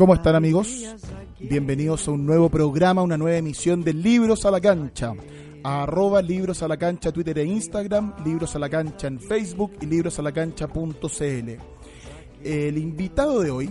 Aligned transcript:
¿Cómo 0.00 0.14
están 0.14 0.34
amigos? 0.34 0.82
Bienvenidos 1.38 2.08
a 2.08 2.12
un 2.12 2.24
nuevo 2.24 2.48
programa, 2.48 3.02
una 3.02 3.18
nueva 3.18 3.36
emisión 3.36 3.82
de 3.82 3.92
Libros 3.92 4.46
a 4.46 4.50
la 4.50 4.58
Cancha. 4.58 5.12
Arroba 5.62 6.22
Libros 6.22 6.62
a 6.62 6.68
la 6.68 6.78
Cancha, 6.78 7.12
Twitter 7.12 7.38
e 7.38 7.44
Instagram, 7.44 8.14
Libros 8.24 8.56
a 8.56 8.58
la 8.58 8.70
Cancha 8.70 9.08
en 9.08 9.20
Facebook 9.20 9.72
y 9.82 9.84
librosalacancha.cl. 9.84 11.50
El 12.42 12.78
invitado 12.78 13.40
de 13.42 13.50
hoy 13.50 13.70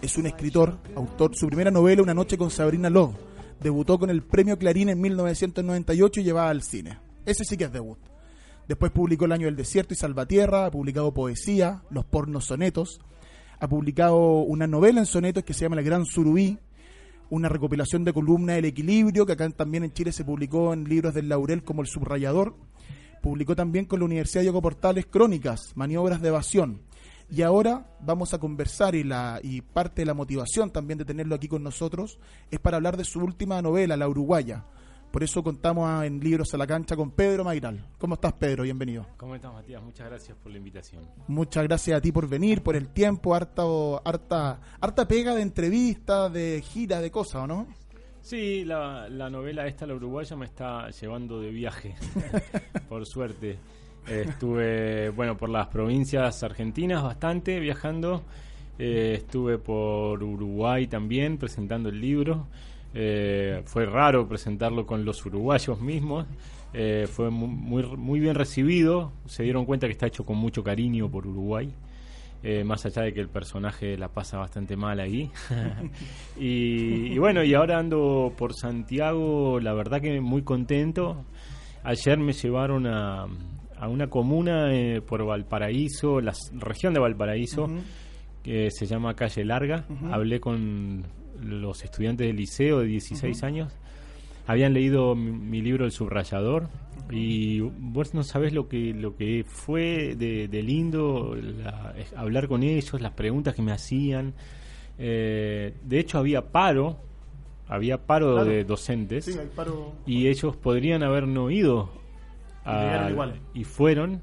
es 0.00 0.16
un 0.16 0.24
escritor, 0.24 0.78
autor, 0.94 1.36
su 1.36 1.48
primera 1.48 1.70
novela, 1.70 2.00
Una 2.00 2.14
noche 2.14 2.38
con 2.38 2.50
Sabrina 2.50 2.88
Love. 2.88 3.16
Debutó 3.60 3.98
con 3.98 4.08
el 4.08 4.22
premio 4.22 4.56
Clarín 4.56 4.88
en 4.88 4.98
1998 5.02 6.20
y 6.20 6.24
llevaba 6.24 6.48
al 6.48 6.62
cine. 6.62 6.98
Ese 7.26 7.44
sí 7.44 7.58
que 7.58 7.64
es 7.64 7.72
debut. 7.72 7.98
Después 8.66 8.90
publicó 8.90 9.26
El 9.26 9.32
Año 9.32 9.44
del 9.44 9.56
Desierto 9.56 9.92
y 9.92 9.98
Salvatierra, 9.98 10.64
ha 10.64 10.70
publicado 10.70 11.12
poesía, 11.12 11.82
Los 11.90 12.06
pornos 12.06 12.46
sonetos, 12.46 13.00
ha 13.58 13.68
publicado 13.68 14.40
una 14.40 14.66
novela 14.66 15.00
en 15.00 15.06
sonetos 15.06 15.44
que 15.44 15.54
se 15.54 15.62
llama 15.62 15.76
El 15.76 15.84
Gran 15.84 16.04
Surubí, 16.04 16.58
una 17.30 17.48
recopilación 17.48 18.04
de 18.04 18.12
columnas 18.12 18.58
El 18.58 18.66
Equilibrio, 18.66 19.26
que 19.26 19.32
acá 19.32 19.48
también 19.50 19.84
en 19.84 19.92
Chile 19.92 20.12
se 20.12 20.24
publicó 20.24 20.72
en 20.72 20.84
libros 20.84 21.14
del 21.14 21.28
Laurel 21.28 21.64
como 21.64 21.82
El 21.82 21.88
Subrayador. 21.88 22.54
Publicó 23.22 23.56
también 23.56 23.86
con 23.86 23.98
la 23.98 24.04
Universidad 24.04 24.42
Diego 24.42 24.62
Portales 24.62 25.06
Crónicas, 25.06 25.72
Maniobras 25.74 26.20
de 26.20 26.28
Evasión. 26.28 26.82
Y 27.28 27.42
ahora 27.42 27.96
vamos 28.00 28.34
a 28.34 28.38
conversar 28.38 28.94
y, 28.94 29.02
la, 29.02 29.40
y 29.42 29.60
parte 29.60 30.02
de 30.02 30.06
la 30.06 30.14
motivación 30.14 30.70
también 30.70 30.98
de 30.98 31.04
tenerlo 31.04 31.34
aquí 31.34 31.48
con 31.48 31.62
nosotros 31.62 32.20
es 32.52 32.60
para 32.60 32.76
hablar 32.76 32.96
de 32.96 33.04
su 33.04 33.18
última 33.18 33.60
novela, 33.62 33.96
La 33.96 34.08
Uruguaya. 34.08 34.64
Por 35.10 35.22
eso 35.22 35.42
contamos 35.42 36.04
en 36.04 36.20
Libros 36.20 36.52
a 36.52 36.58
la 36.58 36.66
Cancha 36.66 36.94
con 36.94 37.10
Pedro 37.10 37.42
Mairal. 37.44 37.82
¿Cómo 37.98 38.14
estás, 38.14 38.34
Pedro? 38.34 38.64
Bienvenido. 38.64 39.06
¿Cómo 39.16 39.34
estás, 39.34 39.52
Matías? 39.52 39.82
Muchas 39.82 40.08
gracias 40.08 40.36
por 40.36 40.52
la 40.52 40.58
invitación. 40.58 41.02
Muchas 41.28 41.64
gracias 41.64 41.96
a 41.96 42.00
ti 42.00 42.12
por 42.12 42.28
venir, 42.28 42.62
por 42.62 42.76
el 42.76 42.88
tiempo, 42.88 43.34
harta, 43.34 43.62
harta, 44.04 44.60
harta 44.78 45.08
pega 45.08 45.34
de 45.34 45.42
entrevistas, 45.42 46.30
de 46.32 46.62
gira, 46.62 47.00
de 47.00 47.10
cosas, 47.10 47.44
¿o 47.44 47.46
no? 47.46 47.66
Sí, 48.20 48.64
la, 48.64 49.08
la 49.08 49.30
novela 49.30 49.66
esta, 49.66 49.86
La 49.86 49.94
Uruguaya, 49.94 50.36
me 50.36 50.46
está 50.46 50.90
llevando 50.90 51.40
de 51.40 51.50
viaje, 51.50 51.94
por 52.88 53.06
suerte. 53.06 53.58
estuve, 54.06 55.10
bueno, 55.10 55.36
por 55.36 55.48
las 55.48 55.68
provincias 55.68 56.42
argentinas 56.42 57.02
bastante 57.02 57.58
viajando. 57.60 58.22
Eh, 58.78 59.14
estuve 59.16 59.58
por 59.58 60.22
Uruguay 60.22 60.86
también 60.86 61.38
presentando 61.38 61.88
el 61.88 62.00
libro. 62.00 62.48
Eh, 62.98 63.60
fue 63.66 63.84
raro 63.84 64.26
presentarlo 64.26 64.86
con 64.86 65.04
los 65.04 65.24
uruguayos 65.26 65.78
mismos. 65.82 66.26
Eh, 66.72 67.06
fue 67.06 67.30
muy, 67.30 67.84
muy 67.84 68.20
bien 68.20 68.34
recibido. 68.34 69.12
Se 69.26 69.42
dieron 69.42 69.66
cuenta 69.66 69.86
que 69.86 69.92
está 69.92 70.06
hecho 70.06 70.24
con 70.24 70.38
mucho 70.38 70.64
cariño 70.64 71.10
por 71.10 71.26
Uruguay. 71.26 71.70
Eh, 72.42 72.64
más 72.64 72.86
allá 72.86 73.02
de 73.02 73.12
que 73.12 73.20
el 73.20 73.28
personaje 73.28 73.98
la 73.98 74.08
pasa 74.08 74.38
bastante 74.38 74.76
mal 74.76 74.98
ahí. 75.00 75.30
y, 76.40 77.12
y, 77.12 77.18
bueno, 77.18 77.44
y 77.44 77.52
ahora 77.52 77.78
ando 77.78 78.32
por 78.36 78.54
Santiago, 78.54 79.60
la 79.60 79.74
verdad 79.74 80.00
que 80.00 80.18
muy 80.22 80.42
contento. 80.42 81.24
Ayer 81.84 82.18
me 82.18 82.32
llevaron 82.32 82.86
a, 82.86 83.26
a 83.78 83.88
una 83.88 84.08
comuna 84.08 84.72
eh, 84.72 85.02
por 85.02 85.24
Valparaíso, 85.24 86.20
la 86.20 86.32
región 86.54 86.94
de 86.94 87.00
Valparaíso, 87.00 87.64
uh 87.64 87.68
-huh. 87.68 87.82
que 88.42 88.70
se 88.70 88.86
llama 88.86 89.14
Calle 89.14 89.44
Larga. 89.44 89.84
Uh 89.88 89.92
-huh. 89.92 90.14
Hablé 90.14 90.40
con 90.40 91.04
los 91.40 91.84
estudiantes 91.84 92.26
del 92.26 92.36
liceo 92.36 92.80
de 92.80 92.86
16 92.86 93.36
uh 93.36 93.40
-huh. 93.40 93.46
años 93.46 93.72
habían 94.46 94.72
leído 94.72 95.14
mi, 95.14 95.32
mi, 95.32 95.60
libro 95.60 95.84
El 95.84 95.92
subrayador 95.92 96.68
y 97.10 97.60
vos 97.60 98.14
no 98.14 98.22
sabés 98.22 98.52
lo 98.52 98.68
que 98.68 98.92
lo 98.94 99.16
que 99.16 99.44
fue 99.46 100.14
de, 100.16 100.48
de 100.48 100.62
lindo 100.62 101.36
la, 101.36 101.94
hablar 102.16 102.48
con 102.48 102.62
ellos, 102.62 103.00
las 103.00 103.12
preguntas 103.12 103.54
que 103.54 103.62
me 103.62 103.72
hacían. 103.72 104.34
Eh, 104.98 105.74
de 105.82 105.98
hecho 105.98 106.18
había 106.18 106.50
paro, 106.52 106.96
había 107.68 108.06
paro 108.06 108.34
claro. 108.34 108.48
de 108.48 108.64
docentes 108.64 109.26
sí, 109.26 109.38
paro... 109.54 109.92
y 110.06 110.28
ellos 110.28 110.56
podrían 110.56 111.02
haber 111.02 111.28
no 111.28 111.50
ido 111.50 111.90
a, 112.64 113.10
y 113.54 113.64
fueron 113.64 114.22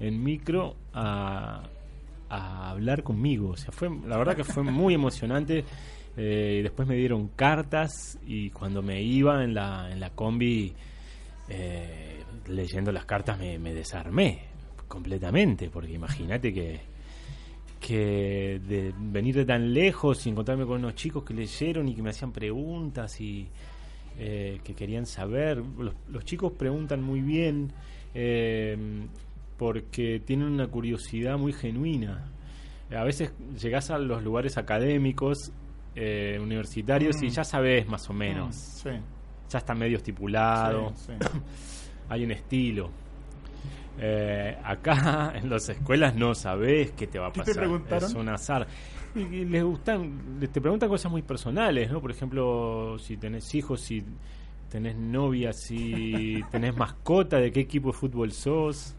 en 0.00 0.22
micro 0.22 0.74
a, 0.92 1.62
a 2.28 2.70
hablar 2.70 3.02
conmigo. 3.02 3.50
O 3.50 3.56
sea, 3.56 3.72
fue 3.72 3.90
la 4.06 4.16
verdad 4.16 4.34
que 4.34 4.44
fue 4.44 4.62
muy 4.62 4.94
emocionante. 4.94 5.64
Eh, 6.16 6.60
después 6.62 6.88
me 6.88 6.96
dieron 6.96 7.28
cartas 7.28 8.18
y 8.26 8.50
cuando 8.50 8.82
me 8.82 9.02
iba 9.02 9.44
en 9.44 9.52
la, 9.54 9.90
en 9.90 10.00
la 10.00 10.10
combi 10.10 10.72
eh, 11.48 12.22
leyendo 12.48 12.90
las 12.90 13.04
cartas 13.04 13.38
me, 13.38 13.58
me, 13.58 13.74
desarmé 13.74 14.40
completamente, 14.88 15.68
porque 15.68 15.92
imagínate 15.92 16.52
que, 16.54 16.80
que 17.80 18.60
de 18.66 18.94
venir 18.96 19.34
de 19.36 19.44
tan 19.44 19.72
lejos 19.74 20.26
y 20.26 20.30
encontrarme 20.30 20.64
con 20.64 20.78
unos 20.78 20.94
chicos 20.94 21.22
que 21.22 21.34
leyeron 21.34 21.88
y 21.88 21.94
que 21.94 22.02
me 22.02 22.10
hacían 22.10 22.32
preguntas 22.32 23.20
y 23.20 23.46
eh, 24.18 24.60
que 24.64 24.74
querían 24.74 25.06
saber. 25.06 25.58
Los, 25.58 25.94
los, 26.08 26.24
chicos 26.24 26.52
preguntan 26.52 27.02
muy 27.02 27.20
bien 27.20 27.72
eh, 28.14 28.76
porque 29.58 30.20
tienen 30.24 30.48
una 30.48 30.66
curiosidad 30.68 31.36
muy 31.36 31.52
genuina. 31.52 32.24
A 32.90 33.04
veces 33.04 33.32
llegas 33.60 33.90
a 33.90 33.98
los 33.98 34.22
lugares 34.22 34.56
académicos 34.56 35.52
eh, 35.96 36.38
universitarios 36.40 37.20
mm. 37.20 37.24
y 37.24 37.30
ya 37.30 37.42
sabes 37.42 37.88
más 37.88 38.08
o 38.10 38.12
menos. 38.12 38.54
Mm, 38.54 38.88
sí. 38.88 38.90
Ya 39.48 39.58
está 39.58 39.74
medio 39.74 39.96
estipulado. 39.96 40.92
Sí, 40.94 41.12
sí. 41.18 41.28
Hay 42.08 42.24
un 42.24 42.32
estilo. 42.32 42.90
Eh, 43.98 44.56
acá 44.62 45.32
en 45.36 45.48
las 45.48 45.68
escuelas 45.68 46.14
no 46.14 46.34
sabes 46.34 46.92
qué 46.92 47.06
te 47.06 47.18
va 47.18 47.28
a 47.28 47.32
pasar. 47.32 47.54
Te 47.54 47.54
preguntaron? 47.54 48.10
Es 48.10 48.14
un 48.14 48.28
azar. 48.28 48.66
Y, 49.14 49.20
y 49.20 49.44
les 49.46 49.64
gustan, 49.64 50.38
te 50.52 50.60
preguntan 50.60 50.88
cosas 50.88 51.10
muy 51.10 51.22
personales, 51.22 51.90
¿no? 51.90 52.02
Por 52.02 52.10
ejemplo, 52.10 52.98
si 52.98 53.16
tenés 53.16 53.54
hijos, 53.54 53.80
si 53.80 54.04
tenés 54.68 54.96
novia, 54.96 55.52
si 55.52 56.42
tenés 56.50 56.76
mascota, 56.76 57.38
de 57.38 57.50
qué 57.50 57.60
equipo 57.60 57.88
de 57.88 57.94
fútbol 57.94 58.32
sos. 58.32 58.94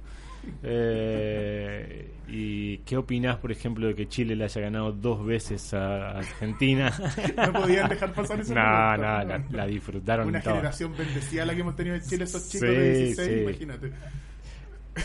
Eh, 0.64 2.12
¿Y 2.28 2.80
qué 2.80 2.98
opinás, 2.98 3.38
por 3.38 3.52
ejemplo, 3.52 3.88
de 3.88 3.96
que 3.96 4.08
Chile 4.08 4.36
le 4.36 4.44
haya 4.44 4.62
ganado 4.62 4.92
dos 4.92 5.26
veces 5.26 5.74
a 5.74 6.18
Argentina? 6.18 6.92
no 7.38 7.54
podían 7.54 7.90
dejar 7.90 8.14
pasar 8.14 8.40
esa 8.42 8.54
No, 8.54 8.98
no, 8.98 9.24
la, 9.24 9.44
la, 9.50 9.68
disfrutaron 9.68 10.28
Una 10.28 10.42
generación 10.42 10.96
bendecida 10.98 11.46
la 11.46 11.56
que 11.56 11.62
hemos 11.62 11.76
tenido 11.76 11.96
en 11.96 12.02
Chile, 12.02 12.26
esos 12.26 12.50
chicos 12.50 12.68
sí, 12.68 12.76
de 12.76 12.98
16, 13.06 13.28
sí. 13.28 13.42
imagínate. 13.42 13.92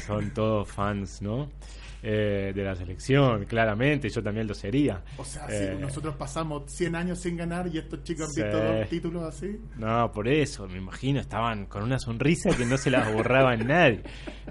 Son 0.07 0.31
todos 0.31 0.69
fans, 0.69 1.23
¿no? 1.23 1.51
Eh, 2.05 2.53
de 2.53 2.65
la 2.65 2.75
selección, 2.75 3.45
claramente, 3.45 4.09
yo 4.09 4.21
también 4.25 4.49
lo 4.49 4.55
sería. 4.55 5.05
O 5.19 5.25
sea, 5.25 5.47
eh, 5.49 5.75
sí, 5.77 5.81
nosotros 5.81 6.17
pasamos 6.17 6.65
100 6.67 6.97
años 6.97 7.21
sin 7.21 7.37
ganar 7.37 7.69
y 7.73 7.79
estos 7.79 8.03
chicos 8.03 8.27
han 8.27 8.43
visto 8.43 8.61
dos 8.61 8.89
títulos 8.89 9.23
así. 9.23 9.61
No, 9.79 10.11
por 10.11 10.27
eso, 10.27 10.67
me 10.67 10.79
imagino, 10.79 11.21
estaban 11.21 11.67
con 11.67 11.85
una 11.85 12.01
sonrisa 12.01 12.51
que 12.57 12.67
no 12.67 12.77
se 12.77 12.91
las 12.91 13.13
borraba 13.13 13.57
nadie. 13.57 14.03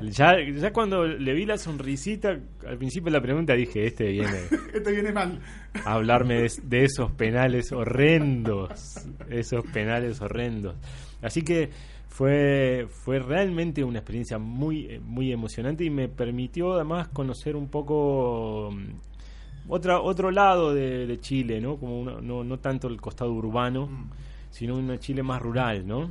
Ya, 0.01 0.35
ya 0.39 0.71
cuando 0.71 1.05
le 1.05 1.33
vi 1.33 1.45
la 1.45 1.57
sonrisita, 1.57 2.29
al 2.29 2.77
principio 2.77 3.11
de 3.11 3.17
la 3.17 3.21
pregunta 3.21 3.53
dije, 3.53 3.85
este 3.85 4.05
viene... 4.05 4.43
este 4.73 4.89
viene 4.89 5.11
mal. 5.11 5.41
A 5.83 5.95
hablarme 5.95 6.35
de, 6.35 6.51
de 6.63 6.85
esos 6.85 7.11
penales 7.11 7.73
horrendos, 7.73 8.95
esos 9.29 9.65
penales 9.73 10.21
horrendos. 10.21 10.77
Así 11.21 11.41
que 11.41 11.69
fue, 12.11 12.87
fue 12.89 13.19
realmente 13.19 13.83
una 13.85 13.99
experiencia 13.99 14.37
muy, 14.37 14.99
muy 14.99 15.31
emocionante 15.31 15.85
y 15.85 15.89
me 15.89 16.09
permitió 16.09 16.73
además 16.73 17.07
conocer 17.07 17.55
un 17.55 17.69
poco 17.69 18.69
mm, 18.73 19.69
otra, 19.71 20.01
otro 20.01 20.29
lado 20.29 20.73
de, 20.73 21.07
de 21.07 21.19
Chile, 21.21 21.61
¿no? 21.61 21.77
Como 21.77 22.01
una, 22.01 22.19
no, 22.19 22.43
no 22.43 22.59
tanto 22.59 22.89
el 22.89 22.99
costado 22.99 23.31
urbano, 23.31 23.87
mm. 23.87 24.09
sino 24.49 24.75
una 24.75 24.99
Chile 24.99 25.23
más 25.23 25.41
rural, 25.41 25.87
¿no? 25.87 26.09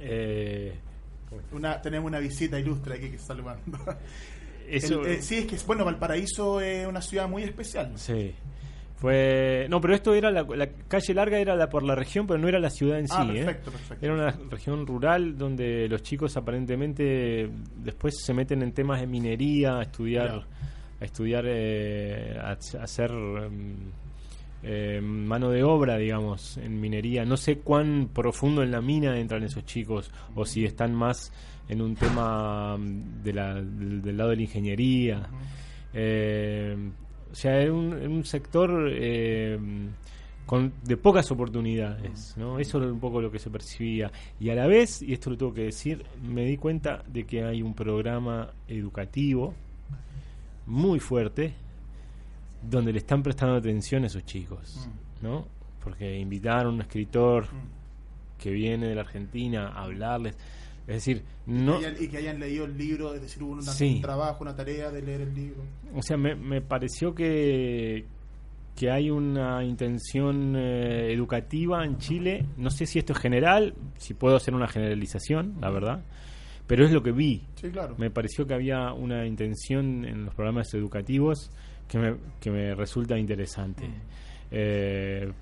Eh, 0.00 0.74
Una, 1.52 1.80
tenemos 1.80 2.08
una 2.08 2.18
visita 2.18 2.58
ilustre 2.58 2.96
aquí 2.96 3.10
que 3.10 3.16
está 3.16 3.28
saludando. 3.28 3.78
eso, 4.68 5.02
El- 5.04 5.12
eh, 5.12 5.22
sí, 5.22 5.36
es 5.38 5.46
que, 5.46 5.56
bueno, 5.66 5.84
Valparaíso 5.84 6.60
es 6.60 6.86
una 6.86 7.00
ciudad 7.00 7.28
muy 7.28 7.44
especial. 7.44 7.92
Sí. 7.94 8.34
Fue. 8.96 9.66
No, 9.68 9.80
pero 9.80 9.94
esto 9.94 10.14
era 10.14 10.30
la, 10.30 10.42
la 10.42 10.68
calle 10.88 11.12
larga, 11.14 11.38
era 11.38 11.54
la 11.54 11.68
por 11.68 11.82
la 11.82 11.94
región, 11.94 12.26
pero 12.26 12.38
no 12.40 12.48
era 12.48 12.58
la 12.58 12.70
ciudad 12.70 12.98
en 12.98 13.06
Ah, 13.10 13.24
sí. 13.24 13.30
¿eh? 13.38 13.44
perfecto, 13.44 13.70
perfecto. 13.70 14.04
Era 14.06 14.14
una 14.14 14.30
región 14.50 14.86
rural 14.86 15.36
donde 15.36 15.86
los 15.88 16.02
chicos 16.02 16.36
aparentemente 16.36 17.48
después 17.76 18.14
se 18.24 18.32
meten 18.32 18.62
en 18.62 18.72
temas 18.72 19.00
de 19.00 19.06
minería, 19.06 19.78
a 19.78 19.82
estudiar, 19.82 20.46
a 21.00 21.04
estudiar, 21.04 21.44
eh, 21.46 22.38
a, 22.40 22.52
a 22.52 22.82
hacer 22.82 23.10
em, 23.10 23.74
eh, 24.62 25.00
mano 25.02 25.50
de 25.50 25.62
obra, 25.62 25.98
digamos, 25.98 26.56
en 26.56 26.80
minería. 26.80 27.24
No 27.26 27.36
sé 27.36 27.58
cuán 27.58 28.08
profundo 28.14 28.62
en 28.62 28.70
la 28.70 28.80
mina 28.80 29.18
entran 29.18 29.42
esos 29.44 29.64
chicos 29.66 30.10
o 30.34 30.46
si 30.46 30.64
están 30.64 30.94
más 30.94 31.30
en 31.68 31.82
un 31.82 31.94
tema 31.96 32.76
mm, 32.78 33.22
de 33.22 33.32
la- 33.34 33.54
del, 33.56 34.00
del 34.00 34.16
lado 34.16 34.30
de 34.30 34.36
la 34.36 34.42
ingeniería. 34.42 35.28
Eh, 35.92 36.76
o 37.30 37.34
sea, 37.34 37.60
era 37.60 37.72
un, 37.72 37.92
un 37.92 38.24
sector 38.24 38.88
eh, 38.92 39.58
con, 40.46 40.72
de 40.84 40.96
pocas 40.96 41.30
oportunidades, 41.30 42.34
¿no? 42.36 42.58
Eso 42.58 42.78
era 42.78 42.86
un 42.86 43.00
poco 43.00 43.20
lo 43.20 43.30
que 43.30 43.38
se 43.38 43.50
percibía. 43.50 44.10
Y 44.38 44.50
a 44.50 44.54
la 44.54 44.66
vez, 44.66 45.02
y 45.02 45.12
esto 45.12 45.30
lo 45.30 45.36
tengo 45.36 45.52
que 45.52 45.64
decir, 45.64 46.04
me 46.22 46.44
di 46.44 46.56
cuenta 46.56 47.02
de 47.06 47.24
que 47.24 47.44
hay 47.44 47.62
un 47.62 47.74
programa 47.74 48.50
educativo 48.68 49.54
muy 50.66 51.00
fuerte 51.00 51.54
donde 52.62 52.92
le 52.92 52.98
están 52.98 53.22
prestando 53.22 53.56
atención 53.56 54.04
a 54.04 54.06
esos 54.06 54.24
chicos, 54.24 54.88
¿no? 55.20 55.46
Porque 55.82 56.18
invitaron 56.18 56.66
a 56.66 56.74
un 56.74 56.80
escritor 56.80 57.46
que 58.38 58.50
viene 58.50 58.88
de 58.88 58.94
la 58.94 59.02
Argentina 59.02 59.68
a 59.68 59.84
hablarles. 59.84 60.36
Es 60.86 60.94
decir, 60.96 61.24
no... 61.46 61.78
Y, 61.78 61.80
que 61.80 61.86
hayan, 61.86 62.04
y 62.04 62.08
que 62.08 62.16
hayan 62.18 62.40
leído 62.40 62.64
el 62.64 62.78
libro, 62.78 63.14
es 63.14 63.20
decir, 63.22 63.42
hubo 63.42 63.60
Sí. 63.62 63.94
un 63.96 64.00
trabajo, 64.02 64.42
una 64.44 64.54
tarea 64.54 64.90
de 64.90 65.02
leer 65.02 65.22
el 65.22 65.34
libro. 65.34 65.62
O 65.94 66.02
sea, 66.02 66.16
me, 66.16 66.34
me 66.36 66.60
pareció 66.60 67.12
que, 67.14 68.04
que 68.76 68.90
hay 68.90 69.10
una 69.10 69.64
intención 69.64 70.54
eh, 70.56 71.12
educativa 71.12 71.84
en 71.84 71.98
Chile. 71.98 72.44
No 72.56 72.70
sé 72.70 72.86
si 72.86 72.98
esto 73.00 73.14
es 73.14 73.18
general, 73.18 73.74
si 73.96 74.14
puedo 74.14 74.36
hacer 74.36 74.54
una 74.54 74.68
generalización, 74.68 75.54
la 75.60 75.70
verdad. 75.70 76.04
Pero 76.68 76.84
es 76.84 76.92
lo 76.92 77.02
que 77.02 77.12
vi. 77.12 77.42
Sí, 77.60 77.68
claro. 77.70 77.94
Me 77.98 78.10
pareció 78.10 78.46
que 78.46 78.54
había 78.54 78.92
una 78.92 79.26
intención 79.26 80.04
en 80.04 80.24
los 80.26 80.34
programas 80.34 80.72
educativos 80.74 81.50
que 81.88 81.98
me, 81.98 82.16
que 82.40 82.50
me 82.50 82.74
resulta 82.74 83.16
interesante. 83.18 83.88
Eh, 84.50 85.32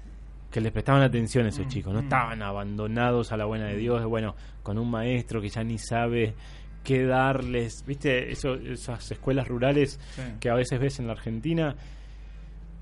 que 0.54 0.60
les 0.60 0.70
prestaban 0.70 1.02
atención 1.02 1.46
a 1.46 1.48
esos 1.48 1.66
chicos, 1.66 1.92
no 1.92 1.98
estaban 1.98 2.40
abandonados 2.40 3.32
a 3.32 3.36
la 3.36 3.44
buena 3.44 3.66
de 3.66 3.76
Dios, 3.76 4.04
bueno, 4.04 4.36
con 4.62 4.78
un 4.78 4.88
maestro 4.88 5.40
que 5.40 5.48
ya 5.48 5.64
ni 5.64 5.78
sabe 5.78 6.32
qué 6.84 7.04
darles, 7.04 7.84
viste, 7.84 8.30
Eso, 8.30 8.54
esas 8.54 9.10
escuelas 9.10 9.48
rurales 9.48 9.98
Sí. 10.14 10.22
que 10.38 10.50
a 10.50 10.54
veces 10.54 10.78
ves 10.78 11.00
en 11.00 11.08
la 11.08 11.14
Argentina 11.14 11.74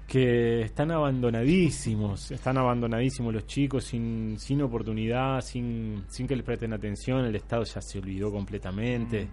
que 0.07 0.61
están 0.61 0.91
abandonadísimos, 0.91 2.31
están 2.31 2.59
abandonadísimos 2.59 3.33
los 3.33 3.47
chicos 3.47 3.85
sin, 3.85 4.39
sin 4.39 4.61
oportunidad, 4.61 5.41
sin, 5.41 6.05
sin 6.11 6.27
que 6.27 6.37
les 6.37 6.45
presten 6.45 6.75
atención, 6.75 7.25
el 7.25 7.37
Estado 7.37 7.65
ya 7.65 7.81
se 7.81 7.99
olvidó 8.01 8.31
completamente. 8.31 9.29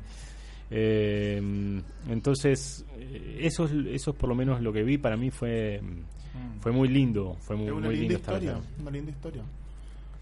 Eh, 0.72 1.82
entonces, 2.08 2.86
eh, 2.98 3.40
eso 3.42 3.66
es, 3.66 3.72
eso 3.88 4.12
es 4.12 4.16
por 4.18 4.30
lo 4.30 4.36
menos 4.36 4.62
lo 4.62 4.72
que 4.72 4.84
vi, 4.84 4.98
para 4.98 5.18
mí 5.18 5.30
fue, 5.30 5.82
fue 6.62 6.72
muy 6.72 6.88
lindo, 6.88 7.36
fue 7.40 7.56
muy, 7.56 7.70
una 7.72 7.88
muy 7.88 7.98
linda 7.98 8.16
historia, 8.16 8.60
una 8.80 8.92
linda 8.92 9.12
historia. 9.12 9.44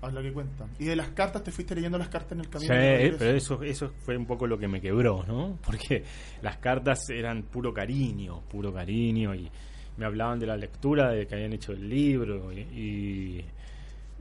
Haz 0.01 0.13
lo 0.13 0.21
que 0.21 0.31
cuenta. 0.31 0.67
Y 0.77 0.85
de 0.85 0.95
las 0.95 1.09
cartas, 1.09 1.43
te 1.43 1.51
fuiste 1.51 1.73
leyendo 1.73 1.97
las 1.97 2.09
cartas 2.09 2.33
en 2.33 2.39
el 2.41 2.45
Sí, 2.45 2.51
camino. 2.51 2.73
de 2.75 2.97
regreso? 2.97 3.17
pero 3.17 3.31
eso, 3.37 3.63
eso 3.63 3.89
fue 4.05 4.15
un 4.15 4.25
poco 4.27 4.45
lo 4.45 4.57
que 4.59 4.67
me 4.67 4.79
quebró, 4.79 5.23
¿no? 5.27 5.57
Porque 5.65 6.03
las 6.43 6.57
cartas 6.57 7.09
eran 7.09 7.41
puro 7.43 7.73
cariño, 7.73 8.41
puro 8.49 8.71
cariño, 8.71 9.33
y 9.33 9.49
me 9.97 10.05
hablaban 10.05 10.37
de 10.39 10.45
la 10.45 10.55
lectura, 10.55 11.09
de 11.11 11.25
que 11.25 11.33
habían 11.33 11.53
hecho 11.53 11.71
el 11.71 11.89
libro, 11.89 12.51
y, 12.53 12.59
y- 12.59 13.45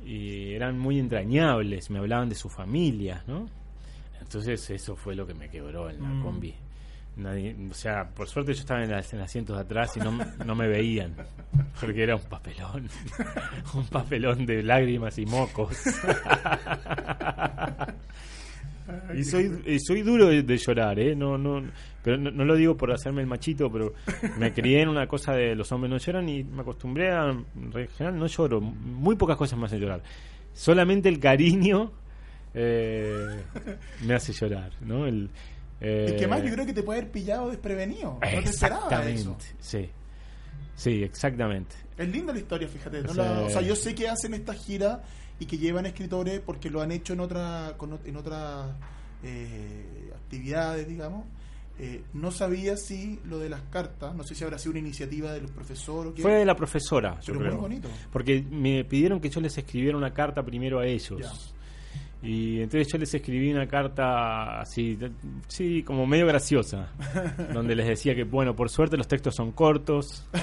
y 0.06 0.55
eran 0.55 0.79
muy 0.79 0.99
entrañables, 0.99 1.91
me 1.91 1.99
hablaban 1.99 2.29
de 2.31 2.35
su 2.37 2.49
familia, 2.49 3.23
¿no? 3.27 3.47
Entonces 4.21 4.71
eso 4.71 4.97
fue 4.97 5.15
lo 5.15 5.27
que 5.27 5.35
me 5.35 5.49
quebró 5.50 5.91
en 5.91 6.00
la 6.03 6.09
Mm. 6.09 6.23
combi. 6.23 6.55
Nadie, 7.17 7.57
o 7.71 7.75
sea, 7.75 8.09
por 8.11 8.29
suerte 8.29 8.53
yo 8.53 8.61
estaba 8.61 8.83
en, 8.85 8.91
las- 8.91 9.13
en 9.15 9.21
asientos 9.21 9.57
de 9.57 9.63
atrás 9.63 9.97
y 9.97 10.01
no, 10.01 10.13
no 10.45 10.55
me 10.55 10.69
veían, 10.69 11.15
porque 11.81 12.03
era 12.03 12.15
un 12.17 12.23
papelón, 12.23 12.89
un 13.75 13.87
papelón 13.87 14.45
de 14.45 14.63
lágrimas 14.63 15.17
y 15.19 15.25
mocos. 15.25 15.77
Y 19.17 19.25
soy, 19.25 19.81
soy 19.81 20.03
duro 20.03 20.27
de, 20.29 20.43
de 20.43 20.57
llorar, 20.59 20.99
¿eh? 21.01 21.17
No, 21.17 21.37
no, 21.37 21.61
pero 22.05 22.19
no, 22.19 22.31
no 22.31 22.45
lo 22.45 22.55
digo 22.55 22.77
por 22.77 22.93
hacerme 22.93 23.21
el 23.23 23.27
machito, 23.27 23.71
pero 23.73 23.95
me 24.39 24.53
crié 24.53 24.83
en 24.83 24.89
una 24.89 25.09
cosa 25.09 25.33
de 25.33 25.57
los 25.57 25.73
hombres 25.73 25.91
no 25.91 25.99
lloran 25.99 26.29
y 26.29 26.45
me 26.45 26.61
acostumbré 26.61 27.11
a, 27.11 27.31
en 27.31 27.73
general, 27.97 28.19
no 28.19 28.27
lloro. 28.27 28.61
Muy 28.61 29.17
pocas 29.17 29.37
cosas 29.37 29.59
me 29.59 29.65
hacen 29.67 29.81
llorar. 29.81 30.03
Solamente 30.53 31.09
el 31.09 31.19
cariño 31.19 31.91
eh, 32.55 33.41
me 34.05 34.15
hace 34.15 34.33
llorar, 34.33 34.71
¿no? 34.83 35.07
El, 35.07 35.31
eh, 35.81 36.06
Es 36.08 36.12
que 36.14 36.26
más 36.26 36.43
yo 36.43 36.50
creo 36.52 36.64
que 36.67 36.73
te 36.73 36.82
puede 36.82 37.00
haber 37.00 37.12
pillado 37.12 37.50
desprevenido. 37.50 38.14
No 38.14 38.43
te 38.43 38.49
esperaba 38.50 39.08
eso. 39.08 39.37
sí. 39.61 39.88
Sí, 40.75 41.02
exactamente. 41.02 41.75
Es 41.96 42.06
linda 42.08 42.34
la 42.34 42.38
historia, 42.38 42.69
fíjate. 42.69 43.00
¿no? 43.02 43.14
La- 43.14 43.40
o 43.40 43.49
sea, 43.50 43.62
yo 43.62 43.75
sé 43.75 43.94
que 43.94 44.08
hacen 44.08 44.34
esta 44.34 44.52
gira 44.52 45.02
y 45.40 45.46
que 45.46 45.56
llevan 45.56 45.87
escritores 45.87 46.40
porque 46.40 46.69
lo 46.69 46.82
han 46.82 46.93
hecho 46.93 47.14
en 47.14 47.20
otra, 47.20 47.73
con 47.78 47.99
en 48.05 48.17
otras 48.17 48.73
eh, 49.23 50.12
actividades, 50.14 50.87
digamos. 50.87 51.25
Eh, 51.78 52.02
no 52.14 52.31
sabía 52.31 52.76
si 52.76 53.20
lo 53.25 53.38
de 53.38 53.49
las 53.50 53.61
cartas, 53.70 54.14
no 54.14 54.25
sé 54.25 54.34
si 54.34 54.44
habrá 54.44 54.58
sido 54.58 54.70
una 54.73 54.78
iniciativa 54.81 55.32
de 55.32 55.43
los 55.43 55.50
profesores. 55.50 56.12
Fue 56.20 56.32
de 56.34 56.44
la 56.46 56.56
profesora, 56.56 57.20
yo 57.20 57.32
Pero 57.34 57.38
creo. 57.40 57.52
muy 57.52 57.61
bonito. 57.62 57.88
Porque 58.12 58.43
me 58.50 58.84
pidieron 58.84 59.20
que 59.20 59.28
yo 59.31 59.40
les 59.43 59.56
escribiera 59.58 59.96
una 59.96 60.12
carta 60.14 60.43
primero 60.43 60.78
a 60.78 60.87
ellos. 60.87 61.55
Y 62.23 62.61
entonces 62.63 62.91
yo 62.91 62.97
les 62.99 63.13
escribí 63.15 63.53
una 63.53 63.67
carta 63.69 64.61
así, 64.61 64.99
sí, 65.49 65.83
como 65.83 66.07
medio 66.07 66.27
graciosa, 66.27 66.89
donde 67.53 67.77
les 67.77 67.87
decía 67.87 68.15
que, 68.15 68.25
bueno, 68.25 68.57
por 68.57 68.71
suerte 68.71 68.97
los 68.97 69.07
textos 69.07 69.35
son 69.35 69.53
cortos. 69.53 70.27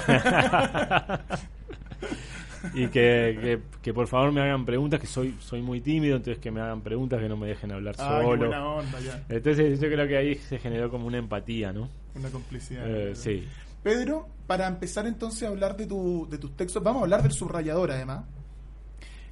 y 2.74 2.88
que, 2.88 3.38
que, 3.42 3.60
que 3.81 3.94
por 3.94 4.08
favor 4.08 4.31
me 4.31 4.42
hagan 4.42 4.66
preguntas, 4.66 5.00
que 5.00 5.08
soy 5.08 5.36
soy 5.40 5.62
muy 5.62 5.81
tímido, 5.81 6.16
entonces 6.16 6.42
que 6.42 6.52
me 6.52 6.62
hagan 6.62 6.81
preguntas, 6.81 7.19
que 7.19 7.28
no 7.28 7.36
me 7.36 7.47
dejen 7.47 7.71
hablar 7.71 7.95
Ah, 7.97 8.21
solo. 8.21 8.38
buena 8.47 8.66
onda, 8.66 9.00
ya. 9.02 9.24
Entonces 9.30 9.80
yo 9.80 9.88
creo 9.90 10.07
que 10.07 10.18
ahí 10.18 10.36
se 10.36 10.59
generó 10.59 10.90
como 10.90 11.07
una 11.07 11.18
empatía, 11.18 11.74
¿no? 11.74 11.90
Una 12.16 12.30
complicidad. 12.30 12.83
Eh, 12.88 13.16
sí. 13.16 13.45
Pedro, 13.81 14.28
para 14.47 14.68
empezar 14.68 15.06
entonces 15.07 15.44
a 15.44 15.50
hablar 15.50 15.76
de, 15.76 15.88
tu, 15.88 16.26
de 16.30 16.38
tus 16.38 16.56
textos, 16.56 16.81
vamos 16.81 17.02
a 17.02 17.04
hablar 17.04 17.21
del 17.24 17.33
subrayador 17.33 17.92
además. 17.92 18.24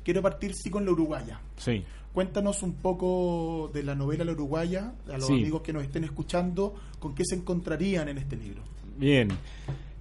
Quiero 0.03 0.21
partir 0.21 0.53
sí 0.55 0.69
con 0.69 0.85
la 0.85 0.91
uruguaya. 0.91 1.39
Sí. 1.57 1.83
Cuéntanos 2.13 2.61
un 2.63 2.73
poco 2.73 3.69
de 3.73 3.83
la 3.83 3.95
novela 3.95 4.25
La 4.25 4.33
Uruguaya, 4.33 4.93
a 5.07 5.13
los 5.17 5.27
Sí. 5.27 5.33
amigos 5.33 5.61
que 5.61 5.71
nos 5.71 5.83
estén 5.83 6.03
escuchando, 6.03 6.75
con 6.99 7.15
qué 7.15 7.23
se 7.25 7.35
encontrarían 7.35 8.09
en 8.09 8.17
este 8.17 8.35
libro. 8.35 8.61
Bien. 8.97 9.29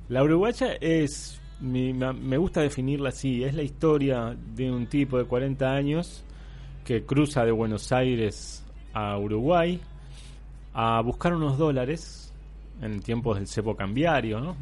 La 0.09 0.25
uruguaya 0.25 0.73
es, 0.81 1.41
mi- 1.61 1.93
me 1.93 2.37
gusta 2.37 2.63
definirla 2.63 3.11
así, 3.11 3.45
es 3.45 3.55
la 3.55 3.63
historia 3.63 4.37
de 4.57 4.71
un 4.73 4.87
tipo 4.89 5.19
de 5.19 5.25
40 5.25 5.71
años 5.73 6.25
que 6.85 7.05
cruza 7.05 7.45
de 7.45 7.53
Buenos 7.53 7.93
Aires 7.93 8.65
a 8.93 9.17
Uruguay 9.17 9.81
a 10.75 11.01
buscar 11.03 11.33
unos 11.35 11.59
dólares 11.59 12.33
en 12.83 13.01
tiempos 13.01 13.37
del 13.37 13.47
cepo 13.47 13.77
cambiario, 13.77 14.41
¿no? 14.41 14.57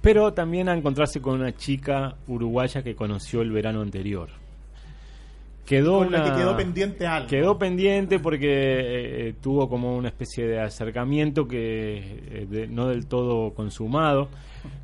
Pero 0.00 0.32
también 0.32 0.68
a 0.68 0.76
encontrarse 0.76 1.20
con 1.20 1.40
una 1.40 1.52
chica 1.54 2.16
uruguaya 2.28 2.82
que 2.82 2.94
conoció 2.94 3.40
el 3.42 3.50
verano 3.50 3.80
anterior. 3.80 4.28
Quedó 5.66 5.98
Con 5.98 6.10
la 6.12 6.22
una- 6.22 6.30
que 6.32 6.38
quedó 6.40 6.56
pendiente 6.56 7.06
algo. 7.06 7.28
Quedó 7.28 7.58
pendiente 7.58 8.18
porque 8.18 8.46
eh, 8.48 9.28
eh, 9.28 9.34
tuvo 9.40 9.68
como 9.68 9.96
una 9.96 10.08
especie 10.08 10.46
de 10.46 10.60
acercamiento 10.60 11.46
que 11.46 11.98
eh, 11.98 12.46
de- 12.50 12.66
no 12.66 12.88
del 12.88 13.06
todo 13.06 13.54
consumado 13.54 14.28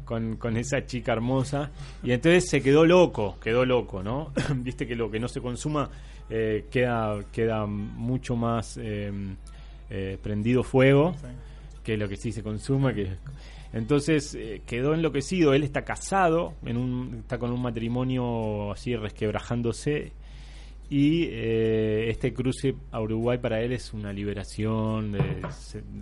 con, 0.04 0.37
con 0.37 0.56
esa 0.56 0.87
chica 0.87 1.12
hermosa 1.12 1.70
y 2.02 2.12
entonces 2.12 2.49
se 2.49 2.62
quedó 2.62 2.85
loco, 2.87 3.37
quedó 3.42 3.64
loco, 3.66 4.02
¿no? 4.02 4.32
Viste 4.56 4.87
que 4.87 4.94
lo 4.94 5.11
que 5.11 5.18
no 5.18 5.26
se 5.28 5.40
consuma 5.40 5.90
eh, 6.30 6.66
queda 6.70 7.25
queda 7.32 7.66
mucho 7.66 8.37
más 8.37 8.78
prendido 10.23 10.62
fuego 10.62 11.14
Sí. 11.20 11.26
que 11.82 11.97
lo 11.97 12.08
que 12.08 12.16
sí 12.16 12.30
se 12.32 12.42
consuma 12.42 12.92
que 12.92 13.08
entonces 13.73 14.35
eh, 14.35 14.62
quedó 14.66 14.94
enloquecido 14.94 15.54
él 15.54 15.62
está 15.62 15.82
casado 15.85 16.54
en 16.64 16.76
un 16.76 17.18
está 17.20 17.38
con 17.38 17.50
un 17.52 17.62
matrimonio 17.62 18.70
así 18.73 18.94
resquebrajándose 18.97 20.12
y 20.90 21.25
eh, 21.30 22.09
este 22.09 22.33
cruce 22.33 22.75
a 22.92 23.00
Uruguay 23.00 23.38
para 23.38 23.61
él 23.61 23.73
es 23.73 23.92
una 23.92 24.12
liberación 24.12 25.12
de, 25.12 25.18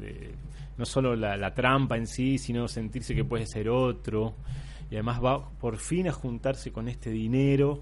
de- 0.00 0.34
no 0.78 0.84
solo 0.84 1.16
la, 1.16 1.36
la 1.36 1.54
trampa 1.54 1.96
en 1.96 2.06
sí 2.06 2.38
sino 2.38 2.68
sentirse 2.68 3.14
que 3.14 3.24
puede 3.24 3.46
ser 3.46 3.68
otro 3.68 4.34
y 4.90 4.94
además 4.94 5.22
va 5.24 5.50
por 5.58 5.78
fin 5.78 6.06
a 6.08 6.12
juntarse 6.12 6.70
con 6.70 6.88
este 6.88 7.10
dinero 7.10 7.80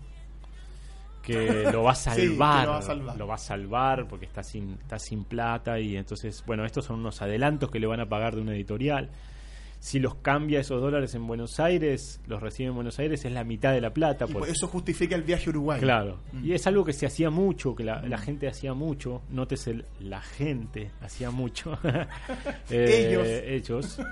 que 1.22 1.64
lo 1.72 1.82
va 1.82 1.92
a 1.92 1.94
Sí, 1.94 2.10
que 2.10 2.28
salvar, 2.28 2.66
lo 2.66 2.72
va 2.72 2.78
a 2.78 2.82
salvar. 2.82 3.16
lo 3.18 3.26
va 3.26 3.34
a 3.34 3.38
salvar 3.38 4.08
porque 4.08 4.26
está 4.26 4.42
sin, 4.42 4.72
está 4.80 4.98
sin 4.98 5.24
plata 5.24 5.78
y 5.80 5.96
entonces, 5.96 6.42
bueno, 6.46 6.64
estos 6.64 6.84
son 6.86 7.00
unos 7.00 7.20
adelantos 7.22 7.70
que 7.70 7.80
le 7.80 7.86
van 7.86 8.00
a 8.00 8.08
pagar 8.08 8.34
de 8.34 8.42
una 8.42 8.54
editorial. 8.54 9.10
Si 9.84 9.98
los 9.98 10.14
cambia 10.14 10.60
esos 10.60 10.80
dólares 10.80 11.14
en 11.14 11.26
Buenos 11.26 11.60
Aires, 11.60 12.18
los 12.26 12.40
recibe 12.40 12.70
en 12.70 12.74
Buenos 12.74 12.98
Aires, 12.98 13.22
es 13.26 13.30
la 13.30 13.44
mitad 13.44 13.70
de 13.74 13.82
la 13.82 13.92
plata. 13.92 14.24
Y 14.24 14.32
porque- 14.32 14.38
por 14.38 14.48
eso 14.48 14.66
justifica 14.66 15.14
el 15.14 15.24
viaje 15.24 15.44
a 15.44 15.50
Uruguay. 15.50 15.78
Claro. 15.78 16.20
Mm. 16.32 16.42
Y 16.46 16.52
es 16.54 16.66
algo 16.66 16.86
que 16.86 16.94
se 16.94 17.04
hacía 17.04 17.28
mucho, 17.28 17.74
que 17.74 17.84
la, 17.84 18.00
la 18.00 18.16
gente 18.16 18.48
hacía 18.48 18.72
mucho. 18.72 19.20
Nótese, 19.28 19.84
la 20.00 20.22
gente 20.22 20.90
hacía 21.02 21.30
mucho. 21.30 21.76
Eh, 22.70 23.44
ellos. 23.62 24.00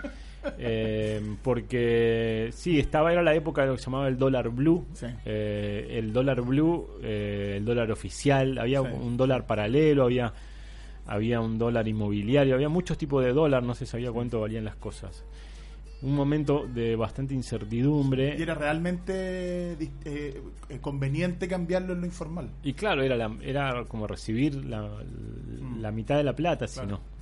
Eh, 0.59 1.37
porque 1.43 2.49
sí, 2.53 2.79
estaba, 2.81 3.13
era 3.13 3.23
la 3.23 3.33
época 3.33 3.63
de 3.63 3.69
lo 3.69 3.75
que 3.77 3.79
se 3.79 3.85
llamaba 3.87 4.09
el 4.09 4.19
dólar 4.19 4.49
blue. 4.51 4.85
Sí. 4.93 5.07
Eh, 5.25 5.87
el 5.93 6.13
dólar 6.13 6.43
blue, 6.43 6.87
eh, 7.01 7.55
el 7.59 7.65
dólar 7.65 7.93
oficial, 7.93 8.59
había 8.59 8.81
Sí. 8.83 8.89
un 9.01 9.17
dólar 9.17 9.47
paralelo, 9.47 10.03
había, 10.03 10.33
había 11.07 11.41
un 11.41 11.59
dólar 11.59 11.87
inmobiliario, 11.87 12.57
había 12.57 12.69
muchos 12.69 12.99
tipos 12.99 13.25
de 13.25 13.33
dólar, 13.33 13.63
no 13.63 13.75
se 13.77 13.87
sabía 13.87 14.11
cuánto 14.11 14.41
valían 14.41 14.65
las 14.65 14.75
cosas. 14.75 15.25
Un 16.03 16.15
momento 16.17 16.67
de 16.67 16.97
bastante 16.97 17.33
incertidumbre. 17.35 18.37
Y 18.37 18.43
era 18.43 18.55
realmente 18.55 19.77
eh, 20.05 20.43
conveniente 20.81 21.47
cambiarlo 21.47 21.93
en 21.93 22.01
lo 22.01 22.07
informal. 22.07 22.51
Y 22.65 22.73
claro, 22.73 23.03
era, 23.03 23.17
la- 23.17 23.37
era 23.43 23.85
como 23.87 24.07
recibir 24.09 24.65
la, 24.65 24.91
la 25.79 25.91
mitad 25.93 26.17
de 26.17 26.25
la 26.25 26.35
plata, 26.35 26.67
si 26.67 26.81
Claro. 26.81 26.97
no. 26.97 27.13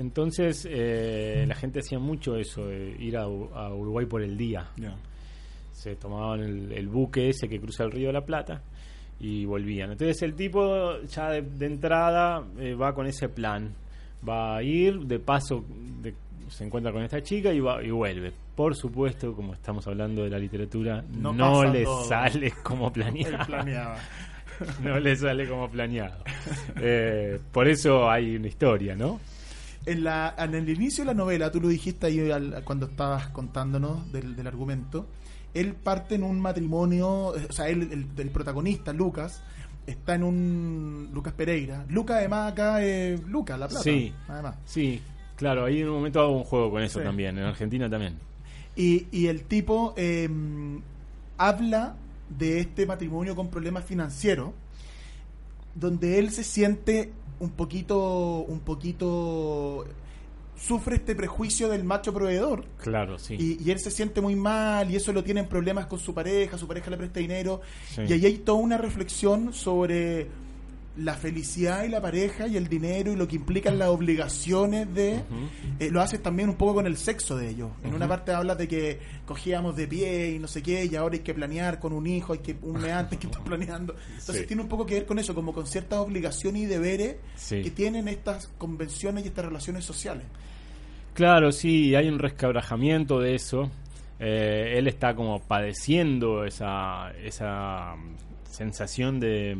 Entonces, 0.00 0.66
eh, 0.70 1.44
la 1.48 1.54
gente 1.54 1.80
hacía 1.80 1.98
mucho 1.98 2.36
eso, 2.36 2.66
de 2.66 2.96
ir 3.00 3.16
a, 3.16 3.22
a 3.22 3.74
Uruguay 3.74 4.06
por 4.06 4.22
el 4.22 4.36
día. 4.36 4.68
Se 5.72 5.96
tomaban 5.96 6.40
el, 6.40 6.72
el 6.72 6.88
buque 6.88 7.28
ese 7.28 7.48
que 7.48 7.58
cruza 7.60 7.84
el 7.84 7.90
río 7.92 8.08
de 8.08 8.12
la 8.12 8.24
Plata 8.24 8.62
y 9.18 9.44
volvían. 9.44 9.92
Entonces, 9.92 10.20
el 10.22 10.34
tipo 10.34 11.00
ya 11.02 11.30
de, 11.30 11.42
de 11.42 11.66
entrada 11.66 12.44
eh, 12.58 12.74
va 12.74 12.94
con 12.94 13.06
ese 13.06 13.28
plan. 13.28 13.72
Va 14.28 14.56
a 14.56 14.62
ir, 14.62 14.98
de 15.06 15.18
paso 15.18 15.64
de- 16.02 16.14
se 16.50 16.64
encuentra 16.64 16.92
con 16.92 17.02
esta 17.02 17.22
chica 17.22 17.52
y, 17.52 17.60
va, 17.60 17.82
y 17.82 17.90
vuelve. 17.90 18.32
Por 18.54 18.74
supuesto, 18.76 19.34
como 19.34 19.54
estamos 19.54 19.86
hablando 19.86 20.24
de 20.24 20.30
la 20.30 20.38
literatura, 20.38 21.02
No 21.10 21.64
le 21.64 21.84
todo. 21.84 22.04
sale 22.04 22.52
como 22.62 22.92
planeado 22.92 23.46
planeaba. 23.46 23.96
no 24.82 24.98
le 25.00 25.16
sale 25.16 25.48
como 25.48 25.70
planeado. 25.70 26.22
Eh, 26.76 27.40
por 27.52 27.68
eso 27.68 28.10
hay 28.10 28.36
una 28.36 28.48
historia, 28.48 28.94
¿no? 28.94 29.20
En, 29.86 30.04
la, 30.04 30.34
en 30.38 30.54
el 30.54 30.68
inicio 30.68 31.04
de 31.04 31.06
la 31.06 31.14
novela, 31.14 31.50
tú 31.50 31.60
lo 31.60 31.68
dijiste 31.68 32.06
ahí 32.06 32.30
al- 32.30 32.62
cuando 32.64 32.86
estabas 32.86 33.28
contándonos 33.28 34.12
del, 34.12 34.36
del 34.36 34.46
argumento, 34.46 35.06
él 35.54 35.72
parte 35.74 36.16
en 36.16 36.22
un 36.22 36.38
matrimonio, 36.38 37.34
eh, 37.34 37.46
o 37.48 37.52
sea, 37.52 37.68
él, 37.70 37.88
el, 37.90 38.06
el 38.20 38.30
protagonista, 38.30 38.92
Lucas, 38.92 39.42
está 39.86 40.14
en 40.16 40.22
un... 40.24 41.08
Lucas 41.14 41.32
Pereira. 41.32 41.86
Lucas 41.88 42.18
además 42.18 42.52
acá 42.52 42.82
es 42.84 43.22
Lucas, 43.24 43.58
La 43.58 43.68
Plata. 43.68 43.82
Sí. 43.82 44.12
Además. 44.28 44.56
Sí, 44.66 45.00
claro, 45.40 45.64
ahí 45.64 45.80
en 45.80 45.88
un 45.88 45.94
momento 45.96 46.20
hago 46.20 46.36
un 46.36 46.44
juego 46.44 46.70
con 46.70 46.82
eso 46.82 46.98
Sí. 47.00 47.04
también, 47.04 47.36
en 47.38 47.44
Argentina 47.44 47.88
también. 47.90 48.18
Y, 48.76 49.06
y 49.10 49.26
el 49.26 49.42
tipo 49.42 49.94
eh, 49.96 50.28
habla 51.38 51.96
de 52.28 52.60
este 52.60 52.86
matrimonio 52.86 53.34
con 53.34 53.48
problemas 53.48 53.84
financieros, 53.84 54.50
donde 55.74 56.18
él 56.18 56.30
se 56.30 56.44
siente 56.44 57.10
un 57.40 57.50
poquito, 57.50 58.44
un 58.46 58.60
poquito, 58.60 59.86
sufre 60.56 60.96
este 60.96 61.14
prejuicio 61.14 61.68
del 61.68 61.84
macho 61.84 62.12
proveedor. 62.12 62.66
Claro, 62.82 63.18
sí. 63.18 63.34
Y, 63.38 63.62
y 63.66 63.70
él 63.70 63.80
se 63.80 63.90
siente 63.90 64.20
muy 64.20 64.36
mal 64.36 64.90
y 64.90 64.96
eso 64.96 65.12
lo 65.12 65.24
tiene 65.24 65.40
en 65.40 65.48
problemas 65.48 65.86
con 65.86 65.98
su 65.98 66.12
pareja, 66.12 66.58
su 66.58 66.68
pareja 66.68 66.90
le 66.90 66.96
presta 66.98 67.18
dinero. 67.18 67.62
Sí. 67.88 68.02
Y 68.06 68.12
ahí 68.12 68.26
hay 68.26 68.38
toda 68.38 68.58
una 68.58 68.76
reflexión 68.76 69.52
sobre 69.54 70.28
la 70.96 71.14
felicidad 71.14 71.84
y 71.84 71.88
la 71.88 72.00
pareja 72.02 72.46
y 72.48 72.56
el 72.56 72.68
dinero 72.68 73.12
y 73.12 73.16
lo 73.16 73.26
que 73.28 73.36
implican 73.36 73.78
las 73.78 73.88
obligaciones 73.88 74.92
de... 74.92 75.20
Eh, 75.78 75.90
lo 75.90 76.00
haces 76.02 76.22
también 76.22 76.48
un 76.48 76.56
poco 76.56 76.74
con 76.74 76.86
el 76.86 76.96
sexo 76.96 77.36
de 77.36 77.48
ellos. 77.48 77.70
En 77.84 77.94
una 77.94 78.06
parte 78.08 78.32
hablas 78.32 78.58
de 78.58 78.66
que 78.68 78.98
cogíamos 79.24 79.76
de 79.76 79.86
pie 79.86 80.32
y 80.32 80.38
no 80.38 80.48
sé 80.48 80.62
qué, 80.62 80.84
y 80.84 80.96
ahora 80.96 81.14
hay 81.14 81.20
que 81.22 81.32
planear 81.32 81.78
con 81.78 81.92
un 81.92 82.06
hijo, 82.06 82.32
hay 82.32 82.40
que 82.40 82.56
un 82.62 82.80
mes 82.80 82.92
antes 82.92 83.18
que 83.18 83.26
estás 83.28 83.40
planeando. 83.42 83.94
Entonces 84.18 84.38
Sí. 84.42 84.46
tiene 84.46 84.62
un 84.62 84.68
poco 84.68 84.84
que 84.84 84.94
ver 84.94 85.06
con 85.06 85.18
eso, 85.18 85.34
como 85.34 85.52
con 85.54 85.66
ciertas 85.66 86.00
obligaciones 86.00 86.62
y 86.62 86.66
deberes 86.66 87.16
Sí. 87.36 87.62
que 87.62 87.70
tienen 87.70 88.08
estas 88.08 88.48
convenciones 88.58 89.24
y 89.24 89.28
estas 89.28 89.44
relaciones 89.44 89.84
sociales. 89.84 90.24
Claro, 91.14 91.52
sí, 91.52 91.94
hay 91.94 92.08
un 92.08 92.18
resquebrajamiento 92.18 93.20
de 93.20 93.34
eso. 93.36 93.70
Eh, 94.18 94.74
él 94.76 94.86
está 94.86 95.14
como 95.14 95.40
padeciendo 95.40 96.44
esa, 96.44 97.12
esa 97.24 97.94
mm, 97.96 98.50
sensación 98.50 99.18
de... 99.20 99.56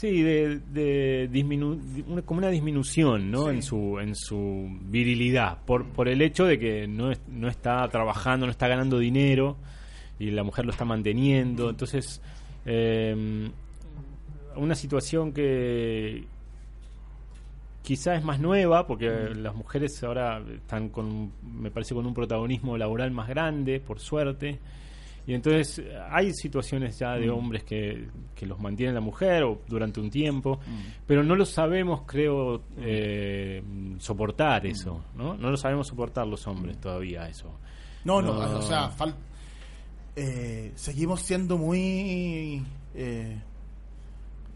Sí, 0.00 0.22
de, 0.22 0.60
de 0.72 1.28
disminu- 1.30 1.78
di- 1.78 2.04
una- 2.08 2.22
como 2.22 2.38
una 2.38 2.48
disminución 2.48 3.30
¿no? 3.30 3.44
Sí. 3.44 3.50
en, 3.50 3.62
su, 3.62 3.98
en 4.00 4.14
su 4.14 4.66
virilidad, 4.82 5.58
por, 5.66 5.84
por 5.84 6.08
el 6.08 6.22
hecho 6.22 6.46
de 6.46 6.58
que 6.58 6.88
no, 6.88 7.10
es- 7.10 7.20
no 7.28 7.48
está 7.48 7.86
trabajando, 7.88 8.46
no 8.46 8.50
está 8.52 8.66
ganando 8.66 8.98
dinero 8.98 9.56
y 10.18 10.30
la 10.30 10.42
mujer 10.42 10.64
lo 10.64 10.70
está 10.72 10.86
manteniendo. 10.86 11.68
Entonces, 11.68 12.22
eh, 12.64 13.50
una 14.56 14.74
situación 14.74 15.32
que 15.34 16.24
quizá 17.82 18.14
es 18.14 18.24
más 18.24 18.40
nueva, 18.40 18.86
porque 18.86 19.08
las 19.34 19.54
mujeres 19.54 20.02
ahora 20.02 20.42
están 20.54 20.88
con, 20.88 21.32
me 21.60 21.70
parece, 21.70 21.94
con 21.94 22.06
un 22.06 22.14
protagonismo 22.14 22.78
laboral 22.78 23.10
más 23.10 23.28
grande, 23.28 23.80
por 23.80 23.98
suerte. 24.00 24.58
Y 25.26 25.34
entonces 25.34 25.82
hay 26.10 26.32
situaciones 26.32 26.98
ya 26.98 27.14
de 27.14 27.30
hombres 27.30 27.62
que, 27.64 28.08
que 28.34 28.46
los 28.46 28.58
mantiene 28.58 28.92
la 28.92 29.00
mujer 29.00 29.44
o 29.44 29.60
durante 29.68 30.00
un 30.00 30.10
tiempo, 30.10 30.58
pero 31.06 31.22
no 31.22 31.36
lo 31.36 31.44
sabemos, 31.44 32.02
creo, 32.06 32.62
eh, 32.78 33.62
soportar 33.98 34.66
eso, 34.66 35.04
¿no? 35.14 35.34
No 35.36 35.50
lo 35.50 35.56
sabemos 35.56 35.86
soportar 35.88 36.26
los 36.26 36.46
hombres 36.46 36.78
todavía 36.80 37.28
eso. 37.28 37.50
No, 38.04 38.20
no, 38.22 38.32
No. 38.34 38.58
o 38.58 38.62
sea, 38.62 38.90
eh, 40.16 40.72
seguimos 40.74 41.20
siendo 41.22 41.56
muy 41.58 42.62
eh, 42.94 43.38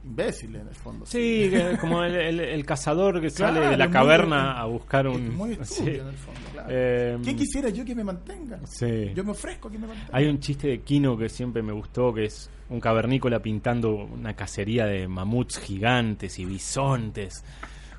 imbéciles 0.04 0.60
en 0.62 0.68
el 0.68 0.74
fondo. 0.74 1.06
Sí, 1.06 1.50
como 1.80 2.04
el, 2.04 2.14
el- 2.14 2.40
el 2.40 2.66
cazador 2.66 3.20
que 3.20 3.30
sale 3.30 3.60
de 3.60 3.76
la 3.76 3.90
caverna 3.90 4.52
muy- 4.52 4.60
a 4.60 4.64
buscar 4.66 5.06
un... 5.08 5.34
muy 5.34 5.52
estúpido 5.60 5.94
sí. 5.94 6.00
en 6.00 6.06
el 6.08 6.14
fondo, 6.14 6.40
claro. 6.52 6.68
Eh, 6.70 7.18
¿Quién 7.22 7.36
quisiera 7.36 7.68
yo 7.70 7.84
que 7.84 7.94
me 7.94 8.04
mantenga? 8.04 8.60
Sí. 8.64 9.12
Yo 9.14 9.24
me 9.24 9.30
ofrezco 9.32 9.68
a 9.68 9.70
que 9.70 9.78
me 9.78 9.86
mantenga. 9.86 10.10
Hay 10.12 10.26
un 10.26 10.38
chiste 10.40 10.68
de 10.68 10.80
Kino 10.80 11.16
que 11.16 11.28
siempre 11.28 11.62
me 11.62 11.72
gustó, 11.72 12.12
que 12.12 12.24
es 12.24 12.50
un 12.68 12.80
cavernícola 12.80 13.40
pintando 13.40 13.94
una 13.94 14.34
cacería 14.34 14.86
de 14.86 15.08
mamuts 15.08 15.58
gigantes 15.58 16.38
y 16.38 16.44
bisontes. 16.44 17.42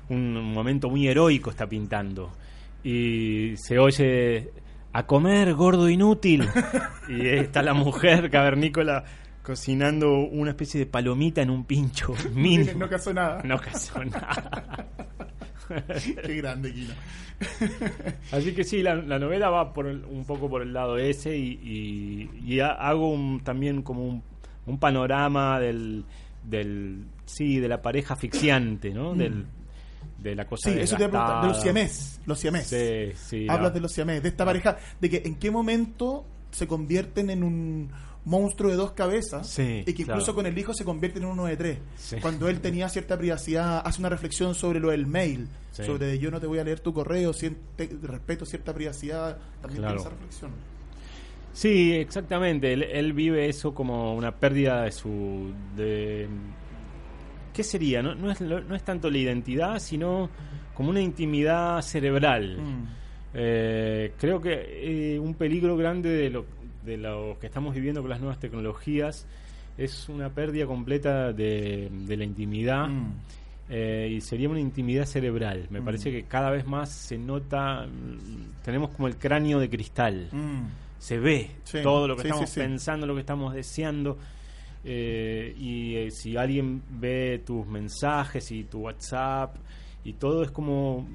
Un, 0.08 0.36
un 0.36 0.52
momento 0.52 0.88
muy 0.88 1.08
heroico 1.08 1.50
está 1.50 1.66
pintando. 1.68 2.30
Y 2.84 3.56
se 3.56 3.78
oye 3.80 4.50
a 4.92 5.04
comer, 5.06 5.54
gordo 5.54 5.88
inútil. 5.88 6.48
y 7.08 7.26
está 7.26 7.62
la 7.62 7.74
mujer 7.74 8.30
cavernícola 8.30 9.04
cocinando 9.46 10.18
una 10.18 10.50
especie 10.50 10.80
de 10.80 10.86
palomita 10.86 11.40
en 11.40 11.50
un 11.50 11.64
pincho 11.64 12.12
mínimo. 12.34 12.72
No 12.80 12.88
casó 12.88 13.14
nada. 13.14 13.40
No 13.44 13.58
casó 13.60 14.04
nada. 14.04 14.88
Qué 16.24 16.36
grande, 16.36 16.72
Kino. 16.72 16.94
Así 18.32 18.52
que 18.54 18.64
sí, 18.64 18.82
la, 18.82 18.94
la 18.96 19.18
novela 19.18 19.48
va 19.50 19.72
por 19.72 19.86
el- 19.86 20.04
un 20.04 20.24
poco 20.24 20.48
por 20.48 20.62
el 20.62 20.72
lado 20.72 20.96
ese 20.98 21.36
y, 21.36 21.60
y- 21.62 22.30
y 22.54 22.60
ha- 22.60 22.72
hago 22.72 23.10
un- 23.10 23.40
también 23.44 23.82
como 23.82 24.04
un, 24.06 24.22
un 24.66 24.78
panorama 24.78 25.60
del, 25.60 26.04
del 26.44 27.04
sí 27.24 27.58
de 27.60 27.68
la 27.68 27.82
pareja 27.82 28.14
asfixiante, 28.14 28.90
¿no? 28.90 29.14
Del, 29.14 29.46
de 30.18 30.34
la 30.34 30.46
cosa 30.46 30.70
Mm. 30.70 30.72
Sí, 30.72 30.78
eso 30.80 30.96
te 30.96 31.06
voy 31.06 31.08
a 31.08 31.10
preguntar. 31.10 31.42
De 31.42 31.48
los 31.48 31.62
siamés. 31.62 32.20
Los 32.26 32.38
siamés. 32.38 32.66
Sí, 32.66 33.12
sí. 33.14 33.46
Hablas 33.48 33.70
la- 33.70 33.74
de 33.74 33.80
los 33.80 33.92
siamés, 33.92 34.22
de 34.22 34.28
esta 34.28 34.44
pareja, 34.44 34.76
de 35.00 35.10
que 35.10 35.22
en 35.24 35.34
qué 35.36 35.50
momento 35.50 36.24
se 36.50 36.66
convierten 36.66 37.28
en 37.30 37.42
un 37.44 37.90
monstruo 38.26 38.70
de 38.70 38.76
dos 38.76 38.90
cabezas 38.92 39.48
Sí, 39.48 39.82
y 39.86 39.92
que 39.94 40.02
incluso 40.02 40.24
claro. 40.26 40.34
con 40.34 40.46
el 40.46 40.58
hijo 40.58 40.74
se 40.74 40.84
convierte 40.84 41.18
en 41.20 41.24
uno 41.24 41.46
de 41.46 41.56
tres. 41.56 41.78
Sí. 41.96 42.16
Cuando 42.20 42.48
él 42.48 42.60
tenía 42.60 42.88
cierta 42.90 43.16
privacidad, 43.16 43.80
hace 43.86 44.00
una 44.00 44.08
reflexión 44.10 44.54
sobre 44.54 44.78
lo 44.80 44.90
del 44.90 45.06
mail, 45.06 45.48
Sí. 45.72 45.84
sobre 45.84 46.06
de 46.06 46.18
yo 46.18 46.30
no 46.30 46.40
te 46.40 46.46
voy 46.46 46.58
a 46.58 46.64
leer 46.64 46.80
tu 46.80 46.92
correo, 46.92 47.32
siente, 47.32 47.88
respeto 48.02 48.44
cierta 48.44 48.74
privacidad, 48.74 49.38
también 49.62 49.82
Claro. 49.82 49.96
tiene 49.96 50.00
esa 50.00 50.10
reflexión. 50.10 50.50
Sí, 51.52 51.92
exactamente. 51.94 52.72
Él, 52.72 52.82
él 52.82 53.12
vive 53.14 53.48
eso 53.48 53.72
como 53.74 54.14
una 54.14 54.32
pérdida 54.36 54.82
de 54.82 54.92
su... 54.92 55.52
De, 55.74 56.26
¿Qué 57.54 57.62
sería? 57.62 58.02
No, 58.02 58.14
no, 58.14 58.30
es, 58.30 58.40
lo- 58.42 58.60
no 58.60 58.74
es 58.74 58.82
tanto 58.84 59.08
la 59.10 59.16
identidad, 59.18 59.78
sino 59.78 60.28
como 60.74 60.90
una 60.90 61.00
intimidad 61.00 61.80
cerebral. 61.80 62.58
Mm. 62.60 62.84
Eh, 63.38 64.12
creo 64.18 64.40
que 64.40 65.14
eh, 65.14 65.18
un 65.18 65.34
peligro 65.34 65.76
grande 65.76 66.10
de 66.10 66.30
lo, 66.30 66.44
de 66.86 66.96
lo 66.96 67.36
que 67.40 67.46
estamos 67.48 67.74
viviendo 67.74 68.00
con 68.00 68.08
las 68.10 68.20
nuevas 68.20 68.38
tecnologías 68.38 69.26
es 69.76 70.08
una 70.08 70.30
pérdida 70.30 70.64
completa 70.66 71.32
de, 71.34 71.90
de 71.90 72.16
la 72.16 72.24
intimidad 72.24 72.88
Mm. 72.88 73.12
eh, 73.68 74.12
y 74.16 74.20
sería 74.20 74.48
una 74.48 74.60
intimidad 74.60 75.04
cerebral. 75.04 75.66
Me 75.70 75.80
Mm. 75.80 75.84
parece 75.84 76.10
que 76.12 76.22
cada 76.22 76.50
vez 76.50 76.66
más 76.66 76.90
se 76.90 77.18
nota, 77.18 77.84
mm, 77.86 78.62
tenemos 78.64 78.90
como 78.90 79.08
el 79.08 79.16
cráneo 79.16 79.58
de 79.58 79.68
cristal 79.68 80.28
Mm. 80.32 80.66
se 80.98 81.18
ve 81.18 81.50
Sí, 81.64 81.78
todo 81.82 82.06
lo 82.08 82.14
que 82.16 82.22
sí, 82.22 82.28
estamos 82.28 82.48
sí. 82.50 82.60
pensando, 82.60 83.06
lo 83.06 83.14
que 83.14 83.20
estamos 83.20 83.52
deseando. 83.54 84.16
eh, 84.88 85.52
y 85.58 85.96
eh, 85.96 86.10
si 86.12 86.36
alguien 86.36 86.80
ve 86.88 87.42
tus 87.44 87.66
mensajes 87.66 88.52
y 88.52 88.62
tu 88.62 88.82
WhatsApp 88.82 89.56
y 90.04 90.12
todo 90.12 90.44
es 90.44 90.52
como 90.52 91.08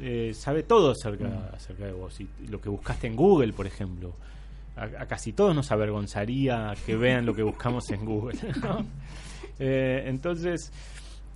eh, 0.00 0.32
sabe 0.32 0.62
todo 0.62 0.92
acerca, 0.92 1.50
acerca 1.52 1.84
de 1.84 1.92
vos 1.92 2.18
y, 2.20 2.28
y 2.42 2.46
lo 2.46 2.58
que 2.58 2.70
buscaste 2.70 3.06
en 3.06 3.16
Google, 3.16 3.52
por 3.52 3.66
ejemplo. 3.66 4.14
A, 4.78 5.02
a 5.02 5.06
casi 5.06 5.32
todos 5.32 5.54
nos 5.54 5.70
avergonzaría 5.72 6.74
que 6.86 6.96
vean 6.96 7.26
lo 7.26 7.34
que 7.34 7.42
buscamos 7.42 7.90
en 7.90 8.04
Google. 8.04 8.38
¿no? 8.62 8.86
Eh, 9.58 10.04
entonces, 10.06 10.72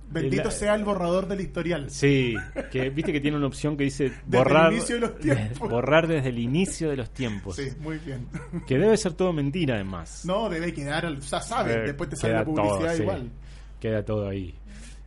Bendito 0.09 0.43
la- 0.45 0.51
sea 0.51 0.75
el 0.75 0.83
borrador 0.83 1.27
del 1.27 1.41
historial. 1.41 1.89
Sí, 1.89 2.35
que 2.71 2.89
viste 2.89 3.11
que 3.11 3.19
tiene 3.19 3.37
una 3.37 3.47
opción 3.47 3.75
que 3.75 3.85
dice 3.85 4.11
borrar, 4.27 4.67
el 4.67 4.77
inicio 4.77 4.95
de 4.95 5.01
los 5.01 5.17
tiempos. 5.19 5.69
borrar 5.69 6.07
desde 6.07 6.29
el 6.29 6.39
inicio 6.39 6.89
de 6.89 6.97
los 6.97 7.09
tiempos. 7.11 7.55
Sí, 7.55 7.69
muy 7.79 7.97
bien. 7.99 8.27
Que 8.67 8.77
debe 8.77 8.95
ser 8.97 9.13
todo 9.13 9.33
mentira 9.33 9.75
además. 9.75 10.23
No, 10.25 10.49
debe 10.49 10.73
quedar, 10.73 11.17
ya 11.19 11.41
sabes, 11.41 11.75
Eh, 11.77 11.79
después 11.87 12.09
te 12.11 12.15
sale 12.15 12.33
la 12.33 12.45
publicidad 12.45 12.77
todo, 12.79 12.95
sí. 12.95 13.01
igual. 13.01 13.29
Queda 13.79 14.03
todo 14.05 14.29
ahí. 14.29 14.53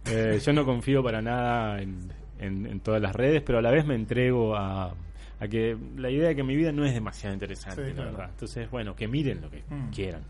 Eh, 0.06 0.40
yo 0.44 0.52
no 0.52 0.64
confío 0.64 1.02
para 1.02 1.22
nada 1.22 1.80
en, 1.80 2.10
en- 2.38 2.66
en 2.66 2.80
todas 2.80 3.00
las 3.00 3.14
redes, 3.14 3.42
pero 3.46 3.58
a 3.58 3.62
la 3.62 3.70
vez 3.70 3.86
me 3.86 3.94
entrego 3.94 4.56
a, 4.56 4.92
a 5.40 5.48
que 5.48 5.76
la 5.96 6.10
idea 6.10 6.28
de 6.28 6.36
que 6.36 6.42
mi 6.42 6.56
vida 6.56 6.72
no 6.72 6.84
es 6.84 6.94
demasiado 6.94 7.34
interesante, 7.34 7.82
Sí, 7.82 7.88
la 7.90 7.94
claro. 7.94 8.10
verdad. 8.12 8.30
Entonces, 8.30 8.70
bueno, 8.70 8.96
que 8.96 9.06
miren 9.08 9.40
lo 9.42 9.50
que 9.50 9.62
Mm. 9.68 9.90
quieran. 9.90 10.22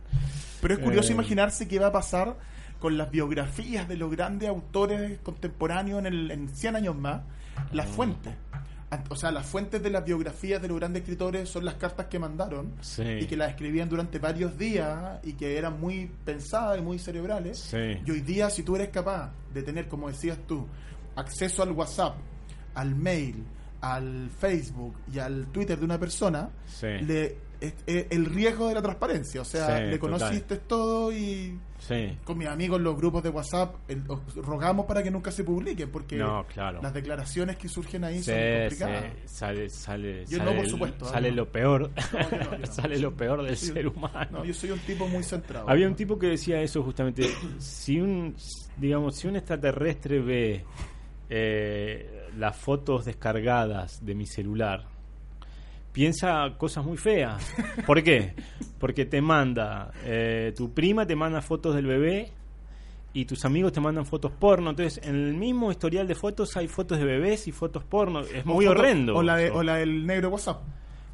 Pero 0.61 0.75
es 0.75 0.81
curioso 0.81 1.11
Eh, 1.11 1.13
imaginarse 1.15 1.69
qué 1.69 1.79
va 1.79 1.89
a 1.89 1.93
pasar 1.93 2.37
con 2.81 2.99
las 2.99 3.11
biografías 3.11 3.89
de 3.89 3.97
los 3.97 4.11
grandes 4.11 4.49
autores 4.49 5.19
contemporáneos 5.23 6.01
en, 6.01 6.07
el, 6.07 6.31
en 6.31 6.49
100 6.49 6.77
años 6.77 6.97
más. 6.97 7.23
Las 7.73 7.87
fuentes. 7.87 8.35
An- 8.91 9.03
O 9.09 9.17
sea, 9.17 9.31
las 9.33 9.47
fuentes 9.47 9.83
de 9.83 9.91
las 9.91 10.05
biografías 10.05 10.61
de 10.63 10.69
los 10.69 10.77
grandes 10.79 11.03
escritores 11.03 11.49
son 11.49 11.65
las 11.65 11.75
cartas 11.75 12.07
que 12.07 12.19
mandaron 12.19 12.73
Sí. 12.83 13.03
y 13.03 13.27
que 13.27 13.37
las 13.37 13.51
escribían 13.51 13.89
durante 13.89 14.19
varios 14.19 14.57
días 14.59 15.19
y 15.25 15.33
que 15.33 15.57
eran 15.59 15.81
muy 15.81 16.11
pensadas 16.25 16.79
y 16.79 16.83
muy 16.83 16.99
cerebrales. 16.99 17.59
Sí. 17.59 17.99
Y 18.05 18.11
hoy 18.11 18.21
día, 18.21 18.49
si 18.51 18.63
tú 18.63 18.77
eres 18.77 18.91
capaz 18.91 19.33
de 19.53 19.63
tener, 19.63 19.89
como 19.89 20.09
decías 20.09 20.39
tú, 20.47 20.67
acceso 21.17 21.63
al 21.63 21.73
WhatsApp, 21.73 22.15
al 22.75 22.95
mail, 22.95 23.43
al 23.81 24.31
Facebook 24.39 24.95
y 25.13 25.19
al 25.19 25.47
Twitter 25.53 25.79
de 25.79 25.85
una 25.85 25.99
persona, 25.99 26.51
Sí. 26.67 26.87
le, 27.07 27.37
es- 27.61 27.75
es 27.87 28.07
el 28.11 28.27
riesgo 28.27 28.69
de 28.69 28.75
la 28.75 28.83
transparencia. 28.83 29.41
O 29.41 29.45
sea, 29.45 29.67
Sí, 29.79 29.85
le 29.85 29.99
total. 29.99 29.99
conociste 30.01 30.57
todo 30.59 31.11
y 31.13 31.59
Sí. 31.79 32.17
con 32.25 32.37
mis 32.39 32.49
amigos 32.49 32.81
los 32.81 32.97
grupos 32.97 33.23
de 33.23 33.29
WhatsApp 33.31 33.77
el- 33.89 34.03
os 34.09 34.35
rogamos 34.37 34.85
para 34.87 35.03
que 35.03 35.11
nunca 35.11 35.31
se 35.31 35.43
publiquen 35.45 35.91
porque 35.91 36.17
No, 36.17 36.45
claro. 36.47 36.81
las 36.83 36.93
declaraciones 36.93 37.57
que 37.57 37.69
surgen 37.69 38.05
ahí 38.05 38.23
son 38.23 38.35
complicadas. 38.35 39.05
sale, 39.27 39.69
sale, 39.71 40.27
Yo 40.27 40.39
no, 40.39 40.45
sale, 40.47 40.57
por 40.57 40.69
supuesto, 40.69 41.05
sale 41.07 41.31
no. 41.31 41.37
lo 41.37 41.53
peor, 41.53 41.91
No, 42.61 42.67
sale 42.73 42.99
lo 42.99 43.15
peor 43.15 43.43
del 43.43 43.57
ser 43.57 43.87
humano. 43.89 44.39
No, 44.39 44.45
yo 44.45 44.53
soy 44.55 44.71
un 44.73 44.79
tipo 44.81 45.07
muy 45.09 45.23
centrado. 45.23 45.69
Había 45.69 45.87
un 45.87 45.95
tipo 45.95 46.19
que 46.19 46.29
decía 46.29 46.61
eso 46.61 46.83
justamente. 46.83 47.27
Si 47.59 48.01
un, 48.01 48.35
digamos, 48.77 49.17
si 49.17 49.29
un 49.29 49.37
extraterrestre 49.37 50.21
ve 50.21 50.65
eh, 51.29 52.16
las 52.37 52.57
fotos 52.57 53.05
descargadas 53.05 54.05
de 54.05 54.15
mi 54.15 54.27
celular, 54.27 54.85
piensa 55.93 56.55
cosas 56.59 56.85
muy 56.85 56.97
feas. 56.97 57.43
¿Por 57.87 58.03
qué? 58.03 58.35
Porque 58.79 59.05
te 59.07 59.21
manda, 59.21 59.91
eh, 60.05 60.53
tu 60.57 60.73
prima 60.73 61.07
te 61.07 61.17
manda 61.17 61.41
fotos 61.41 61.75
del 61.75 61.87
bebé 61.87 62.31
y 63.13 63.25
tus 63.25 63.45
amigos 63.45 63.73
te 63.73 63.81
mandan 63.81 64.05
fotos 64.05 64.33
porno. 64.33 64.71
Entonces, 64.71 65.01
en 65.07 65.15
el 65.15 65.35
mismo 65.35 65.71
historial 65.71 66.07
de 66.07 66.15
fotos 66.15 66.57
hay 66.57 66.69
fotos 66.69 66.99
de 66.99 67.05
bebés 67.05 67.49
y 67.49 67.53
fotos 67.53 67.83
porno. 67.85 68.21
Es 68.21 68.45
O 68.45 68.49
muy 68.49 68.67
foto- 68.67 68.79
horrendo. 68.79 69.17
O 69.17 69.23
la, 69.23 69.37
de- 69.37 69.51
o 69.51 69.63
la 69.63 69.77
del 69.77 70.07
negro 70.07 70.29
WhatsApp. 70.31 70.61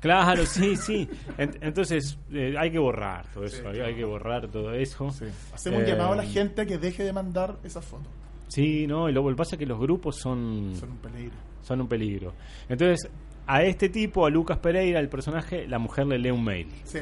Claro, 0.01 0.45
sí, 0.45 0.75
sí. 0.85 1.09
Ent- 1.39 1.59
Entonces, 1.61 2.19
eh, 2.33 2.57
hay 2.59 2.73
que 2.73 2.79
borrar 2.81 3.27
todo 3.33 3.45
eso. 3.45 3.59
Sí, 3.59 3.63
hay, 3.67 3.73
claro. 3.75 3.89
hay 3.89 3.95
que 3.95 4.05
borrar 4.05 4.49
todo 4.49 4.73
eso. 4.75 5.07
Hacemos 5.55 5.79
un 5.79 5.85
Eh, 5.85 5.87
llamado 5.87 6.15
a 6.15 6.17
la 6.17 6.25
gente 6.25 6.63
a 6.63 6.67
que 6.67 6.77
deje 6.79 7.05
de 7.05 7.13
mandar 7.13 7.57
esas 7.63 7.85
fotos. 7.85 8.09
Sí, 8.53 8.87
no, 8.87 9.09
y 9.09 9.13
luego 9.13 9.31
el 9.31 9.37
pasa 9.37 9.55
es 9.57 9.59
que 9.61 9.67
los 9.67 9.79
grupos 9.81 10.17
son, 10.17 10.75
Son 10.77 10.91
un 10.91 10.99
peligro. 10.99 11.37
son 11.63 11.81
un 11.81 11.89
peligro. 11.89 12.35
Entonces, 12.69 13.11
a 13.47 13.63
este 13.63 13.89
tipo, 13.89 14.27
a 14.27 14.31
Lucas 14.31 14.59
Pereira, 14.59 15.01
el 15.01 15.09
personaje, 15.09 15.67
la 15.67 15.79
mujer 15.79 16.07
le 16.07 16.19
lee 16.19 16.31
un 16.31 16.45
mail 16.45 16.69
Sí. 16.85 16.99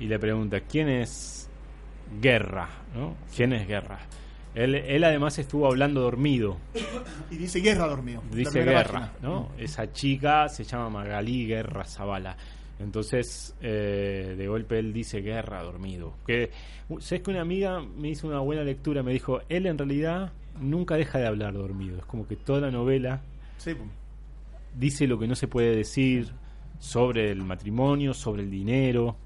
y 0.00 0.06
le 0.06 0.18
pregunta, 0.18 0.60
¿quién 0.60 0.88
es 0.88 1.48
Guerra? 2.20 2.68
¿no? 2.94 3.14
¿Quién 3.34 3.52
es 3.52 3.66
Guerra? 3.66 3.98
Él, 4.54 4.74
él 4.74 5.04
además 5.04 5.38
estuvo 5.38 5.66
hablando 5.66 6.00
dormido, 6.00 6.56
Y 7.30 7.36
dice 7.36 7.60
guerra 7.60 7.86
dormido. 7.88 8.22
dice 8.32 8.62
Guerra, 8.62 8.82
página. 8.84 9.12
¿no? 9.22 9.50
Esa 9.58 9.92
chica 9.92 10.48
se 10.48 10.64
llama 10.64 10.88
Magalí 10.88 11.46
Guerra 11.46 11.84
Zavala. 11.84 12.36
Entonces, 12.78 13.54
eh, 13.62 14.34
de 14.36 14.46
golpe 14.48 14.78
él 14.78 14.92
dice 14.92 15.20
Guerra 15.22 15.62
dormido. 15.62 16.14
Que, 16.26 16.50
¿Sabes 17.00 17.22
que 17.22 17.30
una 17.30 17.40
amiga 17.40 17.80
me 17.80 18.08
hizo 18.10 18.26
una 18.28 18.40
buena 18.40 18.62
lectura? 18.62 19.02
Me 19.02 19.12
dijo, 19.12 19.40
él 19.48 19.66
en 19.66 19.78
realidad 19.78 20.32
nunca 20.60 20.96
deja 20.96 21.18
de 21.18 21.26
hablar 21.26 21.54
dormido. 21.54 21.98
Es 21.98 22.04
como 22.04 22.26
que 22.28 22.36
toda 22.36 22.60
la 22.60 22.70
novela 22.70 23.22
Sí, 23.58 23.74
pues. 23.74 23.88
dice 24.78 25.06
lo 25.06 25.18
que 25.18 25.26
no 25.26 25.34
se 25.34 25.48
puede 25.48 25.74
decir 25.74 26.30
sobre 26.78 27.30
el 27.30 27.42
matrimonio, 27.42 28.12
sobre 28.12 28.42
el 28.42 28.50
dinero. 28.50 29.16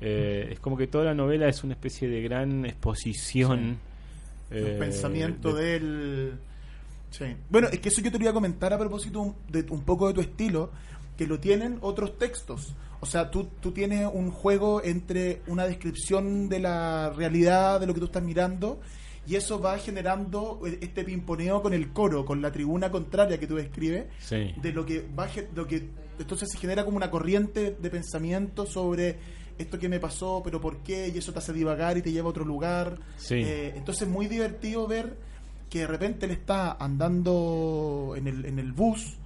Eh, 0.00 0.48
es 0.52 0.60
como 0.60 0.76
que 0.76 0.86
toda 0.86 1.04
la 1.04 1.14
novela 1.14 1.48
es 1.48 1.62
una 1.64 1.74
especie 1.74 2.08
de 2.08 2.22
gran 2.22 2.64
exposición. 2.64 3.60
un 3.60 3.78
eh, 4.50 4.76
pensamiento 4.78 5.52
de- 5.54 5.80
del... 5.80 6.32
Sí. 7.10 7.24
Bueno, 7.48 7.68
es 7.72 7.78
que 7.78 7.88
eso 7.88 8.02
yo 8.02 8.10
te 8.10 8.18
lo 8.18 8.24
iba 8.24 8.30
a 8.30 8.34
comentar 8.34 8.72
a 8.72 8.78
propósito 8.78 9.34
de 9.48 9.64
un 9.70 9.82
poco 9.82 10.08
de 10.08 10.14
tu 10.14 10.20
estilo, 10.20 10.70
que 11.16 11.26
lo 11.26 11.38
tienen 11.40 11.78
otros 11.80 12.18
textos. 12.18 12.74
O 13.00 13.06
sea, 13.06 13.30
tú, 13.30 13.48
tú 13.60 13.72
tienes 13.72 14.08
un 14.12 14.30
juego 14.30 14.82
entre 14.82 15.42
una 15.46 15.66
descripción 15.66 16.48
de 16.48 16.60
la 16.60 17.10
realidad, 17.10 17.80
de 17.80 17.86
lo 17.86 17.94
que 17.94 18.00
tú 18.00 18.06
estás 18.06 18.22
mirando, 18.22 18.80
y 19.26 19.34
eso 19.36 19.60
va 19.60 19.76
generando 19.78 20.60
este 20.80 21.04
pimponeo 21.04 21.60
con 21.62 21.72
el 21.74 21.92
coro, 21.92 22.24
con 22.24 22.40
la 22.40 22.52
tribuna 22.52 22.90
contraria 22.90 23.38
que 23.38 23.46
tú 23.46 23.56
describes, 23.56 24.06
Sí. 24.20 24.54
de 24.60 24.72
lo 24.72 24.86
que 24.86 25.06
va 25.18 25.28
lo 25.54 25.66
que 25.66 25.88
entonces 26.18 26.48
se 26.50 26.58
genera 26.58 26.84
como 26.84 26.96
una 26.96 27.10
corriente 27.10 27.76
de 27.78 27.90
pensamiento 27.90 28.64
sobre 28.64 29.16
esto 29.58 29.78
que 29.78 29.88
me 29.88 30.00
pasó, 30.00 30.40
pero 30.44 30.60
por 30.60 30.78
qué, 30.78 31.08
y 31.14 31.18
eso 31.18 31.32
te 31.32 31.38
hace 31.40 31.52
divagar 31.52 31.98
y 31.98 32.02
te 32.02 32.12
lleva 32.12 32.26
a 32.28 32.30
otro 32.30 32.44
lugar. 32.44 32.98
Sí. 33.18 33.34
Eh, 33.36 33.72
entonces 33.76 34.08
muy 34.08 34.26
divertido 34.26 34.86
ver 34.86 35.16
que 35.68 35.80
de 35.80 35.86
repente 35.86 36.24
él 36.26 36.32
está 36.32 36.72
andando 36.72 38.14
en 38.16 38.26
el, 38.28 38.44
en 38.46 38.58
el 38.58 38.72
bus 38.72 39.16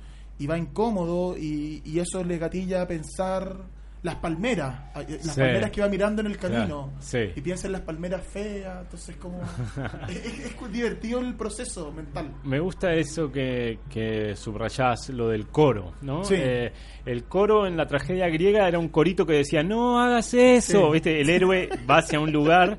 y 0.40 0.46
va 0.46 0.58
incómodo 0.58 1.36
y, 1.36 1.82
y 1.84 1.98
eso 2.00 2.24
le 2.24 2.38
gatilla 2.38 2.82
a 2.82 2.88
pensar 2.88 3.58
las 4.02 4.14
palmeras, 4.16 4.80
eh, 4.96 5.18
las 5.24 5.34
Sí. 5.34 5.40
palmeras 5.40 5.70
que 5.70 5.80
va 5.82 5.88
mirando 5.88 6.22
en 6.22 6.28
el 6.28 6.38
camino 6.38 6.92
sí. 7.00 7.18
y 7.36 7.40
piensa 7.42 7.66
en 7.66 7.72
las 7.72 7.82
palmeras 7.82 8.22
feas, 8.26 8.80
entonces 8.84 9.16
como 9.16 9.40
es, 10.08 10.16
es- 10.16 10.40
es 10.46 10.72
divertido 10.72 11.20
el 11.20 11.34
proceso 11.34 11.92
mental. 11.92 12.32
Me 12.44 12.60
gusta 12.60 12.94
eso 12.94 13.30
que, 13.30 13.78
que 13.90 14.34
subrayás, 14.36 15.10
lo 15.10 15.28
del 15.28 15.48
coro, 15.48 15.92
¿no? 16.00 16.24
Sí. 16.24 16.34
Eh, 16.38 16.72
el 17.04 17.24
coro 17.24 17.66
en 17.66 17.76
la 17.76 17.86
tragedia 17.86 18.28
griega 18.28 18.66
era 18.68 18.78
un 18.78 18.88
corito 18.88 19.26
que 19.26 19.34
decía, 19.34 19.62
no 19.62 20.00
hagas 20.00 20.32
eso. 20.32 20.90
¿viste? 20.92 21.20
El 21.20 21.28
héroe 21.28 21.68
va 21.88 21.98
hacia 21.98 22.20
un 22.20 22.32
lugar 22.32 22.78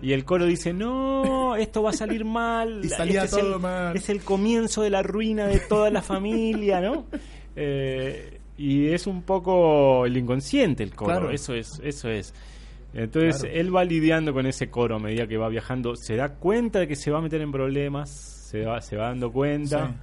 y 0.00 0.12
el 0.12 0.24
coro 0.24 0.46
dice, 0.46 0.72
no, 0.72 1.54
esto 1.56 1.82
va 1.82 1.90
a 1.90 1.94
salir 1.94 2.24
mal. 2.24 2.80
Y 2.84 2.88
salía 2.88 3.24
Este 3.24 3.36
es 3.36 3.42
todo 3.42 3.56
el, 3.56 3.60
mal. 3.62 3.96
Es 3.96 4.08
el 4.08 4.22
comienzo 4.22 4.82
de 4.82 4.90
la 4.90 5.02
ruina 5.02 5.46
de 5.46 5.58
toda 5.60 5.90
la 5.90 6.00
familia, 6.00 6.80
¿no? 6.80 7.06
Eh, 7.56 8.38
y 8.56 8.88
es 8.88 9.06
un 9.06 9.22
poco 9.22 10.04
el 10.06 10.16
inconsciente 10.16 10.82
el 10.82 10.94
coro, 10.94 11.10
Claro. 11.12 11.30
eso 11.30 11.54
es, 11.54 11.68
eso 11.82 12.08
es. 12.08 12.34
Entonces 12.94 13.42
Claro. 13.42 13.54
él 13.56 13.74
va 13.74 13.84
lidiando 13.84 14.32
con 14.34 14.46
ese 14.46 14.68
coro 14.68 14.96
a 14.96 14.98
medida 14.98 15.26
que 15.26 15.36
va 15.38 15.48
viajando, 15.48 15.94
se 15.96 16.16
da 16.16 16.34
cuenta 16.34 16.78
de 16.80 16.88
que 16.88 16.96
se 16.96 17.10
va 17.10 17.18
a 17.18 17.22
meter 17.22 17.40
en 17.40 17.50
problemas, 17.50 18.10
se 18.50 18.64
va, 18.66 18.80
se 18.82 18.96
va 18.96 19.08
dando 19.08 19.32
cuenta. 19.32 19.88
Sí. 19.88 19.94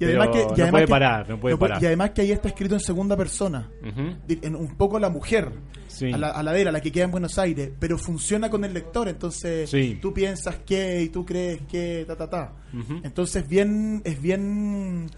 Y 0.00 0.04
además 0.06 0.28
que, 0.28 0.38
y 0.38 0.44
no 0.44 0.52
además 0.52 0.70
puede 0.70 0.84
que- 0.86 0.90
parar, 0.90 1.28
no 1.28 1.38
puede 1.38 1.56
parar. 1.58 1.82
Y 1.82 1.86
además 1.86 2.10
que 2.12 2.22
ahí 2.22 2.32
está 2.32 2.48
escrito 2.48 2.74
en 2.74 2.80
segunda 2.80 3.14
persona. 3.18 3.68
Ujú. 3.86 4.16
Di- 4.26 4.38
en 4.40 4.56
un 4.56 4.74
poco 4.76 4.98
la 4.98 5.10
mujer, 5.10 5.50
Sí. 5.88 6.10
a, 6.10 6.16
la, 6.16 6.28
a 6.30 6.42
la 6.42 6.52
de 6.54 6.62
él, 6.62 6.68
a 6.68 6.72
la 6.72 6.80
que 6.80 6.90
queda 6.90 7.04
en 7.04 7.10
Buenos 7.10 7.36
Aires, 7.38 7.70
pero 7.78 7.98
funciona 7.98 8.48
con 8.48 8.64
el 8.64 8.72
lector, 8.72 9.08
entonces 9.10 9.68
Sí. 9.68 9.98
tú 10.00 10.14
piensas 10.14 10.56
que 10.64 11.02
y 11.02 11.10
tú 11.10 11.26
crees 11.26 11.60
que, 11.70 12.04
ta, 12.06 12.16
ta, 12.16 12.30
ta. 12.30 12.52
Ujú. 12.72 13.00
Entonces 13.04 13.46
bien, 13.46 14.00
es 14.02 14.18
bien 14.22 15.10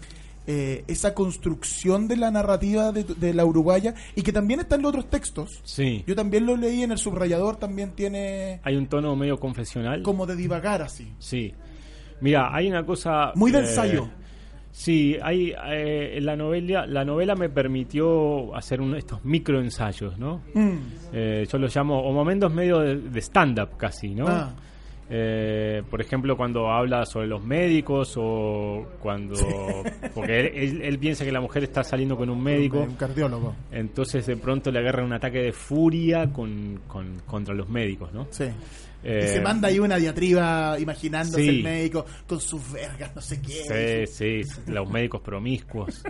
eh, 0.47 0.83
esa 0.87 1.13
construcción 1.13 2.07
de 2.07 2.17
la 2.17 2.29
narrativa 2.31 2.91
de, 2.91 3.03
de 3.03 3.33
la 3.33 3.45
uruguaya 3.45 3.93
y 4.15 4.21
que 4.23 4.31
también 4.33 4.59
está 4.59 4.75
en 4.75 4.81
los 4.81 4.89
otros 4.89 5.09
textos. 5.09 5.61
Sí. 5.63 6.03
Yo 6.07 6.15
también 6.15 6.45
lo 6.45 6.57
leí 6.57 6.83
en 6.83 6.91
el 6.91 6.97
subrayador, 6.97 7.55
también 7.57 7.91
tiene 7.91 8.59
Hay 8.63 8.75
un 8.75 8.87
tono 8.87 9.15
medio 9.15 9.39
confesional. 9.39 10.01
como 10.03 10.25
de 10.25 10.35
divagar 10.35 10.81
así. 10.81 11.13
Sí. 11.19 11.53
Mira, 12.21 12.53
hay 12.55 12.67
una 12.69 12.85
cosa. 12.85 13.31
Muy 13.35 13.51
de 13.51 13.59
eh, 13.59 13.61
ensayo. 13.61 14.07
Sí, 14.71 15.15
hay 15.21 15.53
eh, 15.67 16.19
la 16.21 16.35
novela. 16.35 16.87
La 16.87 17.05
novela 17.05 17.35
me 17.35 17.47
permitió 17.49 18.55
hacer 18.55 18.81
un- 18.81 18.95
estos 18.95 19.23
microensayos, 19.23 20.17
¿no? 20.17 20.41
Mm. 20.55 20.77
Eh, 21.13 21.47
yo 21.51 21.57
los 21.59 21.75
llamo 21.75 22.01
o 22.01 22.11
momentos 22.11 22.51
medio 22.51 22.79
de, 22.79 22.95
de 22.97 23.19
stand-up 23.21 23.77
casi, 23.77 24.15
¿no? 24.15 24.25
Ah. 24.27 24.51
Eh, 25.09 25.83
por 25.89 26.01
ejemplo, 26.01 26.35
cuando 26.37 26.69
habla 26.71 27.05
sobre 27.05 27.27
los 27.27 27.43
médicos 27.43 28.13
o 28.17 28.87
cuando... 28.99 29.35
Porque 30.15 30.39
él, 30.39 30.51
él- 30.55 30.81
él 30.81 30.99
piensa 30.99 31.25
que 31.25 31.31
la 31.31 31.41
mujer 31.41 31.63
está 31.63 31.83
saliendo 31.83 32.15
con 32.17 32.29
un 32.29 32.41
médico, 32.41 32.79
Un 32.81 32.95
cardiólogo. 32.95 33.55
entonces 33.71 34.25
de 34.25 34.37
pronto 34.37 34.71
le 34.71 34.79
agarra 34.79 35.03
un 35.03 35.13
ataque 35.13 35.39
de 35.39 35.51
furia 35.51 36.31
con, 36.31 36.79
con- 36.87 37.19
contra 37.25 37.53
los 37.53 37.69
médicos, 37.69 38.13
¿no? 38.13 38.27
Sí. 38.31 38.45
y 38.45 38.47
se 39.07 39.37
Eh, 39.37 39.41
manda 39.41 39.67
ahí 39.67 39.79
una 39.79 39.97
diatriba 39.97 40.77
imaginándose 40.79 41.41
sí. 41.43 41.49
el 41.49 41.63
médico 41.63 42.05
con 42.25 42.39
sus 42.39 42.71
vergas, 42.71 43.13
no 43.13 43.21
sé 43.21 43.41
qué. 43.41 44.07
Sí, 44.07 44.41
sí, 44.43 44.61
los 44.71 44.89
médicos 44.89 45.19
promiscuos, 45.21 46.01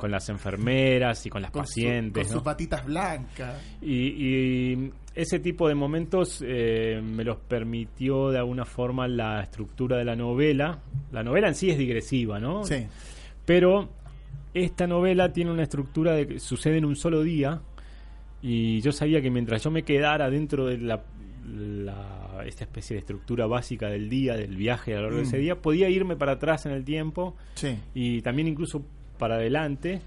con 0.00 0.10
las 0.10 0.28
enfermeras 0.30 1.24
y 1.26 1.30
con 1.30 1.42
las 1.42 1.50
con, 1.50 1.66
su- 1.66 1.74
pacientes. 1.74 2.22
con 2.24 2.32
¿no? 2.32 2.38
sus 2.38 2.42
patitas 2.42 2.84
blancas. 2.86 3.54
Y, 3.82 4.72
y 4.74 4.92
ese 5.20 5.38
tipo 5.40 5.68
de 5.68 5.74
momentos 5.74 6.42
eh, 6.46 7.00
me 7.02 7.24
los 7.24 7.38
permitió 7.38 8.30
de 8.30 8.38
alguna 8.38 8.64
forma 8.64 9.08
la 9.08 9.40
estructura 9.42 9.96
de 9.96 10.04
la 10.04 10.14
novela. 10.16 10.78
La 11.12 11.22
novela 11.22 11.48
en 11.48 11.54
sí 11.54 11.70
es 11.70 11.78
digresiva, 11.78 12.38
¿no? 12.38 12.64
Sí. 12.64 12.86
Pero 13.44 13.88
esta 14.54 14.86
novela 14.86 15.32
tiene 15.32 15.50
una 15.50 15.64
estructura 15.64 16.12
de 16.12 16.26
que 16.26 16.38
sucede 16.40 16.78
en 16.78 16.84
un 16.84 16.96
solo 16.96 17.22
día 17.22 17.60
y 18.42 18.80
yo 18.80 18.92
sabía 18.92 19.20
que 19.20 19.30
mientras 19.30 19.62
yo 19.64 19.70
me 19.70 19.82
quedara 19.82 20.30
dentro 20.30 20.66
de 20.66 20.78
la, 20.78 21.02
la- 21.46 22.44
esta 22.46 22.64
especie 22.64 22.94
de 22.94 23.00
estructura 23.00 23.46
básica 23.46 23.88
del 23.88 24.08
día, 24.08 24.36
del 24.36 24.56
viaje 24.56 24.92
a 24.94 24.98
lo 24.98 25.02
largo 25.04 25.16
de 25.18 25.24
Mm. 25.24 25.26
ese 25.28 25.38
día, 25.38 25.56
podía 25.60 25.88
irme 25.90 26.14
para 26.16 26.32
atrás 26.32 26.64
en 26.66 26.72
el 26.72 26.84
tiempo 26.84 27.34
Sí. 27.54 27.76
y 27.94 28.22
también 28.22 28.46
incluso 28.48 28.84
para 29.18 29.34
adelante, 29.34 30.00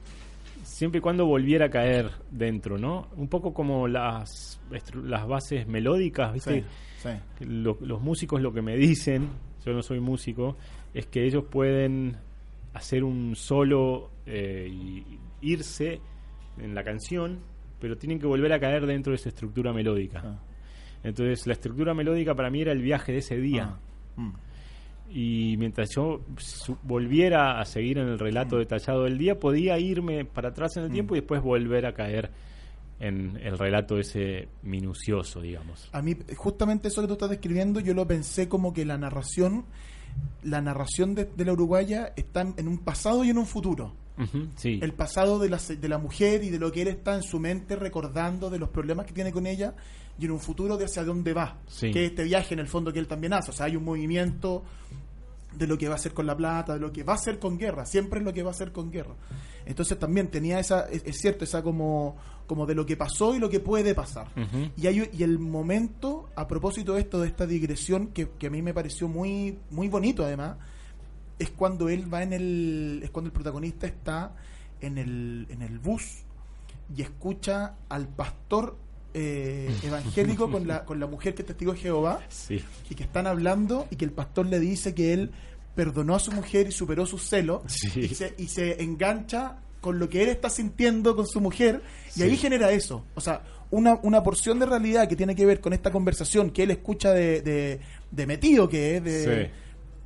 siempre 0.63 0.99
y 0.99 1.01
cuando 1.01 1.25
volviera 1.25 1.65
a 1.65 1.69
caer 1.69 2.11
dentro, 2.29 2.77
¿no? 2.77 3.07
Un 3.15 3.27
poco 3.27 3.53
como 3.53 3.87
las, 3.87 4.59
las 5.03 5.27
bases 5.27 5.67
melódicas, 5.67 6.33
¿viste? 6.33 6.61
Sí. 6.61 6.65
sí. 7.03 7.09
Que 7.37 7.45
lo- 7.45 7.77
los 7.81 8.01
músicos 8.01 8.41
lo 8.41 8.53
que 8.53 8.61
me 8.61 8.75
dicen, 8.77 9.29
yo 9.65 9.73
no 9.73 9.81
soy 9.81 9.99
músico, 9.99 10.57
es 10.93 11.05
que 11.07 11.25
ellos 11.25 11.43
pueden 11.49 12.17
hacer 12.73 13.03
un 13.03 13.35
solo 13.35 14.11
eh, 14.25 14.67
y 14.71 15.03
irse 15.41 15.99
en 16.57 16.73
la 16.75 16.83
canción, 16.83 17.39
pero 17.79 17.97
tienen 17.97 18.19
que 18.19 18.27
volver 18.27 18.53
a 18.53 18.59
caer 18.59 18.85
dentro 18.85 19.11
de 19.11 19.15
esa 19.15 19.29
estructura 19.29 19.73
melódica. 19.73 20.21
Ah. 20.23 20.39
Entonces, 21.03 21.47
la 21.47 21.53
estructura 21.53 21.93
melódica 21.93 22.35
para 22.35 22.49
mí 22.51 22.61
era 22.61 22.71
el 22.71 22.81
viaje 22.81 23.11
de 23.11 23.17
ese 23.19 23.37
día. 23.37 23.71
Ah. 23.73 23.79
Mm. 24.21 24.33
Y 25.13 25.55
mientras 25.57 25.89
yo 25.93 26.21
volviera 26.83 27.59
a 27.59 27.65
seguir 27.65 27.97
en 27.97 28.07
el 28.07 28.19
relato 28.19 28.57
detallado 28.57 29.03
del 29.03 29.17
día, 29.17 29.39
podía 29.39 29.77
irme 29.77 30.25
para 30.25 30.49
atrás 30.49 30.77
en 30.77 30.83
el 30.85 30.91
tiempo 30.91 31.15
y 31.15 31.19
después 31.19 31.41
volver 31.41 31.85
a 31.85 31.93
caer 31.93 32.31
en 32.99 33.37
el 33.43 33.57
relato 33.57 33.97
ese 33.97 34.47
minucioso, 34.61 35.41
digamos. 35.41 35.89
A 35.91 36.01
mí, 36.01 36.15
justamente 36.35 36.87
eso 36.87 37.01
que 37.01 37.07
tú 37.07 37.13
estás 37.13 37.31
describiendo, 37.31 37.79
yo 37.79 37.93
lo 37.93 38.07
pensé 38.07 38.47
como 38.47 38.73
que 38.73 38.85
la 38.85 38.97
narración, 38.97 39.65
la 40.43 40.61
narración 40.61 41.15
de, 41.15 41.25
de 41.25 41.45
la 41.45 41.53
uruguaya 41.53 42.13
está 42.15 42.41
en 42.41 42.67
un 42.67 42.77
pasado 42.77 43.23
y 43.25 43.31
en 43.31 43.37
un 43.37 43.47
futuro. 43.47 43.93
Sí. 44.55 44.79
El 44.81 44.93
pasado 44.93 45.39
de 45.39 45.49
la, 45.49 45.57
de 45.57 45.89
la 45.89 45.97
mujer 45.97 46.43
y 46.43 46.49
de 46.49 46.59
lo 46.59 46.71
que 46.71 46.83
él 46.83 46.89
está 46.89 47.15
en 47.15 47.23
su 47.23 47.39
mente 47.39 47.75
recordando 47.75 48.49
de 48.49 48.59
los 48.59 48.69
problemas 48.69 49.05
que 49.05 49.13
tiene 49.13 49.31
con 49.31 49.47
ella 49.47 49.73
y 50.19 50.25
en 50.25 50.31
un 50.31 50.39
futuro 50.39 50.77
de 50.77 50.85
hacia 50.85 51.03
dónde 51.03 51.33
va. 51.33 51.57
Sí. 51.67 51.91
Que 51.91 52.05
es 52.05 52.11
este 52.11 52.23
viaje 52.25 52.53
en 52.53 52.59
el 52.59 52.67
fondo 52.67 52.93
que 52.93 52.99
él 52.99 53.07
también 53.07 53.33
hace. 53.33 53.51
O 53.51 53.53
sea, 53.53 53.65
hay 53.65 53.75
un 53.75 53.83
movimiento 53.83 54.63
de 55.55 55.67
lo 55.67 55.77
que 55.77 55.87
va 55.87 55.93
a 55.93 55.97
hacer 55.97 56.13
con 56.13 56.25
la 56.25 56.35
plata, 56.35 56.73
de 56.73 56.79
lo 56.79 56.91
que 56.91 57.03
va 57.03 57.13
a 57.13 57.15
hacer 57.15 57.39
con 57.39 57.57
guerra, 57.57 57.85
siempre 57.85 58.19
es 58.19 58.25
lo 58.25 58.33
que 58.33 58.43
va 58.43 58.49
a 58.49 58.53
hacer 58.53 58.71
con 58.71 58.91
guerra. 58.91 59.15
Entonces 59.65 59.97
también 59.99 60.29
tenía 60.29 60.59
esa, 60.59 60.89
es, 60.89 61.03
es 61.05 61.17
cierto, 61.17 61.43
esa 61.43 61.61
como, 61.61 62.15
como 62.47 62.65
de 62.65 62.75
lo 62.75 62.85
que 62.85 62.97
pasó 62.97 63.35
y 63.35 63.39
lo 63.39 63.49
que 63.49 63.59
puede 63.59 63.93
pasar. 63.93 64.27
Y, 64.77 64.87
hay, 64.87 65.09
y 65.13 65.23
el 65.23 65.39
momento, 65.39 66.29
a 66.35 66.47
propósito 66.47 66.93
de 66.93 67.01
esto, 67.01 67.19
de 67.19 67.27
esta 67.27 67.45
digresión, 67.45 68.07
que, 68.07 68.29
que 68.29 68.47
a 68.47 68.49
mí 68.49 68.61
me 68.61 68.73
pareció 68.73 69.07
muy, 69.07 69.57
muy 69.69 69.87
bonito 69.87 70.23
además, 70.23 70.57
es 71.37 71.49
cuando 71.49 71.89
él 71.89 72.11
va 72.13 72.23
en 72.23 72.33
el. 72.33 73.01
es 73.03 73.09
cuando 73.09 73.27
el 73.27 73.33
protagonista 73.33 73.87
está 73.87 74.35
en 74.79 74.97
el, 74.97 75.47
en 75.49 75.61
el 75.61 75.79
bus 75.79 76.23
y 76.95 77.01
escucha 77.01 77.75
al 77.89 78.07
pastor 78.07 78.77
eh, 79.13 79.69
evangélico 79.83 80.49
con 80.51 80.67
la, 80.67 80.85
con 80.85 80.99
la 80.99 81.07
mujer 81.07 81.33
que 81.35 81.41
es 81.41 81.47
testigo 81.47 81.73
de 81.73 81.79
Jehová 81.79 82.19
Sí. 82.29 82.63
y 82.89 82.95
que 82.95 83.03
están 83.03 83.27
hablando 83.27 83.87
y 83.91 83.95
que 83.95 84.05
el 84.05 84.11
pastor 84.11 84.45
le 84.45 84.59
dice 84.59 84.93
que 84.93 85.13
él 85.13 85.31
perdonó 85.75 86.15
a 86.15 86.19
su 86.19 86.31
mujer 86.31 86.67
y 86.67 86.71
superó 86.71 87.05
sus 87.05 87.23
celos 87.23 87.61
Sí. 87.67 87.89
y, 88.01 88.07
se, 88.15 88.33
y 88.37 88.47
se 88.47 88.81
engancha 88.83 89.57
con 89.81 89.97
lo 89.99 90.07
que 90.09 90.21
él 90.23 90.29
está 90.29 90.49
sintiendo 90.49 91.15
con 91.15 91.25
su 91.27 91.41
mujer 91.41 91.81
y 92.09 92.11
Sí. 92.19 92.23
ahí 92.23 92.37
genera 92.37 92.71
eso. 92.71 93.03
O 93.15 93.21
sea, 93.21 93.41
una, 93.71 93.99
una 94.03 94.21
porción 94.21 94.59
de 94.59 94.65
realidad 94.65 95.07
que 95.07 95.15
tiene 95.15 95.35
que 95.35 95.45
ver 95.45 95.59
con 95.61 95.73
esta 95.73 95.91
conversación 95.91 96.51
que 96.51 96.63
él 96.63 96.71
escucha 96.71 97.11
de, 97.13 97.41
de, 97.41 97.79
de 98.11 98.27
metido 98.27 98.67
que 98.69 98.97
es 98.97 99.03
de... 99.03 99.51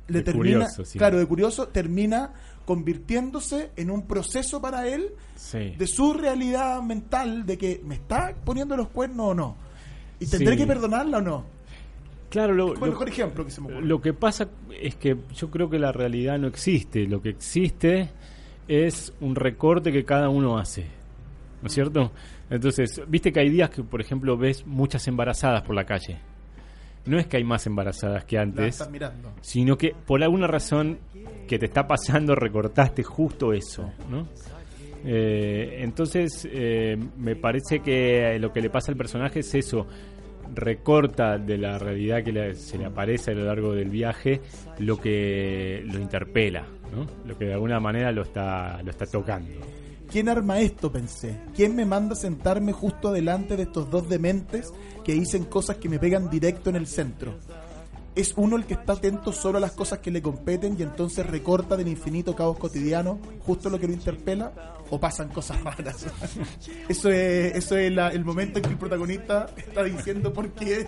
Le 0.08 0.18
De 0.18 0.22
termina, 0.22 0.66
curioso, 0.68 0.84
claro, 0.96 1.18
de 1.18 1.26
curioso, 1.26 1.66
termina 1.66 2.32
convirtiéndose 2.66 3.70
en 3.76 3.90
un 3.90 4.02
proceso 4.06 4.60
para 4.60 4.86
él 4.86 5.08
Sí. 5.36 5.74
de 5.78 5.86
su 5.86 6.12
realidad 6.12 6.82
mental 6.82 7.46
de 7.46 7.56
que 7.56 7.80
me 7.84 7.94
está 7.94 8.34
poniendo 8.44 8.76
los 8.76 8.88
cuernos 8.88 9.28
o 9.30 9.34
no. 9.34 9.56
Y 10.20 10.26
tendré 10.26 10.52
Sí. 10.52 10.58
que 10.58 10.66
perdonarla 10.66 11.18
o 11.18 11.22
no. 11.22 11.44
Claro, 12.28 12.52
lo, 12.54 12.74
mejor 12.74 13.08
ejemplo 13.08 13.44
que 13.44 13.50
se 13.50 13.60
me 13.60 13.68
ocurre. 13.68 13.86
Lo 13.86 14.00
que 14.02 14.12
pasa 14.12 14.48
es 14.82 14.96
que 14.96 15.16
yo 15.34 15.50
creo 15.50 15.70
que 15.70 15.78
la 15.78 15.92
realidad 15.92 16.38
no 16.38 16.48
existe. 16.48 17.06
Lo 17.06 17.22
que 17.22 17.30
existe 17.30 18.10
es 18.68 19.12
un 19.20 19.36
recorte 19.36 19.92
que 19.92 20.04
cada 20.04 20.28
uno 20.28 20.58
hace. 20.58 20.86
¿No 21.62 21.68
es 21.68 21.72
cierto? 21.72 22.10
Entonces, 22.50 23.00
viste 23.08 23.32
que 23.32 23.40
hay 23.40 23.48
días 23.48 23.70
que, 23.70 23.82
por 23.82 24.00
ejemplo, 24.00 24.36
ves 24.36 24.66
muchas 24.66 25.06
embarazadas 25.08 25.62
por 25.62 25.74
la 25.74 25.84
calle. 25.84 26.18
No 27.06 27.18
es 27.18 27.26
que 27.26 27.36
hay 27.36 27.44
más 27.44 27.66
embarazadas 27.66 28.24
que 28.24 28.36
antes, 28.38 28.88
mirando. 28.90 29.32
sino 29.40 29.76
que 29.78 29.94
por 30.06 30.22
alguna 30.22 30.46
razón 30.46 30.98
que 31.46 31.58
te 31.58 31.66
está 31.66 31.86
pasando 31.86 32.34
recortaste 32.34 33.02
justo 33.04 33.52
eso, 33.52 33.90
¿no? 34.10 34.26
Eh, 35.04 35.82
entonces, 35.82 36.48
eh, 36.50 36.96
me 37.18 37.36
parece 37.36 37.78
que 37.80 38.38
lo 38.40 38.52
que 38.52 38.60
le 38.60 38.70
pasa 38.70 38.90
al 38.90 38.96
personaje 38.98 39.40
es 39.40 39.54
eso, 39.54 39.86
recorta 40.54 41.38
de 41.38 41.58
la 41.58 41.78
realidad 41.78 42.22
que 42.24 42.32
le- 42.32 42.54
se 42.54 42.78
le 42.78 42.86
aparece 42.86 43.32
a 43.32 43.34
lo 43.34 43.44
largo 43.44 43.72
del 43.72 43.88
viaje 43.90 44.40
lo 44.78 44.98
que 45.00 45.82
lo 45.86 45.98
interpela, 46.00 46.66
¿no? 46.92 47.06
Lo 47.26 47.36
que 47.38 47.46
de 47.46 47.54
alguna 47.54 47.78
manera 47.80 48.10
lo 48.12 48.22
está, 48.22 48.82
lo 48.82 48.90
está 48.90 49.06
tocando. 49.06 49.50
¿Quién 50.10 50.28
arma 50.28 50.60
esto? 50.60 50.90
Pensé. 50.92 51.36
¿Quién 51.54 51.74
me 51.74 51.84
manda 51.84 52.12
a 52.12 52.16
sentarme 52.16 52.72
justo 52.72 53.12
delante 53.12 53.56
de 53.56 53.64
estos 53.64 53.90
dos 53.90 54.08
dementes 54.08 54.72
que 55.06 55.12
dicen 55.12 55.44
cosas 55.44 55.76
que 55.76 55.88
me 55.88 56.00
pegan 56.00 56.28
directo 56.28 56.68
en 56.70 56.74
el 56.74 56.88
centro? 56.88 57.34
¿Es 58.16 58.32
uno 58.36 58.56
el 58.56 58.64
que 58.64 58.74
está 58.74 58.94
atento 58.94 59.30
solo 59.30 59.58
a 59.58 59.60
las 59.60 59.72
cosas 59.72 59.98
que 60.00 60.10
le 60.10 60.20
competen 60.22 60.74
y 60.78 60.82
entonces 60.82 61.24
recorta 61.26 61.76
del 61.76 61.86
infinito 61.86 62.34
caos 62.34 62.58
cotidiano 62.58 63.20
justo 63.44 63.70
lo 63.70 63.78
que 63.78 63.86
lo 63.86 63.92
interpela? 63.92 64.50
¿O 64.90 64.98
pasan 64.98 65.28
cosas 65.28 65.62
raras? 65.62 66.06
eso 66.88 67.10
es, 67.10 67.54
eso 67.54 67.76
es 67.76 67.92
la- 67.92 68.08
el 68.08 68.24
momento 68.24 68.58
en 68.58 68.64
que 68.64 68.70
el 68.70 68.78
protagonista 68.78 69.46
está 69.56 69.84
diciendo 69.84 70.32
por 70.32 70.48
qué 70.50 70.86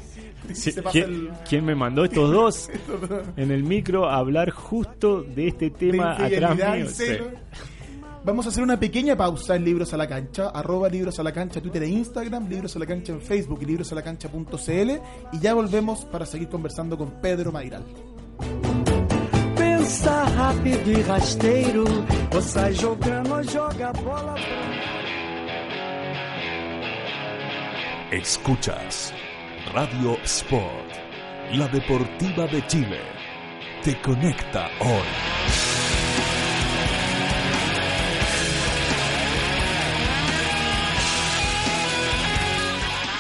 Sí, 0.55 0.73
se 0.73 0.83
pasa 0.83 0.93
¿quién, 0.93 1.05
el... 1.11 1.31
quién 1.49 1.65
me 1.65 1.75
mandó 1.77 2.05
estos 2.05 2.31
dos 2.33 2.71
en 3.37 3.51
el 3.53 3.63
micro 3.63 4.09
a 4.09 4.17
hablar 4.17 4.51
justo 4.51 5.23
de 5.23 5.49
este 5.49 5.67
de 5.67 5.71
tema 5.71 6.13
atrás 6.15 6.59
y 6.59 7.13
mío? 7.13 7.31
Vamos 8.29 8.45
a 8.45 8.51
hacer 8.51 8.62
una 8.62 8.79
pequeña 8.79 9.17
pausa 9.17 9.57
en 9.57 9.64
Libros 9.64 9.95
a 9.95 9.97
la 9.97 10.07
Cancha, 10.07 10.51
arroba 10.51 10.91
Libros 10.91 11.19
a 11.19 11.23
la 11.23 11.33
Cancha, 11.33 11.62
Twitter 11.62 11.83
e 11.85 11.88
Instagram, 11.88 12.47
Libros 12.47 12.77
a 12.77 12.79
la 12.79 12.85
Cancha 12.85 13.11
en 13.11 13.23
Facebook 13.23 13.61
y 13.62 13.64
librosalacancha.cl 13.64 14.91
y 15.33 15.41
ya 15.41 15.55
volvemos 15.55 16.05
para 16.05 16.27
seguir 16.27 16.51
conversando 16.51 16.99
con 16.99 17.23
Pedro 17.23 17.53
Mairal. 17.53 17.83
Pensa 19.57 20.27
rápido 20.37 20.91
e 20.91 21.03
rasteiro, 21.05 21.85
ou 22.35 22.43
sai 22.43 22.75
jogando 22.75 23.35
ou 23.35 23.43
joga 23.45 23.93
bola. 23.93 24.35
Escuchas 28.12 29.14
Radio 29.73 30.19
Sport, 30.25 30.93
la 31.55 31.67
deportiva 31.69 32.47
de 32.47 32.61
Chile. 32.67 33.01
Te 33.83 33.99
conecta 34.03 34.69
hoy. 34.81 35.68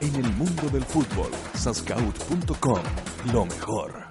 En 0.00 0.14
el 0.16 0.32
mundo 0.32 0.68
del 0.72 0.82
fútbol, 0.82 1.30
sascaut.com, 1.54 2.82
lo 3.32 3.44
mejor. 3.44 4.10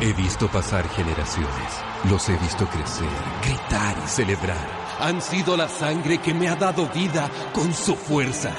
He 0.00 0.12
visto 0.14 0.48
pasar 0.48 0.88
generaciones. 0.88 1.84
Los 2.10 2.28
he 2.28 2.36
visto 2.38 2.66
crecer, 2.66 3.06
gritar 3.44 3.96
y 4.04 4.08
celebrar. 4.08 4.96
Han 4.98 5.22
sido 5.22 5.56
la 5.56 5.68
sangre 5.68 6.18
que 6.18 6.34
me 6.34 6.48
ha 6.48 6.56
dado 6.56 6.88
vida 6.88 7.30
con 7.54 7.72
su 7.72 7.94
fuerza. 7.94 8.52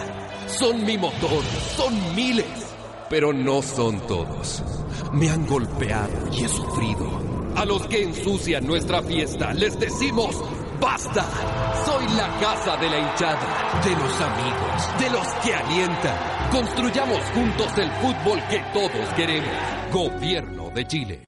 Son 0.48 0.86
mi 0.86 0.98
motor, 0.98 1.44
son 1.76 2.16
miles. 2.16 2.74
Pero 3.10 3.34
no 3.34 3.62
son 3.62 4.00
todos. 4.08 4.64
Me 5.12 5.30
han 5.30 5.46
golpeado 5.46 6.30
y 6.32 6.46
he 6.46 6.48
sufrido. 6.48 7.20
A 7.58 7.66
los 7.66 7.86
que 7.88 8.04
ensucian 8.04 8.66
nuestra 8.66 9.04
fiesta 9.04 9.54
les 9.54 9.78
decimos 9.78 10.42
¡Basta! 10.80 11.26
Soy 11.86 12.08
la 12.16 12.28
casa 12.40 12.78
de 12.78 12.90
la 12.90 13.00
hinchada, 13.00 13.82
de 13.84 13.92
los 13.92 14.22
amigos, 14.22 15.00
de 15.00 15.10
los 15.10 15.28
que 15.44 15.54
alientan. 15.54 16.50
Construyamos 16.52 17.20
juntos 17.34 17.78
el 17.78 17.92
fútbol 17.94 18.42
que 18.50 18.60
todos 18.74 19.08
queremos. 19.16 19.52
Gobierno 19.92 20.70
de 20.70 20.86
Chile. 20.86 21.28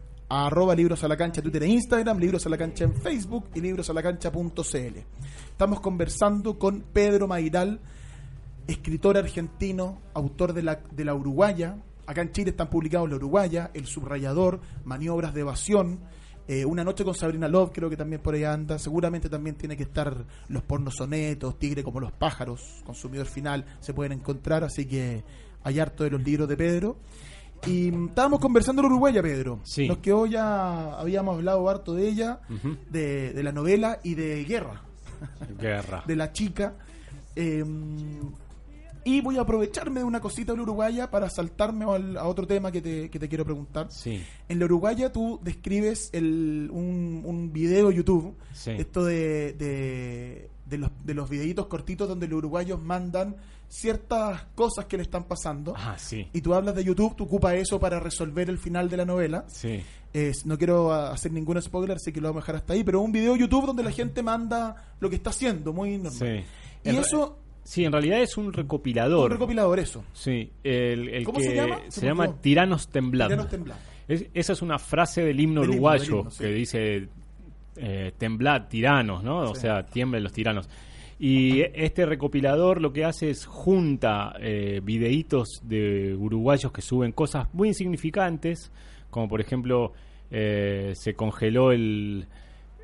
Arroba 0.33 0.73
a 0.73 1.07
la 1.09 1.17
Cancha, 1.17 1.41
Twitter 1.41 1.63
e 1.63 1.67
Instagram, 1.67 2.17
Libros 2.17 2.45
a 2.45 2.49
la 2.49 2.57
Cancha 2.57 2.85
en 2.85 2.95
Facebook 2.95 3.49
y 3.53 3.59
librosalacancha.cl. 3.59 4.97
Estamos 5.49 5.81
conversando 5.81 6.57
con 6.57 6.85
Pedro 6.93 7.27
Mairal, 7.27 7.81
escritor 8.65 9.17
argentino, 9.17 9.99
autor 10.13 10.53
de 10.53 10.63
la, 10.63 10.79
de 10.89 11.03
la 11.03 11.15
Uruguaya. 11.15 11.75
Acá 12.07 12.21
en 12.21 12.31
Chile 12.31 12.51
están 12.51 12.69
publicados 12.69 13.09
La 13.09 13.17
Uruguaya, 13.17 13.71
El 13.73 13.87
Subrayador, 13.87 14.61
Maniobras 14.85 15.33
de 15.33 15.41
Evasión, 15.41 15.99
eh, 16.47 16.63
Una 16.63 16.85
Noche 16.85 17.03
con 17.03 17.13
Sabrina 17.13 17.49
Love, 17.49 17.71
creo 17.73 17.89
que 17.89 17.97
también 17.97 18.21
por 18.21 18.33
ahí 18.33 18.45
anda. 18.45 18.79
Seguramente 18.79 19.27
también 19.27 19.57
tiene 19.57 19.75
que 19.75 19.83
estar 19.83 20.25
Los 20.47 20.63
Pornos 20.63 20.95
Sonetos, 20.95 21.59
Tigre 21.59 21.83
como 21.83 21.99
los 21.99 22.13
pájaros, 22.13 22.81
Consumidor 22.85 23.25
Final, 23.25 23.65
se 23.81 23.93
pueden 23.93 24.13
encontrar. 24.13 24.63
Así 24.63 24.85
que 24.85 25.25
hay 25.61 25.77
harto 25.77 26.05
de 26.05 26.11
los 26.11 26.23
libros 26.23 26.47
de 26.47 26.55
Pedro. 26.55 26.95
Y 27.67 27.89
estábamos 28.07 28.39
conversando 28.39 28.81
la 28.81 28.87
Uruguaya, 28.87 29.21
Pedro. 29.21 29.59
Sí. 29.63 29.87
Nos 29.87 29.99
quedó 29.99 30.25
ya, 30.25 30.93
habíamos 30.99 31.35
hablado 31.35 31.69
harto 31.69 31.93
de 31.93 32.07
ella, 32.07 32.39
de, 32.89 33.33
de 33.33 33.43
la 33.43 33.51
novela 33.51 33.99
y 34.03 34.15
de 34.15 34.43
Guerra, 34.45 34.81
Guerra. 35.59 36.03
de 36.07 36.15
la 36.15 36.31
chica. 36.33 36.73
Eh, 37.35 37.63
y 39.03 39.19
voy 39.21 39.37
a 39.37 39.41
aprovecharme 39.41 40.01
de 40.01 40.03
una 40.05 40.19
cosita 40.19 40.51
de 40.51 40.57
la 40.57 40.63
Uruguaya 40.63 41.09
para 41.09 41.27
saltarme 41.29 41.85
al- 41.85 42.17
a 42.17 42.27
otro 42.27 42.45
tema 42.45 42.71
que 42.71 42.81
te, 42.81 43.09
que 43.09 43.17
te 43.17 43.27
quiero 43.27 43.43
preguntar. 43.43 43.87
Sí. 43.91 44.21
En 44.47 44.59
la 44.59 44.65
Uruguaya 44.65 45.11
tú 45.11 45.39
describes 45.43 46.09
el, 46.13 46.69
un, 46.71 47.23
un 47.25 47.51
video 47.51 47.89
de 47.89 47.95
YouTube, 47.95 48.35
Sí. 48.53 48.71
esto 48.77 49.03
de, 49.03 49.53
de, 49.53 50.49
de 50.71 50.77
los, 50.79 50.89
de 51.05 51.13
los 51.13 51.29
videitos 51.29 51.67
cortitos 51.67 52.07
donde 52.09 52.27
los 52.27 52.37
uruguayos 52.39 52.81
mandan 52.81 53.35
ciertas 53.67 54.43
cosas 54.55 54.85
que 54.85 54.97
le 54.97 55.03
están 55.03 55.25
pasando. 55.25 55.73
Ah, 55.77 55.95
sí. 55.97 56.27
Y 56.33 56.41
tú 56.41 56.53
hablas 56.53 56.75
de 56.75 56.83
YouTube, 56.83 57.15
tú 57.15 57.25
ocupas 57.25 57.53
eso 57.53 57.79
para 57.79 57.99
resolver 57.99 58.49
el 58.49 58.57
final 58.57 58.89
de 58.89 58.97
la 58.97 59.05
novela. 59.05 59.45
Sí. 59.47 59.81
Eh, 60.13 60.31
no 60.45 60.57
quiero 60.57 60.91
ah, 60.91 61.11
hacer 61.11 61.31
ningún 61.31 61.61
spoiler, 61.61 61.95
así 61.97 62.11
que 62.11 62.19
lo 62.19 62.29
vamos 62.29 62.41
a 62.41 62.43
dejar 62.43 62.55
hasta 62.57 62.73
ahí, 62.73 62.83
pero 62.83 62.99
un 63.01 63.11
video 63.11 63.33
de 63.33 63.39
YouTube 63.39 63.65
donde 63.67 63.83
la 63.83 63.91
gente 63.91 64.23
manda 64.23 64.93
lo 64.99 65.09
que 65.09 65.15
está 65.17 65.29
haciendo, 65.29 65.71
muy 65.73 65.97
normal. 65.97 66.13
Sí. 66.13 66.45
Y 66.83 66.89
En 66.89 66.95
eso, 66.97 67.37
Sí, 67.63 67.85
en 67.85 67.91
realidad 67.91 68.19
es 68.21 68.37
un 68.37 68.51
recopilador. 68.51 69.25
un 69.25 69.31
recopilador, 69.31 69.77
eso. 69.79 70.03
Sí, 70.13 70.51
el, 70.63 71.07
el 71.09 71.23
¿Cómo 71.23 71.37
que 71.37 71.43
se 71.45 71.55
llama? 71.55 71.79
Se 71.89 72.05
llama. 72.05 72.35
Tiranos 72.41 72.87
Temblando. 72.87 73.33
Tiranos 73.35 73.51
temblando. 73.51 73.83
Es- 74.07 74.25
esa 74.33 74.53
es 74.53 74.61
una 74.63 74.79
frase 74.79 75.21
del 75.23 75.39
himno 75.39 75.61
Del 75.61 75.69
himno, 75.69 75.75
uruguayo 75.75 76.03
del 76.03 76.15
himno, 76.21 76.31
sí. 76.31 76.43
que 76.43 76.49
dice 76.51 77.09
eh, 77.77 78.11
temblad 78.17 78.67
tiranos, 78.67 79.23
¿no? 79.23 79.39
O 79.51 79.55
Sí. 79.55 79.61
sea, 79.61 79.83
tiemblen 79.85 80.23
los 80.23 80.33
tiranos. 80.33 80.69
Y 81.19 81.61
este 81.75 82.05
recopilador 82.05 82.81
lo 82.81 82.91
que 82.93 83.05
hace 83.05 83.29
es 83.29 83.45
junta 83.45 84.33
eh, 84.39 84.81
videitos 84.83 85.61
de 85.63 86.15
uruguayos 86.15 86.71
que 86.71 86.81
suben 86.81 87.11
cosas 87.11 87.47
muy 87.53 87.67
insignificantes, 87.69 88.71
como 89.11 89.27
por 89.29 89.39
ejemplo 89.39 89.93
eh, 90.31 90.93
se 90.95 91.13
congeló 91.13 91.71
el, 91.71 92.25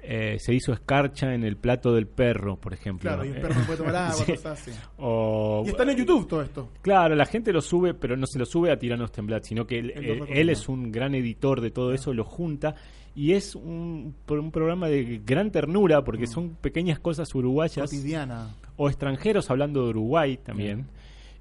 eh, 0.09 0.37
se 0.39 0.53
hizo 0.53 0.71
escarcha 0.71 1.33
en 1.33 1.43
el 1.43 1.57
plato 1.57 1.93
del 1.93 2.07
perro, 2.07 2.55
por 2.55 2.73
ejemplo. 2.73 3.09
Claro, 3.09 3.25
y 3.25 3.29
el 3.29 3.41
perro 3.41 3.55
no 3.55 3.65
puede 3.65 3.77
tomar 3.79 3.95
agua, 3.97 4.13
Sí. 4.25 4.31
cosas 4.31 4.61
así. 4.61 4.71
O- 4.97 5.63
Y 5.65 5.69
están 5.69 5.89
en 5.89 5.97
YouTube 5.97 6.27
todo 6.27 6.41
esto. 6.41 6.69
Claro, 6.81 7.13
la 7.15 7.25
gente 7.25 7.51
lo 7.51 7.59
sube, 7.61 7.93
pero 7.93 8.15
no 8.15 8.25
se 8.25 8.39
lo 8.39 8.45
sube 8.45 8.71
a 8.71 8.79
Tiranos 8.79 9.11
Temblat, 9.11 9.43
sino 9.43 9.67
que 9.67 9.79
él, 9.79 10.49
es 10.49 10.69
un 10.69 10.91
gran 10.91 11.13
editor 11.13 11.59
de 11.59 11.71
todo 11.71 11.93
eso, 11.93 12.13
lo 12.13 12.23
junta 12.23 12.75
y 13.15 13.33
es 13.33 13.55
un, 13.55 14.13
un 14.29 14.51
programa 14.51 14.87
de 14.87 15.21
gran 15.25 15.51
ternura 15.51 16.03
porque 16.03 16.27
son 16.27 16.51
pequeñas 16.61 16.99
cosas 16.99 17.33
uruguayas 17.35 17.89
Cotidiana. 17.89 18.55
o 18.75 18.87
extranjeros 18.89 19.49
hablando 19.49 19.83
de 19.83 19.89
Uruguay 19.89 20.37
también. 20.37 20.87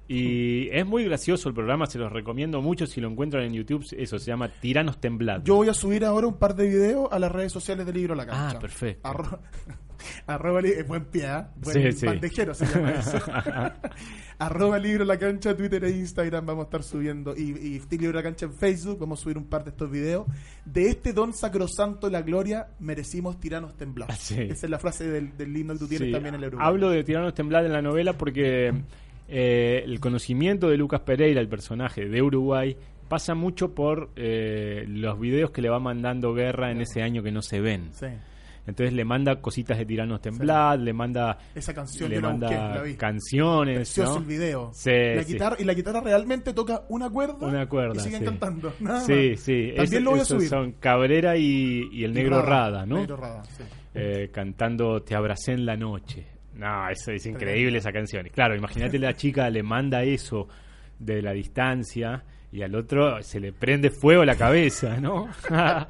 Y 0.07 0.69
es 0.71 0.85
muy 0.85 1.03
gracioso 1.03 1.49
el 1.49 1.55
programa, 1.55 1.85
se 1.85 1.97
los 1.99 2.11
recomiendo 2.11 2.61
mucho 2.61 2.87
si 2.87 3.01
lo 3.01 3.09
encuentran 3.09 3.43
en 3.43 3.53
YouTube, 3.53 3.85
eso 3.97 4.17
se 4.19 4.25
llama 4.25 4.47
Tiranos 4.47 4.99
Temblat. 5.01 5.43
Yo 5.43 5.55
voy 5.55 5.67
a 5.69 5.73
subir 5.73 6.05
ahora 6.05 6.27
un 6.27 6.37
par 6.37 6.55
de 6.55 6.67
videos 6.67 7.09
a 7.11 7.19
las 7.19 7.31
redes 7.31 7.51
sociales 7.51 7.85
de 7.85 7.93
Libro 7.93 8.15
La 8.15 8.25
Cancha. 8.25 8.57
Ah, 8.57 8.59
perfecto. 8.59 9.09
Arro- 9.09 9.39
arroba 10.27 10.61
eh, 10.61 10.83
buen 10.83 11.05
pie, 11.05 11.25
¿ah? 11.25 11.51
Buen 11.57 11.91
Sí, 11.91 11.91
se 11.91 12.65
llama 12.65 12.91
eso. 12.99 13.19
arroba 14.39 14.77
Libro 14.79 15.03
La 15.05 15.17
Cancha, 15.17 15.55
Twitter 15.57 15.83
e 15.83 15.91
Instagram 15.91 16.45
vamos 16.45 16.63
a 16.63 16.65
estar 16.65 16.83
subiendo. 16.83 17.35
Y, 17.35 17.81
y 17.89 17.97
Libro 17.97 18.15
La 18.15 18.23
Cancha 18.23 18.45
en 18.45 18.53
Facebook, 18.53 18.99
vamos 18.99 19.19
a 19.19 19.23
subir 19.23 19.37
un 19.37 19.45
par 19.45 19.63
de 19.63 19.71
estos 19.71 19.89
videos. 19.89 20.25
De 20.65 20.87
este 20.89 21.13
don 21.13 21.33
sacrosanto 21.33 22.09
la 22.09 22.21
gloria, 22.21 22.67
merecimos 22.79 23.39
tiranos 23.39 23.75
temblados. 23.75 24.15
Sí. 24.17 24.39
Esa 24.39 24.67
es 24.67 24.69
la 24.69 24.79
frase 24.79 25.05
del, 25.09 25.35
del 25.35 25.55
himno 25.55 25.73
que 25.73 25.79
tú 25.79 25.87
tienes 25.87 26.07
Sí, 26.07 26.11
también 26.13 26.35
en 26.35 26.41
el 26.43 26.47
Uruguay. 26.49 26.67
Hablo 26.67 26.89
de 26.91 27.03
Tiranos 27.03 27.33
Temblat 27.33 27.65
en 27.65 27.73
la 27.73 27.81
novela 27.81 28.13
porque 28.17 28.73
eh, 29.27 29.83
el 29.85 29.99
conocimiento 29.99 30.69
de 30.69 30.77
Lucas 30.77 31.01
Pereira, 31.01 31.41
el 31.41 31.49
personaje 31.49 32.05
de 32.07 32.21
Uruguay, 32.21 32.75
pasa 33.07 33.35
mucho 33.35 33.73
por 33.73 34.09
eh, 34.15 34.85
los 34.87 35.19
videos 35.19 35.51
que 35.51 35.61
le 35.61 35.69
va 35.69 35.79
mandando 35.79 36.33
Guerra 36.33 36.71
en 36.71 36.81
ese 36.81 37.01
año 37.01 37.23
que 37.23 37.31
no 37.31 37.41
se 37.41 37.59
ven. 37.61 37.89
Sí. 37.93 38.07
Entonces 38.65 38.93
le 38.93 39.05
manda 39.05 39.39
cositas 39.39 39.77
de 39.77 39.85
Tiranos 39.85 40.19
Temblat, 40.19 40.81
le 40.81 40.91
manda, 40.91 41.37
Esa 41.55 41.73
canción 41.73 42.09
le 42.09 42.19
manda 42.19 42.47
busqué, 42.49 42.61
la 42.77 42.81
vi. 42.83 42.95
canciones. 42.95 43.75
Precioso 43.77 44.15
¿no? 44.15 44.17
el 44.19 44.25
video. 44.25 44.71
Sí, 44.73 44.91
la 44.91 45.23
sí. 45.23 45.31
guitarra, 45.33 45.55
y 45.57 45.63
la 45.63 45.73
guitarra 45.73 46.01
realmente 46.01 46.51
toca 46.53 46.83
una 46.89 47.09
cuerda, 47.09 47.47
Una 47.47 47.65
cuerda, 47.69 47.93
y 47.95 47.99
siguen 47.99 48.25
cantando. 48.25 48.73
nada 48.81 48.99
Sí, 48.99 49.29
más. 49.31 49.39
sí. 49.39 49.71
También 49.73 50.03
lo 50.03 50.11
voy 50.11 50.19
a 50.19 50.25
subir. 50.25 50.49
Son 50.49 50.73
Cabrera 50.73 51.37
y, 51.37 51.87
y 51.93 52.03
el 52.03 52.13
negro 52.13 52.41
Rada, 52.41 52.85
¿no? 52.85 52.97
Negro 52.97 53.15
Rada, 53.15 53.45
sí. 53.45 53.63
eh, 53.95 54.29
cantando 54.33 55.01
Te 55.01 55.15
abracé 55.15 55.53
en 55.53 55.65
la 55.65 55.77
noche. 55.77 56.25
No, 56.57 56.89
eso 56.89 57.11
es 57.11 57.25
increíble 57.25 57.77
esa 57.77 57.91
canción. 57.91 58.25
Y 58.27 58.29
Claro, 58.29 58.55
imagínate 58.55 58.97
la 58.99 59.13
chica 59.13 59.49
le 59.49 59.63
manda 59.63 60.03
eso 60.03 60.47
de 60.99 61.21
la 61.21 61.31
distancia 61.33 62.23
y 62.51 62.61
al 62.63 62.73
otro 62.75 63.21
se 63.21 63.39
le 63.39 63.53
prende 63.53 63.89
fuego 63.91 64.25
la 64.25 64.35
cabeza, 64.35 64.99
¿no? 64.99 65.27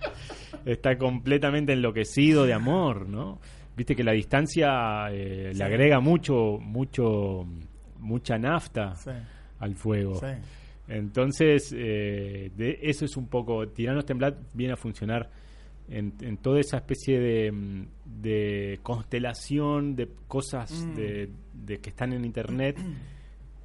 Está 0.65 0.97
completamente 0.97 1.73
enloquecido 1.73 2.45
de 2.45 2.53
amor, 2.53 3.07
¿no? 3.07 3.39
Viste 3.75 3.95
que 3.95 4.03
la 4.03 4.11
distancia 4.11 5.07
eh, 5.11 5.51
le 5.55 5.63
agrega 5.63 5.99
mucho, 5.99 6.57
mucho, 6.59 7.45
mucha 7.99 8.37
nafta 8.37 8.95
Sí, 8.95 9.11
al 9.59 9.75
fuego. 9.75 10.15
sí. 10.19 10.25
Entonces, 10.89 11.73
eh, 11.77 12.49
de, 12.55 12.79
eso 12.81 13.03
es 13.05 13.17
un 13.17 13.27
poco. 13.27 13.67
Tiranos 13.67 14.05
Temblat 14.05 14.35
viene 14.53 14.73
a 14.73 14.77
funcionar 14.77 15.29
en, 15.89 16.13
en 16.21 16.37
toda 16.37 16.59
esa 16.59 16.77
especie 16.77 17.19
de, 17.19 17.51
mm, 17.51 17.87
de 18.21 18.79
constelación 18.83 19.95
de 19.95 20.09
cosas 20.27 20.71
Mm. 20.71 20.95
de, 20.95 21.29
de 21.53 21.79
que 21.79 21.89
están 21.89 22.13
en 22.13 22.25
internet 22.25 22.77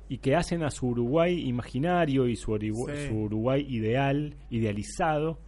y 0.09 0.19
que 0.19 0.37
hacen 0.37 0.63
a 0.63 0.71
su 0.71 0.89
Uruguay 0.89 1.49
imaginario 1.49 2.29
y 2.29 2.37
su, 2.37 2.53
Urugu- 2.53 2.93
Sí. 2.95 3.09
su 3.09 3.15
Uruguay 3.17 3.67
ideal, 3.69 4.35
idealizado, 4.51 5.39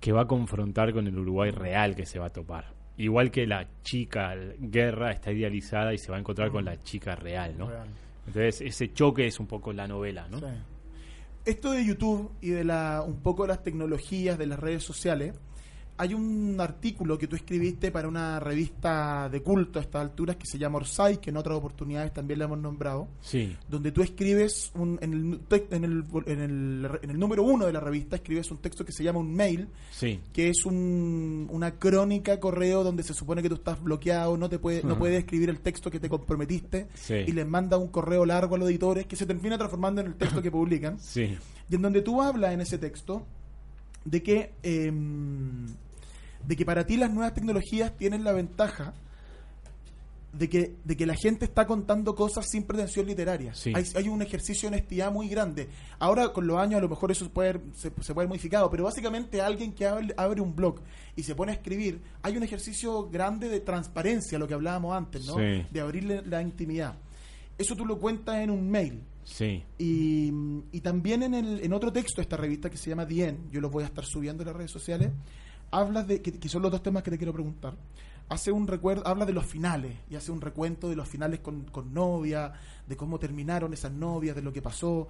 que 0.00 0.12
va 0.12 0.22
a 0.22 0.26
confrontar 0.26 0.92
con 0.92 1.06
el 1.06 1.18
Uruguay 1.18 1.50
real 1.50 1.94
que 1.94 2.06
se 2.06 2.18
va 2.18 2.26
a 2.26 2.30
topar. 2.30 2.72
Igual 2.98 3.30
que 3.30 3.46
la 3.46 3.66
chica 3.82 4.34
guerra 4.58 5.12
está 5.12 5.32
idealizada 5.32 5.94
y 5.94 5.98
se 5.98 6.10
va 6.10 6.16
a 6.18 6.20
encontrar 6.20 6.50
con 6.50 6.64
la 6.64 6.80
chica 6.82 7.14
real, 7.16 7.56
¿no? 7.56 7.66
Mm. 7.66 7.70
Real. 7.70 7.88
Entonces, 8.26 8.60
ese 8.60 8.92
choque 8.92 9.26
es 9.26 9.40
un 9.40 9.46
poco 9.46 9.72
la 9.72 9.88
novela, 9.88 10.28
¿no? 10.28 10.38
Sí. 10.38 10.44
Esto 11.44 11.72
de 11.72 11.84
YouTube 11.84 12.30
y 12.40 12.50
de 12.50 12.62
la 12.64 13.02
un 13.04 13.16
poco 13.20 13.42
de 13.42 13.48
las 13.48 13.62
tecnologías 13.64 14.38
de 14.38 14.46
las 14.46 14.60
redes 14.60 14.84
sociales, 14.84 15.34
hay 16.02 16.14
un 16.14 16.56
artículo 16.60 17.16
que 17.16 17.28
tú 17.28 17.36
escribiste 17.36 17.90
para 17.92 18.08
una 18.08 18.40
revista 18.40 19.28
de 19.30 19.40
culto 19.40 19.78
a 19.78 19.82
estas 19.82 20.02
alturas 20.02 20.34
que 20.36 20.46
se 20.46 20.58
llama 20.58 20.78
Orsay, 20.78 21.18
que 21.18 21.30
en 21.30 21.36
otras 21.36 21.56
oportunidades 21.56 22.12
también 22.12 22.40
la 22.40 22.46
hemos 22.46 22.58
nombrado, 22.58 23.06
Sí. 23.20 23.56
donde 23.68 23.92
tú 23.92 24.02
escribes 24.02 24.72
un, 24.74 24.98
en, 25.00 25.12
el, 25.12 25.40
en, 25.70 25.84
el, 25.84 26.04
en, 26.26 26.40
el, 26.40 26.88
en 27.02 27.10
el 27.10 27.18
número 27.18 27.44
uno 27.44 27.66
de 27.66 27.72
la 27.72 27.80
revista, 27.80 28.16
escribes 28.16 28.50
un 28.50 28.58
texto 28.58 28.84
que 28.84 28.90
se 28.92 29.04
llama 29.04 29.20
un 29.20 29.32
mail, 29.34 29.68
Sí. 29.92 30.20
que 30.32 30.48
es 30.48 30.64
un, 30.66 31.46
una 31.50 31.72
crónica 31.72 32.40
correo 32.40 32.82
donde 32.82 33.02
se 33.04 33.14
supone 33.14 33.40
que 33.42 33.48
tú 33.48 33.54
estás 33.54 33.80
bloqueado, 33.82 34.36
no 34.36 34.48
te 34.48 34.58
puede, 34.58 34.82
no 34.82 34.98
puedes 34.98 35.18
escribir 35.20 35.50
el 35.50 35.60
texto 35.60 35.90
que 35.90 36.00
te 36.00 36.08
comprometiste 36.08 36.88
Sí. 36.94 37.14
y 37.26 37.32
les 37.32 37.46
manda 37.46 37.76
un 37.78 37.88
correo 37.88 38.26
largo 38.26 38.56
a 38.56 38.58
los 38.58 38.68
editores 38.68 39.06
que 39.06 39.14
se 39.14 39.24
termina 39.26 39.56
transformando 39.56 40.00
en 40.00 40.08
el 40.08 40.14
texto 40.16 40.42
que 40.42 40.50
publican. 40.50 40.98
Sí. 41.00 41.38
Y 41.70 41.74
en 41.76 41.82
donde 41.82 42.02
tú 42.02 42.20
hablas 42.20 42.52
en 42.54 42.60
ese 42.60 42.76
texto 42.78 43.24
de 44.04 44.20
que, 44.20 44.50
eh, 44.64 44.92
de 46.46 46.56
que 46.56 46.64
para 46.64 46.86
ti 46.86 46.96
las 46.96 47.10
nuevas 47.10 47.34
tecnologías 47.34 47.96
tienen 47.96 48.24
la 48.24 48.32
ventaja 48.32 48.94
de 50.32 50.48
que, 50.48 50.76
de 50.84 50.96
que 50.96 51.04
la 51.04 51.14
gente 51.14 51.44
está 51.44 51.66
contando 51.66 52.14
cosas 52.14 52.46
sin 52.48 52.64
pretensión 52.64 53.06
literaria. 53.06 53.54
Sí. 53.54 53.72
Hay, 53.74 53.84
hay 53.94 54.08
un 54.08 54.22
ejercicio 54.22 54.68
de 54.70 54.76
honestidad 54.76 55.12
muy 55.12 55.28
grande. 55.28 55.68
Ahora, 55.98 56.32
con 56.32 56.46
los 56.46 56.58
años, 56.58 56.78
a 56.78 56.80
lo 56.80 56.88
mejor 56.88 57.10
eso 57.10 57.28
puede, 57.28 57.60
se, 57.74 57.92
se 58.00 58.14
puede 58.14 58.24
ir 58.24 58.28
modificado, 58.28 58.70
pero 58.70 58.84
básicamente 58.84 59.42
alguien 59.42 59.72
que 59.72 59.86
abre, 59.86 60.14
abre 60.16 60.40
un 60.40 60.56
blog 60.56 60.80
y 61.16 61.22
se 61.22 61.34
pone 61.34 61.52
a 61.52 61.54
escribir, 61.54 62.00
hay 62.22 62.36
un 62.36 62.42
ejercicio 62.42 63.08
grande 63.10 63.48
de 63.48 63.60
transparencia, 63.60 64.38
lo 64.38 64.48
que 64.48 64.54
hablábamos 64.54 64.96
antes, 64.96 65.26
¿no? 65.26 65.34
Sí. 65.36 65.66
De 65.70 65.80
abrirle 65.80 66.22
la 66.22 66.40
intimidad. 66.40 66.94
Eso 67.58 67.76
tú 67.76 67.84
lo 67.84 67.98
cuentas 67.98 68.36
en 68.36 68.50
un 68.50 68.70
mail. 68.70 69.02
Sí. 69.24 69.62
Y, 69.78 70.32
y 70.72 70.80
también 70.80 71.22
en, 71.22 71.34
el, 71.34 71.60
en 71.62 71.72
otro 71.74 71.92
texto 71.92 72.16
de 72.16 72.22
esta 72.22 72.36
revista 72.38 72.70
que 72.70 72.78
se 72.78 72.88
llama 72.88 73.04
Dien, 73.04 73.50
yo 73.50 73.60
lo 73.60 73.68
voy 73.68 73.84
a 73.84 73.86
estar 73.86 74.04
subiendo 74.04 74.42
en 74.42 74.48
las 74.48 74.56
redes 74.56 74.70
sociales, 74.70 75.10
hablas 75.72 76.06
de, 76.06 76.22
que, 76.22 76.32
que 76.38 76.48
son 76.48 76.62
los 76.62 76.70
dos 76.70 76.82
temas 76.82 77.02
que 77.02 77.10
te 77.10 77.18
quiero 77.18 77.32
preguntar, 77.32 77.74
hace 78.28 78.52
un 78.52 78.66
recuerdo, 78.68 79.06
habla 79.06 79.26
de 79.26 79.32
los 79.32 79.44
finales 79.46 79.96
y 80.08 80.14
hace 80.14 80.30
un 80.30 80.40
recuento 80.40 80.88
de 80.88 80.94
los 80.96 81.08
finales 81.08 81.40
con, 81.40 81.64
con 81.64 81.92
novia, 81.92 82.52
de 82.86 82.96
cómo 82.96 83.18
terminaron 83.18 83.72
esas 83.74 83.92
novias, 83.92 84.36
de 84.36 84.42
lo 84.42 84.52
que 84.52 84.62
pasó, 84.62 85.08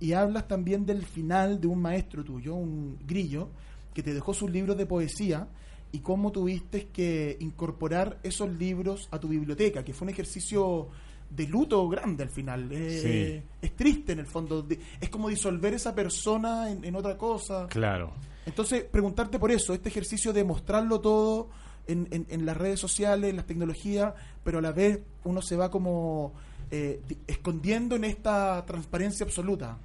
y 0.00 0.12
hablas 0.12 0.48
también 0.48 0.84
del 0.84 1.04
final 1.06 1.60
de 1.60 1.66
un 1.68 1.80
maestro 1.80 2.24
tuyo, 2.24 2.54
un 2.54 2.98
grillo, 3.06 3.48
que 3.94 4.02
te 4.02 4.12
dejó 4.14 4.34
sus 4.34 4.50
libros 4.50 4.76
de 4.76 4.86
poesía 4.86 5.48
y 5.90 6.00
cómo 6.00 6.30
tuviste 6.30 6.88
que 6.88 7.36
incorporar 7.40 8.18
esos 8.22 8.50
libros 8.50 9.08
a 9.10 9.18
tu 9.18 9.28
biblioteca, 9.28 9.82
que 9.84 9.92
fue 9.94 10.06
un 10.06 10.10
ejercicio 10.10 10.88
de 11.30 11.46
luto 11.46 11.88
grande 11.88 12.22
al 12.22 12.30
final. 12.30 12.68
Eh, 12.70 13.42
Sí. 13.42 13.48
es 13.60 13.74
triste 13.76 14.12
en 14.12 14.20
el 14.20 14.26
fondo. 14.26 14.66
es 15.00 15.08
como 15.08 15.28
disolver 15.28 15.74
esa 15.74 15.94
persona 15.94 16.70
en, 16.70 16.84
en 16.84 16.94
otra 16.94 17.16
cosa. 17.16 17.66
Claro. 17.68 18.12
Entonces, 18.48 18.84
preguntarte 18.84 19.38
por 19.38 19.50
eso, 19.50 19.74
este 19.74 19.88
ejercicio 19.88 20.32
de 20.32 20.42
mostrarlo 20.44 21.00
todo 21.00 21.48
en, 21.86 22.08
en- 22.10 22.26
en 22.28 22.44
las 22.46 22.56
redes 22.56 22.80
sociales, 22.80 23.30
en 23.30 23.36
las 23.36 23.46
tecnologías, 23.46 24.14
pero 24.44 24.58
a 24.58 24.62
la 24.62 24.72
vez 24.72 25.00
uno 25.24 25.40
se 25.42 25.56
va 25.56 25.70
como 25.70 26.32
eh, 26.70 27.00
di- 27.08 27.16
escondiendo 27.26 27.96
en 27.96 28.04
esta 28.04 28.64
transparencia 28.66 29.24
absoluta. 29.24 29.78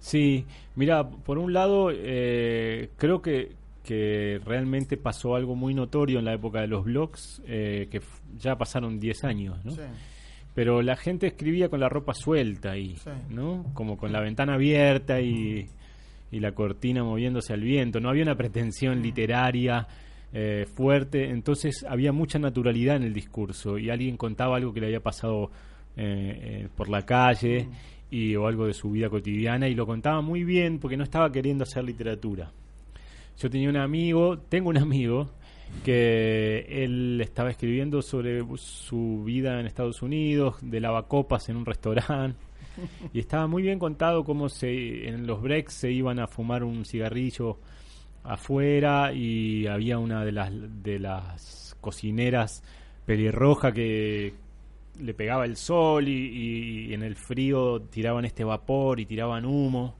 Sí, 0.00 0.44
mira, 0.76 1.08
por 1.08 1.38
un 1.38 1.52
lado, 1.52 1.90
eh, 1.92 2.90
creo 2.96 3.20
que, 3.22 3.52
que 3.84 4.40
realmente 4.44 4.96
pasó 4.96 5.34
algo 5.36 5.54
muy 5.54 5.74
notorio 5.74 6.18
en 6.18 6.24
la 6.24 6.34
época 6.34 6.60
de 6.60 6.66
los 6.68 6.84
blogs, 6.84 7.42
eh, 7.46 7.88
que 7.90 8.00
ya 8.38 8.56
pasaron 8.56 8.98
10 8.98 9.24
años, 9.24 9.64
¿no? 9.64 9.72
Sí. 9.72 9.82
Pero 10.54 10.82
la 10.82 10.96
gente 10.96 11.26
escribía 11.28 11.68
con 11.68 11.80
la 11.80 11.88
ropa 11.88 12.14
suelta 12.14 12.72
ahí, 12.72 12.96
Sí. 12.96 13.10
¿no? 13.30 13.64
Como 13.74 13.96
con 13.96 14.12
la 14.12 14.20
ventana 14.20 14.54
abierta 14.54 15.20
y, 15.20 15.68
y 16.32 16.40
la 16.40 16.52
cortina 16.52 17.04
moviéndose 17.04 17.52
al 17.52 17.60
viento. 17.60 18.00
No 18.00 18.08
había 18.08 18.24
una 18.24 18.34
pretensión 18.34 19.00
literaria 19.02 19.86
eh, 20.32 20.66
fuerte, 20.74 21.28
entonces 21.28 21.84
había 21.86 22.10
mucha 22.10 22.38
naturalidad 22.38 22.96
en 22.96 23.02
el 23.02 23.12
discurso 23.12 23.78
y 23.78 23.90
alguien 23.90 24.16
contaba 24.16 24.56
algo 24.56 24.72
que 24.72 24.80
le 24.80 24.86
había 24.86 25.00
pasado 25.00 25.50
eh, 25.94 26.64
eh, 26.64 26.68
por 26.74 26.88
la 26.88 27.02
calle 27.02 27.68
y, 28.10 28.34
o 28.34 28.46
algo 28.46 28.66
de 28.66 28.72
su 28.72 28.90
vida 28.90 29.10
cotidiana 29.10 29.68
y 29.68 29.74
lo 29.74 29.84
contaba 29.86 30.22
muy 30.22 30.42
bien 30.42 30.78
porque 30.78 30.96
no 30.96 31.04
estaba 31.04 31.30
queriendo 31.30 31.64
hacer 31.64 31.84
literatura. 31.84 32.50
Yo 33.38 33.50
tenía 33.50 33.68
un 33.68 33.76
amigo, 33.76 34.38
tengo 34.38 34.70
un 34.70 34.78
amigo 34.78 35.28
que 35.84 36.66
él 36.68 37.20
estaba 37.20 37.50
escribiendo 37.50 38.00
sobre 38.00 38.42
su 38.56 39.22
vida 39.24 39.60
en 39.60 39.66
Estados 39.66 40.00
Unidos, 40.00 40.56
de 40.62 40.80
lavacopas 40.80 41.48
en 41.50 41.56
un 41.56 41.66
restaurante, 41.66 42.38
y 43.12 43.20
estaba 43.20 43.46
muy 43.46 43.62
bien 43.62 43.78
contado 43.78 44.24
cómo 44.24 44.48
se, 44.48 45.08
en 45.08 45.26
los 45.26 45.42
breaks 45.42 45.74
se 45.74 45.90
iban 45.90 46.18
a 46.18 46.26
fumar 46.26 46.64
un 46.64 46.84
cigarrillo 46.84 47.58
afuera 48.24 49.12
y 49.12 49.66
había 49.66 49.98
una 49.98 50.24
de 50.24 50.32
las, 50.32 50.50
de 50.82 50.98
las 50.98 51.76
cocineras 51.80 52.62
pelirroja 53.06 53.72
que 53.72 54.34
le 55.00 55.14
pegaba 55.14 55.44
el 55.44 55.56
sol 55.56 56.06
y, 56.08 56.88
y 56.88 56.94
en 56.94 57.02
el 57.02 57.16
frío 57.16 57.80
tiraban 57.82 58.24
este 58.24 58.44
vapor 58.44 59.00
y 59.00 59.06
tiraban 59.06 59.44
humo. 59.44 59.96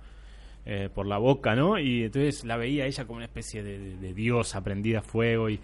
eh, 0.64 0.88
por 0.94 1.07
la 1.07 1.18
boca, 1.18 1.57
¿no? 1.57 1.78
Y 1.78 2.05
entonces 2.05 2.44
la 2.44 2.57
veía 2.57 2.86
ella 2.86 3.05
como 3.05 3.16
una 3.16 3.24
especie 3.24 3.62
de, 3.62 4.14
diosa 4.14 4.62
prendida 4.62 5.01
a 5.01 5.03
fuego 5.03 5.51
y 5.51 5.55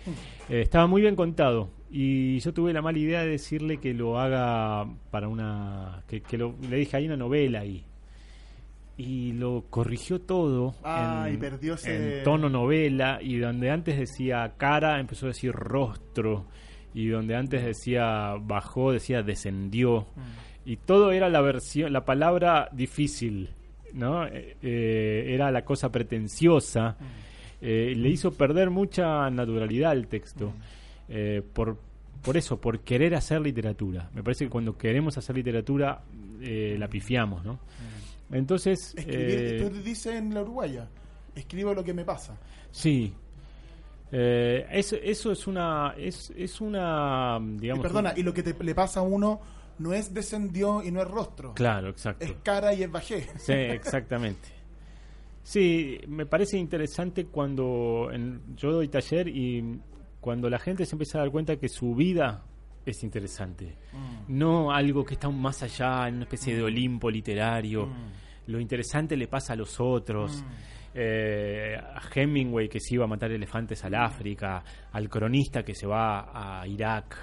eh, 0.49 0.62
estaba 0.62 0.87
muy 0.87 1.03
bien 1.03 1.14
contado. 1.14 1.68
Y 1.91 2.39
yo 2.41 2.53
tuve 2.53 2.72
la 2.72 2.82
mala 2.82 2.99
idea 2.99 3.20
de 3.22 3.30
decirle 3.30 3.78
que 3.78 3.95
lo 3.95 4.18
haga 4.18 4.86
para 5.11 5.28
una... 5.28 6.03
que, 6.07 6.20
que 6.20 6.36
lo, 6.36 6.55
le 6.68 6.76
dije, 6.76 6.97
hay 6.99 7.07
una 7.07 7.16
novela 7.16 7.61
ahí. 7.61 7.84
Y 8.97 9.32
lo 9.32 9.64
corrigió 9.70 10.20
todo 10.20 10.74
Ah, 10.82 11.26
en, 11.28 11.34
y 11.34 11.36
perdió 11.39 11.74
ese- 11.74 12.18
en 12.18 12.24
tono 12.24 12.49
novela 12.49 13.20
y 13.22 13.39
donde 13.39 13.70
antes 13.70 13.97
decía 13.99 14.55
cara 14.57 14.99
empezó 14.99 15.26
a 15.26 15.28
decir 15.28 15.53
rostro 15.53 16.47
y 16.95 17.07
donde 17.07 17.36
antes 17.36 17.64
decía 17.64 18.34
bajó 18.41 18.91
decía 18.93 19.22
descendió 19.22 20.01
Mm. 20.16 20.70
y 20.70 20.76
todo 20.78 21.12
era 21.12 21.28
la 21.28 21.41
versión 21.43 21.93
la 21.93 22.05
palabra 22.05 22.68
difícil 22.72 23.51
no 23.95 24.26
Eh, 24.26 24.57
eh, 24.62 25.26
era 25.28 25.53
la 25.53 25.64
cosa 25.64 25.93
pretenciosa 25.93 26.97
Mm. 26.99 27.05
Eh, 27.61 27.95
le 27.97 28.09
hizo 28.09 28.32
perder 28.32 28.68
mucha 28.70 29.30
naturalidad 29.30 29.93
al 29.93 30.09
texto 30.09 30.47
Mm. 30.49 30.88
Eh, 31.09 31.42
por 31.52 31.78
por 32.22 32.36
eso 32.36 32.61
por 32.61 32.80
querer 32.80 33.14
hacer 33.14 33.40
literatura 33.40 34.11
me 34.14 34.22
parece 34.22 34.44
que 34.44 34.50
cuando 34.50 34.76
queremos 34.76 35.16
hacer 35.18 35.36
literatura 35.36 36.02
eh, 36.40 36.76
la 36.78 36.88
pifiamos 36.88 37.44
no 37.44 37.59
entonces 38.32 38.94
Escribir, 38.96 39.38
eh, 39.40 39.61
tú 39.62 39.82
dices 39.82 40.14
en 40.16 40.34
la 40.34 40.42
Uruguaya, 40.42 40.86
escribo 41.34 41.72
lo 41.72 41.82
que 41.82 41.94
me 41.94 42.04
pasa. 42.04 42.36
Sí. 42.70 43.14
Eh, 44.12 44.66
eso, 44.70 44.96
eso 45.02 45.32
es 45.32 45.46
una. 45.46 45.94
Es, 45.96 46.30
es 46.36 46.61
una. 46.61 47.38
Y 47.40 47.56
Digamos. 47.61 47.82
perdona, 47.82 48.12
y 48.16 48.22
lo 48.22 48.34
que 48.34 48.42
te, 48.42 48.54
le 48.62 48.74
pasa 48.74 49.00
a 49.00 49.02
uno 49.02 49.40
no 49.78 49.92
es 49.94 50.12
descendió 50.12 50.82
y 50.82 50.90
no 50.90 51.00
es 51.00 51.09
rostro. 51.09 51.54
Claro, 51.54 51.88
exacto. 51.88 52.22
Es 52.24 52.32
cara 52.42 52.74
y 52.74 52.82
es 52.82 52.90
bajé. 52.90 53.26
Sí, 53.38 53.52
exactamente. 53.52 54.48
Sí, 55.42 55.98
me 56.09 56.26
parece 56.26 56.59
interesante 56.59 57.24
cuando 57.26 58.11
en- 58.12 58.42
yo 58.56 58.72
doy 58.72 58.88
taller 58.88 59.28
y 59.28 59.78
cuando 60.21 60.51
la 60.51 60.59
gente 60.59 60.85
se 60.85 60.95
empieza 60.95 61.19
a 61.19 61.23
dar 61.23 61.31
cuenta 61.31 61.57
que 61.57 61.69
su 61.69 61.95
vida 61.95 62.43
es 62.85 63.03
interesante. 63.03 63.77
No 64.29 64.73
algo 64.73 65.05
que 65.05 65.14
está 65.14 65.27
aún 65.27 65.41
más 65.41 65.62
allá, 65.62 66.09
en 66.09 66.16
una 66.16 66.25
especie 66.25 66.57
de 66.57 66.62
Olimpo 66.62 67.11
literario. 67.11 67.89
Lo 68.47 68.61
interesante 68.61 69.16
le 69.16 69.29
pasa 69.29 69.53
a 69.53 69.57
los 69.57 69.79
otros. 69.81 70.45
Eh, 70.95 71.77
a 71.79 72.01
Hemingway 72.12 72.69
que 72.69 72.81
se 72.81 72.95
iba 72.95 73.05
a 73.05 73.07
matar 73.07 73.31
elefantes 73.31 73.85
al 73.85 73.95
África, 73.95 74.64
al 74.91 75.09
cronista 75.09 75.62
que 75.62 75.75
se 75.75 75.87
va 75.87 76.61
a 76.61 76.66
Irak. 76.66 77.14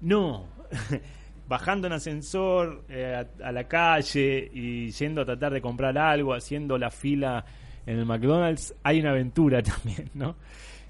No, 0.00 0.48
bajando 1.48 1.86
en 1.86 1.92
ascensor 1.92 2.84
eh, 2.88 3.14
a, 3.14 3.46
a 3.46 3.52
la 3.52 3.64
calle 3.68 4.50
y 4.52 4.90
yendo 4.90 5.20
a 5.20 5.24
tratar 5.24 5.52
de 5.52 5.60
comprar 5.60 5.96
algo, 5.96 6.34
haciendo 6.34 6.78
la 6.78 6.90
fila 6.90 7.44
en 7.86 7.98
el 7.98 8.06
McDonald's, 8.06 8.74
hay 8.82 9.00
una 9.00 9.10
aventura 9.10 9.62
también, 9.62 10.10
¿no? 10.14 10.36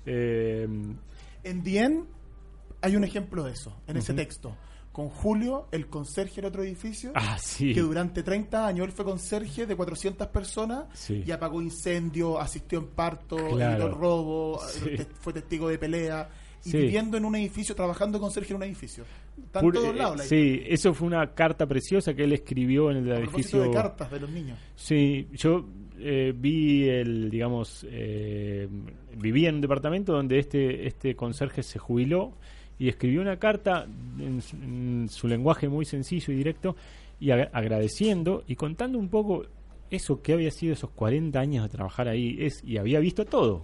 Eh, 0.07 0.67
En 1.45 1.63
Dien 1.63 2.07
hay 2.81 2.97
un 2.97 3.05
ejemplo 3.05 3.45
de 3.45 3.53
eso, 3.53 3.77
en 3.87 3.97
ese 3.97 4.13
texto. 4.15 4.57
Con 4.93 5.09
Julio, 5.09 5.67
el 5.73 5.89
conserje 5.89 6.37
del 6.37 6.45
otro 6.47 6.63
edificio, 6.63 7.11
ah, 7.17 7.37
sí. 7.41 7.75
que 7.75 7.81
durante 7.81 8.23
30 8.23 8.65
años 8.67 8.87
él 8.87 8.93
fue 8.93 9.05
conserje 9.05 9.67
de 9.67 9.75
400 9.75 10.29
personas 10.29 10.85
Sí. 10.93 11.25
y 11.27 11.31
apagó 11.33 11.61
incendios, 11.61 12.37
asistió 12.41 12.79
en 12.79 12.87
parto, 12.89 13.37
Claro. 13.37 13.89
robo, 13.93 14.61
Sí. 14.69 14.91
fue 15.21 15.33
testigo 15.33 15.69
de 15.69 15.79
pelea. 15.79 16.29
Y 16.67 16.71
Sí. 16.71 16.77
viviendo 16.79 17.19
en 17.19 17.25
un 17.27 17.35
edificio, 17.37 17.75
trabajando 17.75 18.19
conserje 18.21 18.53
en 18.53 18.57
un 18.57 18.63
edificio. 18.63 19.05
Está 19.45 19.61
en 19.61 19.67
Pur- 19.67 19.75
todos 19.75 19.89
eh, 19.89 19.99
lados. 19.99 20.17
la 20.19 20.25
sí, 20.25 20.63
eso 20.67 20.95
fue 20.95 21.07
una 21.09 21.35
carta 21.35 21.67
preciosa 21.67 22.15
que 22.15 22.25
él 22.25 22.33
escribió 22.33 22.91
en 22.91 22.99
el 22.99 23.13
A 23.13 23.19
edificio. 23.19 23.61
de 23.63 23.71
cartas 23.71 24.11
de 24.11 24.21
los 24.21 24.31
niños. 24.31 24.59
Sí, 24.77 25.29
yo 25.33 25.67
eh, 25.99 26.33
vi 26.37 26.89
el, 26.89 27.31
digamos, 27.31 27.87
eh, 27.91 28.69
viví 29.17 29.47
en 29.47 29.57
un 29.57 29.61
departamento 29.61 30.13
donde 30.13 30.39
este, 30.39 30.87
este 30.87 31.15
conserje 31.15 31.63
se 31.63 31.79
jubiló 31.79 32.33
y 32.79 32.89
escribió 32.89 33.21
una 33.21 33.39
carta 33.39 33.87
en, 34.19 34.41
su- 34.43 34.57
en 34.57 35.07
su 35.09 35.29
lenguaje 35.29 35.69
muy 35.69 35.85
sencillo 35.85 36.33
y 36.33 36.37
directo 36.37 36.75
y 37.21 37.27
ag- 37.29 37.49
agradeciendo 37.53 38.43
y 38.49 38.57
contando 38.57 38.99
un 38.99 39.09
poco 39.09 39.45
eso 39.91 40.21
que 40.23 40.33
había 40.33 40.51
sido 40.51 40.73
esos 40.73 40.91
40 40.91 41.39
años 41.39 41.63
de 41.65 41.69
trabajar 41.69 42.09
ahí 42.09 42.37
es 42.41 42.63
y 42.65 42.79
había 42.79 42.99
visto 42.99 43.25
todo. 43.25 43.63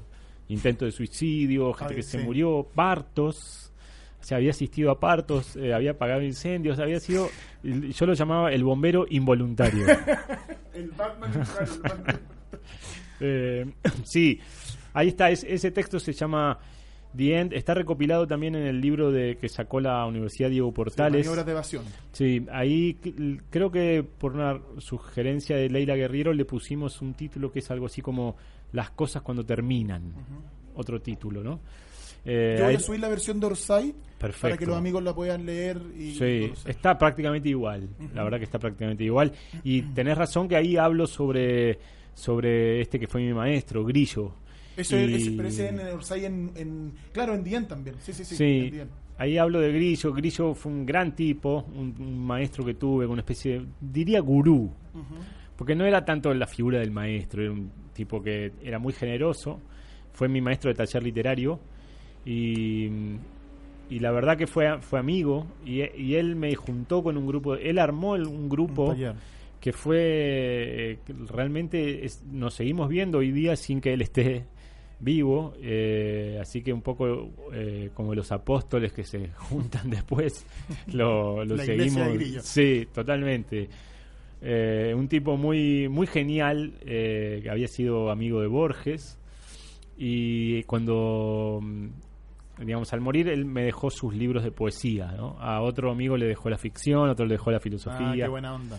Intento 0.48 0.84
de 0.84 0.92
suicidio, 0.92 1.72
gente 1.72 1.94
Ay, 1.94 1.96
que 1.96 2.02
se 2.02 2.18
murió, 2.18 2.66
partos, 2.74 3.72
o 4.20 4.24
sea, 4.24 4.36
había 4.36 4.50
asistido 4.50 4.90
a 4.90 5.00
partos, 5.00 5.56
eh, 5.56 5.72
había 5.72 5.92
apagado 5.92 6.22
incendios, 6.22 6.78
había 6.78 7.00
sido, 7.00 7.28
yo 7.62 8.06
lo 8.06 8.14
llamaba 8.14 8.52
el 8.52 8.62
bombero 8.64 9.06
involuntario. 9.08 9.86
El 10.80 10.90
Batman, 10.92 11.30
claro, 11.32 11.72
el 11.74 11.80
Batman. 11.82 12.20
Eh, 13.20 13.72
sí, 14.04 14.40
ahí 14.92 15.08
está. 15.08 15.30
es- 15.30 15.44
ese 15.44 15.70
texto 15.70 16.00
se 16.00 16.12
llama 16.12 16.58
The 17.16 17.38
End. 17.40 17.52
Está 17.52 17.74
recopilado 17.74 18.26
también 18.26 18.54
en 18.54 18.66
el 18.66 18.80
libro 18.80 19.10
de 19.10 19.36
que 19.36 19.48
sacó 19.48 19.80
la 19.80 20.04
Universidad 20.06 20.48
Diego 20.50 20.72
Portales. 20.72 21.20
maniobras 21.26 21.46
de 21.46 21.52
evasión. 21.52 21.84
Sí, 22.12 22.46
ahí 22.52 22.94
creo 23.50 23.70
que 23.70 24.02
por 24.02 24.34
una 24.34 24.58
sugerencia 24.78 25.56
de 25.56 25.68
Leila 25.68 25.96
Guerriero 25.96 26.32
le 26.32 26.44
pusimos 26.44 27.00
un 27.02 27.14
título 27.14 27.50
que 27.52 27.58
es 27.60 27.70
algo 27.70 27.86
así 27.86 28.00
como 28.02 28.36
Las 28.72 28.90
cosas 28.90 29.22
cuando 29.22 29.44
terminan. 29.44 30.14
Otro 30.76 31.00
título, 31.02 31.42
¿no? 31.42 31.60
Eh, 32.24 32.56
Yo 32.58 32.64
voy 32.66 32.74
a 32.74 32.80
subir 32.80 33.00
la 33.00 33.08
versión 33.08 33.40
de 33.40 33.46
Orsay 33.46 33.92
para 33.92 34.32
Perfecto. 34.32 34.58
que 34.58 34.66
los 34.66 34.76
amigos 34.76 35.02
la 35.02 35.14
puedan 35.14 35.46
leer 35.46 35.80
y 35.96 36.12
Sí, 36.12 36.40
conocer. 36.48 36.70
está 36.70 36.98
prácticamente 36.98 37.48
igual. 37.48 37.88
La 38.14 38.22
verdad 38.24 38.38
que 38.38 38.44
está 38.44 38.58
prácticamente 38.58 39.04
igual. 39.04 39.32
Y 39.64 39.82
tenés 39.82 40.18
razón 40.18 40.46
que 40.48 40.56
ahí 40.56 40.76
hablo 40.76 41.06
sobre, 41.06 41.78
sobre 42.14 42.80
este 42.82 43.00
que 43.00 43.06
fue 43.08 43.22
mi 43.22 43.32
maestro, 43.32 43.84
Grillo. 43.84 44.34
Eso 44.76 44.98
Y- 44.98 45.14
es, 45.14 45.28
pero 45.30 45.48
ese 45.48 45.68
en 45.68 45.80
Orsay 45.80 46.24
en, 46.26 46.50
en- 46.56 46.92
claro, 47.12 47.34
en 47.34 47.42
Dien 47.44 47.66
también. 47.66 47.96
Sí, 48.00 48.12
sí, 48.12 48.24
sí. 48.24 48.36
Sí, 48.36 48.44
en 48.66 48.70
Dien. 48.70 48.88
ahí 49.18 49.36
hablo 49.38 49.60
de 49.60 49.72
Grillo. 49.72 50.12
Grillo 50.12 50.54
fue 50.54 50.70
un 50.72 50.84
gran 50.86 51.14
tipo, 51.16 51.66
un, 51.74 51.94
un 51.98 52.18
maestro 52.26 52.64
que 52.64 52.74
tuve, 52.74 53.06
una 53.06 53.20
especie 53.22 53.60
de, 53.60 53.66
diría 53.80 54.20
gurú. 54.20 54.70
Porque 55.56 55.74
no 55.74 55.84
era 55.84 56.04
tanto 56.04 56.32
la 56.32 56.46
figura 56.46 56.78
del 56.78 56.90
maestro, 56.90 57.42
era 57.42 57.52
un 57.52 57.70
tipo 57.92 58.22
que 58.22 58.52
era 58.62 58.78
muy 58.78 58.92
generoso. 58.94 59.60
Fue 60.12 60.28
mi 60.28 60.40
maestro 60.40 60.68
de 60.70 60.74
taller 60.74 61.02
literario. 61.02 61.60
Y, 62.24 62.88
y 63.88 63.98
la 63.98 64.10
verdad 64.12 64.36
que 64.36 64.46
fue, 64.46 64.78
fue 64.80 64.98
amigo. 64.98 65.46
Y, 65.64 65.82
y 66.00 66.14
él 66.16 66.36
me 66.36 66.54
juntó 66.54 67.02
con 67.02 67.16
un 67.16 67.26
grupo. 67.26 67.54
Él 67.54 67.78
armó 67.78 68.16
el- 68.16 68.26
un 68.26 68.48
grupo 68.48 68.90
Un 68.90 68.96
que 69.60 69.72
fue 69.72 69.98
eh, 70.00 70.98
realmente 71.28 72.04
es- 72.06 72.22
nos 72.30 72.54
seguimos 72.54 72.88
viendo 72.88 73.18
hoy 73.18 73.30
día 73.30 73.56
sin 73.56 73.80
que 73.82 73.92
él 73.92 74.00
esté 74.02 74.44
vivo 75.00 75.52
eh, 75.62 76.38
así 76.40 76.62
que 76.62 76.72
un 76.72 76.80
poco 76.82 77.30
eh, 77.52 77.90
como 77.94 78.14
los 78.14 78.32
apóstoles 78.32 78.92
que 78.92 79.04
se 79.04 79.28
juntan 79.36 79.90
después 79.90 80.46
lo, 80.92 81.44
lo 81.44 81.56
seguimos 81.66 82.08
sí 82.42 82.86
totalmente 82.92 83.68
un 84.94 85.08
tipo 85.08 85.36
muy 85.36 85.88
muy 85.90 86.06
genial 86.06 86.72
que 86.82 87.46
había 87.50 87.68
sido 87.68 88.10
amigo 88.10 88.40
de 88.40 88.46
Borges 88.46 89.18
y 89.98 90.62
cuando 90.64 91.60
digamos 92.64 92.92
al 92.92 93.00
morir 93.00 93.28
él 93.28 93.44
me 93.44 93.62
dejó 93.64 93.90
sus 93.90 94.14
libros 94.14 94.44
de 94.44 94.50
poesía 94.52 95.12
¿no? 95.16 95.36
a 95.40 95.60
otro 95.62 95.90
amigo 95.90 96.16
le 96.16 96.26
dejó 96.26 96.50
la 96.50 96.58
ficción 96.58 97.08
a 97.08 97.12
otro 97.12 97.24
le 97.26 97.34
dejó 97.34 97.50
la 97.50 97.60
filosofía 97.60 98.10
Ah, 98.10 98.14
qué 98.16 98.28
buena 98.28 98.54
onda. 98.54 98.78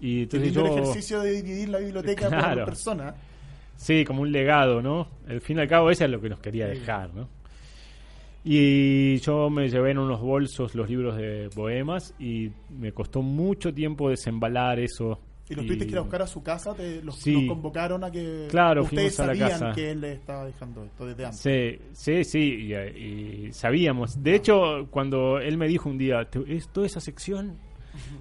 y 0.00 0.22
entonces 0.22 0.52
yo, 0.52 0.64
el 0.66 0.72
ejercicio 0.72 1.20
de 1.20 1.42
dividir 1.42 1.68
la 1.68 1.78
biblioteca 1.78 2.28
Claro. 2.28 2.56
por 2.60 2.64
persona. 2.66 3.14
sí, 3.76 4.04
como 4.04 4.22
un 4.22 4.30
legado, 4.32 4.80
¿no? 4.82 5.08
Al 5.28 5.40
fin 5.40 5.58
y 5.58 5.60
al 5.60 5.68
cabo, 5.68 5.90
eso 5.90 6.04
es 6.04 6.10
lo 6.10 6.20
que 6.20 6.28
nos 6.28 6.40
quería 6.40 6.72
Sí. 6.72 6.78
dejar, 6.80 7.12
¿no? 7.14 7.28
Y 8.42 9.18
yo 9.18 9.50
me 9.50 9.68
llevé 9.68 9.90
en 9.90 9.98
unos 9.98 10.20
bolsos 10.20 10.74
los 10.74 10.88
libros 10.88 11.16
de 11.16 11.50
poemas 11.54 12.14
y 12.18 12.50
me 12.70 12.92
costó 12.92 13.20
mucho 13.20 13.74
tiempo 13.74 14.08
desembalar 14.08 14.78
eso. 14.78 15.20
Y 15.50 15.54
los 15.56 15.66
tuviste 15.66 15.84
que 15.86 15.92
ir 15.92 15.98
a 15.98 16.02
buscar 16.02 16.22
a 16.22 16.26
su 16.26 16.42
casa, 16.42 16.74
te, 16.74 17.02
los, 17.02 17.16
Sí. 17.16 17.32
los 17.32 17.44
convocaron 17.46 18.04
a 18.04 18.10
que 18.10 18.46
Claro, 18.50 18.84
ustedes 18.84 19.16
fuimos 19.16 19.20
a 19.20 19.26
la 19.26 19.32
sabían 19.34 19.60
casa. 19.60 19.72
que 19.74 19.90
él 19.90 20.00
le 20.00 20.12
estaba 20.12 20.44
dejando 20.46 20.84
esto 20.84 21.06
desde 21.06 21.24
antes. 21.26 21.40
Sí, 21.40 21.78
sí, 21.92 22.24
sí, 22.24 22.72
y, 22.72 22.74
y 23.48 23.52
sabíamos. 23.52 24.22
De 24.22 24.34
hecho, 24.36 24.86
cuando 24.90 25.38
él 25.40 25.58
me 25.58 25.66
dijo 25.66 25.88
un 25.90 25.98
día, 25.98 26.24
"Te- 26.30 26.44
es 26.54 26.68
toda 26.68 26.86
esa 26.86 27.00
sección 27.00 27.58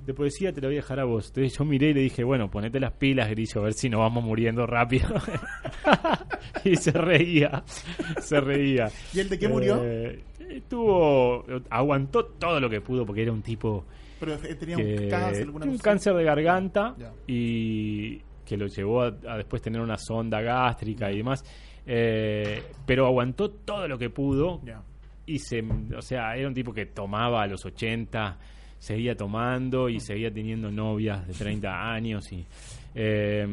de 0.06 0.14
poesía 0.16 0.52
te 0.52 0.60
la 0.62 0.68
voy 0.68 0.76
a 0.78 0.82
dejar 0.82 1.00
a 1.00 1.04
vos. 1.06 1.28
Entonces 1.28 1.56
yo 1.58 1.64
miré 1.64 1.90
y 1.90 1.94
le 1.94 2.02
dije, 2.02 2.24
bueno, 2.24 2.50
ponete 2.50 2.80
las 2.80 2.92
pilas, 2.94 3.30
Grillo, 3.30 3.62
a 3.62 3.66
ver 3.66 3.74
si 3.74 3.88
nos 3.88 4.00
vamos 4.00 4.24
muriendo 4.24 4.66
rápido. 4.66 5.08
y 6.66 6.76
se 6.76 6.92
reía, 6.92 7.64
se 8.20 8.40
reía. 8.42 8.90
¿Y 9.14 9.20
él 9.20 9.30
de 9.30 9.38
qué 9.40 9.48
murió? 9.48 9.80
Eh, 9.84 10.24
estuvo, 10.50 11.46
aguantó 11.70 12.26
todo 12.26 12.60
lo 12.60 12.70
que 12.70 12.82
pudo 12.82 13.06
porque 13.06 13.22
era 13.22 13.32
un 13.32 13.42
tipo 13.44 13.86
Pero 14.20 14.34
eh, 14.36 14.56
tenía 14.56 14.76
que 14.78 14.84
un 15.04 15.10
cáncer, 15.10 15.44
alguna 15.44 15.66
un 15.66 15.72
cosa. 15.72 15.84
cáncer 15.84 16.14
de 16.16 16.24
garganta 16.24 16.96
y 17.28 18.18
que 18.46 18.58
lo 18.58 18.68
llevó 18.68 19.04
a, 19.04 19.08
a 19.28 19.38
después 19.38 19.62
tener 19.62 19.80
una 19.82 19.98
sonda 19.98 20.42
gástrica 20.42 21.12
y 21.12 21.18
demás. 21.18 21.44
Eh, 21.86 22.62
pero 22.86 23.06
aguantó 23.08 23.50
todo 23.50 23.88
lo 23.88 23.98
que 23.98 24.10
pudo 24.10 24.62
y 25.26 25.40
se, 25.40 25.62
o 25.96 26.02
sea, 26.02 26.36
era 26.36 26.48
un 26.48 26.54
tipo 26.54 26.72
que 26.74 26.88
tomaba 26.88 27.44
a 27.44 27.48
los 27.48 27.66
80, 27.66 28.38
seguía 28.78 29.16
tomando 29.16 29.90
y 29.90 30.00
seguía 30.00 30.32
teniendo 30.32 30.70
novias 30.72 31.26
de 31.28 31.34
30 31.34 31.70
años 31.94 32.32
y 32.32 32.46
eh, 32.96 33.48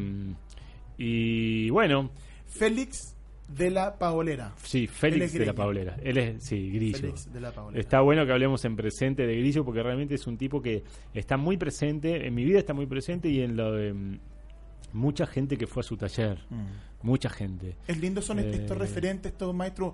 Y 0.97 1.69
bueno, 1.69 2.11
Félix 2.45 3.15
de 3.47 3.69
la 3.71 3.97
Paolera. 3.97 4.53
sí, 4.63 4.87
Félix 4.87 5.33
de 5.33 5.45
la. 5.45 5.53
Paulera. 5.53 5.97
Él 6.03 6.17
es, 6.17 6.43
sí, 6.43 6.69
Grillo. 6.71 6.97
Félix 6.97 7.31
de 7.31 7.39
la 7.41 7.51
Paolera. 7.51 7.79
Está 7.79 8.01
bueno 8.01 8.25
que 8.25 8.31
hablemos 8.33 8.63
en 8.65 8.75
presente 8.75 9.25
de 9.25 9.35
Grillo 9.37 9.63
porque 9.63 9.81
realmente 9.83 10.15
es 10.15 10.27
un 10.27 10.37
tipo 10.37 10.61
que 10.61 10.83
está 11.13 11.37
muy 11.37 11.57
presente, 11.57 12.27
en 12.27 12.33
mi 12.35 12.43
vida 12.43 12.59
está 12.59 12.73
muy 12.73 12.85
presente 12.87 13.29
y 13.29 13.41
en 13.41 13.55
lo 13.55 13.71
de 13.73 13.93
mm, 13.93 14.19
mucha 14.93 15.25
gente 15.25 15.57
que 15.57 15.67
fue 15.67 15.81
a 15.81 15.83
su 15.83 15.95
taller. 15.97 16.39
Mm. 16.49 16.65
Mucha 17.03 17.29
gente. 17.29 17.77
Es 17.87 17.99
lindo 17.99 18.21
son 18.21 18.39
est- 18.39 18.47
Eh, 18.53 18.57
estos 18.57 18.77
referentes, 18.77 19.31
estos 19.31 19.53
maestros, 19.53 19.93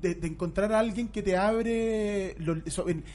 de, 0.00 0.14
de 0.14 0.26
encontrar 0.28 0.72
a 0.72 0.78
alguien 0.78 1.08
que 1.08 1.22
te 1.22 1.36
abre, 1.36 2.34
los- 2.38 2.58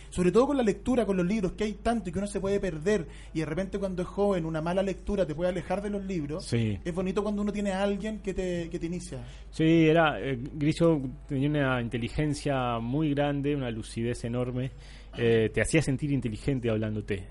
sobre 0.10 0.32
todo 0.32 0.48
con 0.48 0.58
la 0.58 0.64
lectura, 0.64 1.06
con 1.06 1.18
los 1.18 1.26
libros, 1.26 1.54
que 1.54 1.64
hay 1.66 1.74
tanto 1.74 2.10
y 2.10 2.14
que 2.14 2.20
uno 2.20 2.28
se 2.28 2.40
puede 2.40 2.60
perder. 2.60 3.08
Y 3.34 3.40
de 3.40 3.46
repente 3.46 3.80
cuando 3.80 4.02
es 4.02 4.08
joven, 4.08 4.46
una 4.46 4.62
mala 4.62 4.84
lectura 4.84 5.26
te 5.26 5.34
puede 5.36 5.50
alejar 5.50 5.82
de 5.82 5.90
los 5.90 6.04
libros. 6.06 6.46
Sí. 6.46 6.78
Es 6.84 6.94
bonito 6.94 7.24
cuando 7.24 7.42
uno 7.42 7.52
tiene 7.52 7.72
a 7.72 7.84
alguien 7.84 8.20
que 8.20 8.34
te, 8.34 8.70
que 8.70 8.80
te 8.80 8.86
inicia. 8.86 9.24
Sí, 9.50 9.88
era 9.88 10.20
eh, 10.22 10.38
Grillo 10.54 11.02
tenía 11.28 11.50
una 11.50 11.82
inteligencia 11.82 12.80
muy 12.80 13.14
grande, 13.14 13.56
una 13.56 13.72
lucidez 13.72 14.24
enorme, 14.24 14.72
eh, 15.18 15.50
te 15.54 15.62
hacía 15.62 15.82
sentir 15.82 16.12
inteligente 16.12 16.70
hablándote. 16.70 17.24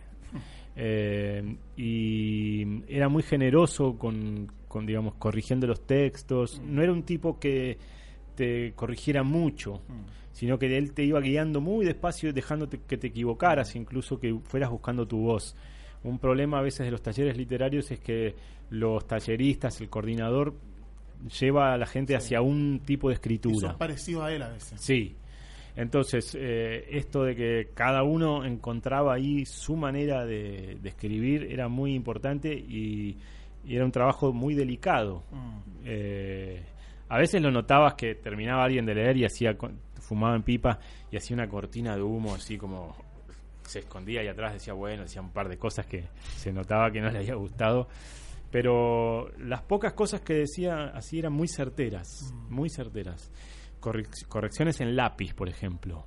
Eh, 0.76 1.56
y 1.76 2.82
era 2.92 3.08
muy 3.08 3.22
generoso 3.22 3.96
con, 3.96 4.50
con, 4.66 4.86
digamos, 4.86 5.14
corrigiendo 5.14 5.66
los 5.66 5.86
textos. 5.86 6.60
No 6.66 6.82
era 6.82 6.92
un 6.92 7.04
tipo 7.04 7.38
que 7.38 7.78
te 8.34 8.72
corrigiera 8.74 9.22
mucho, 9.22 9.82
sino 10.32 10.58
que 10.58 10.76
él 10.76 10.92
te 10.92 11.04
iba 11.04 11.20
guiando 11.20 11.60
muy 11.60 11.84
despacio, 11.84 12.32
dejándote 12.32 12.80
que 12.86 12.96
te 12.96 13.08
equivocaras, 13.08 13.76
incluso 13.76 14.18
que 14.18 14.34
fueras 14.44 14.70
buscando 14.70 15.06
tu 15.06 15.18
voz. 15.18 15.54
Un 16.02 16.18
problema 16.18 16.58
a 16.58 16.62
veces 16.62 16.86
de 16.86 16.90
los 16.90 17.02
talleres 17.02 17.36
literarios 17.36 17.90
es 17.90 18.00
que 18.00 18.34
los 18.70 19.06
talleristas, 19.06 19.80
el 19.80 19.88
coordinador, 19.88 20.54
lleva 21.40 21.72
a 21.72 21.78
la 21.78 21.86
gente 21.86 22.14
hacia 22.14 22.42
un 22.42 22.80
tipo 22.84 23.08
de 23.08 23.14
escritura. 23.14 23.68
son 23.68 23.78
parecidos 23.78 24.24
a 24.24 24.32
él 24.32 24.42
a 24.42 24.48
veces. 24.48 24.80
Sí. 24.80 25.16
Entonces, 25.76 26.36
eh, 26.38 26.86
esto 26.90 27.24
de 27.24 27.34
que 27.34 27.70
cada 27.74 28.04
uno 28.04 28.44
encontraba 28.44 29.14
ahí 29.14 29.44
su 29.44 29.76
manera 29.76 30.24
de, 30.24 30.78
de 30.80 30.88
escribir 30.88 31.48
era 31.50 31.68
muy 31.68 31.94
importante 31.94 32.52
y, 32.52 33.16
y 33.66 33.76
era 33.76 33.84
un 33.84 33.90
trabajo 33.90 34.32
muy 34.32 34.54
delicado. 34.54 35.24
Mm. 35.32 35.58
Eh, 35.84 36.62
a 37.08 37.18
veces 37.18 37.40
lo 37.42 37.50
notabas 37.50 37.94
que 37.94 38.14
terminaba 38.14 38.64
alguien 38.64 38.86
de 38.86 38.94
leer 38.94 39.16
y 39.16 39.24
hacía 39.24 39.56
fumaba 40.00 40.36
en 40.36 40.42
pipa 40.42 40.78
y 41.10 41.16
hacía 41.16 41.34
una 41.34 41.48
cortina 41.48 41.96
de 41.96 42.02
humo 42.02 42.34
así 42.34 42.56
como 42.58 42.94
se 43.62 43.78
escondía 43.80 44.22
y 44.22 44.28
atrás 44.28 44.52
decía 44.52 44.74
bueno, 44.74 45.02
decía 45.04 45.22
un 45.22 45.30
par 45.30 45.48
de 45.48 45.56
cosas 45.56 45.86
que 45.86 46.04
se 46.36 46.52
notaba 46.52 46.90
que 46.90 47.00
no 47.00 47.10
le 47.10 47.18
había 47.18 47.34
gustado. 47.34 47.88
Pero 48.50 49.30
las 49.38 49.62
pocas 49.62 49.94
cosas 49.94 50.20
que 50.20 50.34
decía 50.34 50.92
así 50.94 51.18
eran 51.18 51.32
muy 51.32 51.48
certeras, 51.48 52.32
muy 52.48 52.68
certeras. 52.70 53.32
Correc- 53.80 54.26
correcciones 54.28 54.80
en 54.80 54.94
lápiz, 54.94 55.34
por 55.34 55.48
ejemplo. 55.48 56.06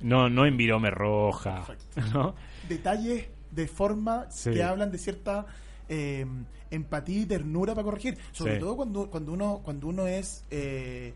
No, 0.00 0.28
no 0.28 0.46
en 0.46 0.56
virome 0.56 0.90
roja. 0.90 1.64
¿no? 2.14 2.34
Detalles 2.68 3.28
de 3.50 3.66
forma 3.68 4.26
Sí. 4.30 4.52
que 4.52 4.62
hablan 4.62 4.90
de 4.90 4.98
cierta 4.98 5.44
eh, 5.88 6.26
empatía 6.70 7.20
y 7.20 7.26
ternura 7.26 7.74
para 7.74 7.84
corregir. 7.84 8.16
Sobre 8.32 8.54
Sí. 8.54 8.60
todo 8.60 8.76
cuando, 8.76 9.10
cuando 9.10 9.32
uno 9.32 9.60
cuando 9.64 9.88
uno 9.88 10.06
es 10.06 10.44
eh, 10.50 11.12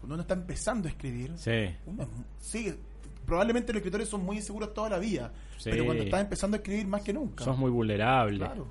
cuando 0.00 0.14
uno 0.14 0.22
está 0.22 0.34
empezando 0.34 0.88
a 0.88 0.90
escribir. 0.90 1.32
Sí. 1.36 1.74
Uno 1.86 2.08
probablemente 3.26 3.72
los 3.72 3.80
escritores 3.80 4.08
son 4.08 4.24
muy 4.24 4.36
inseguros 4.38 4.74
toda 4.74 4.88
la 4.90 4.98
vida, 4.98 5.32
Sí. 5.58 5.70
pero 5.70 5.84
cuando 5.84 6.02
estás 6.02 6.20
empezando 6.22 6.56
a 6.56 6.58
escribir 6.58 6.86
más 6.88 7.02
que 7.02 7.12
nunca. 7.12 7.44
Sos 7.44 7.56
muy 7.56 7.70
vulnerable. 7.70 8.38
Claro. 8.38 8.66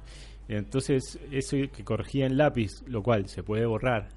Entonces, 0.49 1.17
eso 1.31 1.55
que 1.71 1.83
corregía 1.83 2.25
en 2.25 2.35
lápiz, 2.35 2.81
lo 2.87 3.01
cual 3.03 3.29
se 3.29 3.43
puede 3.43 3.65
borrar. 3.65 4.09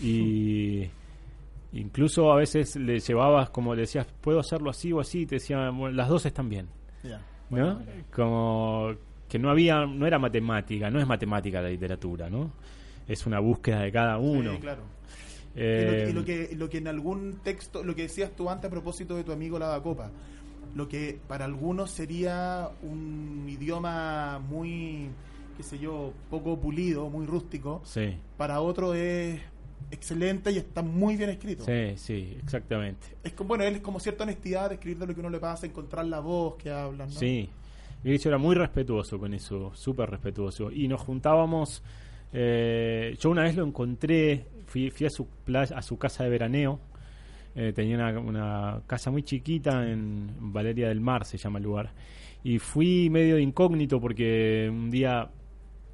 Y 0.00 0.88
incluso 1.72 2.32
a 2.32 2.36
veces 2.36 2.74
le 2.76 2.98
llevabas, 2.98 3.50
como 3.50 3.74
le 3.74 3.82
decías, 3.82 4.06
puedo 4.20 4.40
hacerlo 4.40 4.70
así 4.70 4.92
o 4.92 5.00
así, 5.00 5.20
y 5.20 5.26
te 5.26 5.36
decían, 5.36 5.76
bueno, 5.78 5.94
las 5.94 6.08
dos 6.08 6.24
están 6.26 6.48
bien. 6.48 6.68
Como 8.10 8.94
que 9.32 9.38
no 9.38 9.48
había, 9.48 9.86
no 9.86 10.06
era 10.06 10.18
matemática, 10.18 10.90
no 10.90 11.00
es 11.00 11.06
matemática 11.06 11.62
la 11.62 11.70
literatura, 11.70 12.28
¿no? 12.28 12.52
Es 13.08 13.24
una 13.24 13.38
búsqueda 13.40 13.80
de 13.80 13.90
cada 13.90 14.18
uno. 14.18 14.52
Sí, 14.52 14.58
claro. 14.58 14.82
Eh, 15.56 15.86
y, 15.86 16.04
lo, 16.04 16.10
y 16.10 16.12
lo 16.12 16.24
que, 16.26 16.54
lo 16.54 16.68
que 16.68 16.76
en 16.76 16.86
algún 16.88 17.38
texto, 17.42 17.82
lo 17.82 17.94
que 17.94 18.02
decías 18.02 18.32
tú 18.36 18.50
antes 18.50 18.66
a 18.68 18.70
propósito 18.70 19.16
de 19.16 19.24
tu 19.24 19.32
amigo 19.32 19.58
Lavacopa, 19.58 20.10
lo 20.74 20.86
que 20.86 21.18
para 21.26 21.46
algunos 21.46 21.90
sería 21.90 22.68
un 22.82 23.46
idioma 23.48 24.38
muy, 24.38 25.08
qué 25.56 25.62
sé 25.62 25.78
yo, 25.78 26.12
poco 26.28 26.60
pulido, 26.60 27.08
muy 27.08 27.24
rústico, 27.24 27.80
Sí, 27.86 28.14
para 28.36 28.60
otro 28.60 28.92
es 28.92 29.40
excelente 29.90 30.50
y 30.52 30.58
está 30.58 30.82
muy 30.82 31.16
bien 31.16 31.30
escrito. 31.30 31.64
sí, 31.64 31.94
sí, 31.96 32.36
exactamente. 32.42 33.06
Es 33.24 33.32
como, 33.32 33.48
bueno, 33.48 33.64
él 33.64 33.76
es 33.76 33.80
como 33.80 33.98
cierta 33.98 34.24
honestidad 34.24 34.68
de 34.68 34.74
escribir 34.74 34.98
de 34.98 35.06
lo 35.06 35.14
que 35.14 35.20
uno 35.20 35.30
le 35.30 35.38
pasa, 35.40 35.64
encontrar 35.64 36.04
la 36.04 36.20
voz 36.20 36.56
que 36.56 36.70
hablan, 36.70 37.08
¿no? 37.08 37.14
Sí, 37.18 37.48
Era 38.04 38.38
muy 38.38 38.56
respetuoso 38.56 39.18
con 39.18 39.32
eso, 39.32 39.72
súper 39.74 40.10
respetuoso. 40.10 40.72
Y 40.72 40.88
nos 40.88 41.00
juntábamos, 41.00 41.82
eh, 42.32 43.16
yo 43.20 43.30
una 43.30 43.42
vez 43.42 43.56
lo 43.56 43.64
encontré, 43.64 44.46
fui, 44.66 44.90
fui 44.90 45.06
a, 45.06 45.10
su 45.10 45.26
playa, 45.26 45.76
a 45.76 45.82
su 45.82 45.96
casa 45.98 46.24
de 46.24 46.30
veraneo, 46.30 46.80
eh, 47.54 47.72
tenía 47.72 47.96
una, 47.96 48.18
una 48.18 48.82
casa 48.86 49.10
muy 49.10 49.22
chiquita 49.22 49.88
en 49.88 50.52
Valeria 50.52 50.88
del 50.88 51.00
Mar, 51.00 51.24
se 51.24 51.38
llama 51.38 51.58
el 51.58 51.64
lugar, 51.64 51.92
y 52.42 52.58
fui 52.58 53.08
medio 53.08 53.36
de 53.36 53.42
incógnito 53.42 54.00
porque 54.00 54.68
un 54.68 54.90
día 54.90 55.30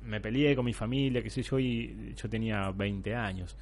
me 0.02 0.20
peleé 0.20 0.56
con 0.56 0.64
mi 0.64 0.72
familia, 0.72 1.22
qué 1.22 1.28
sé 1.28 1.42
yo, 1.42 1.59
y 1.59 2.14
yo 2.16 2.28
tenía 2.28 2.70
20 2.70 3.14
años. 3.14 3.54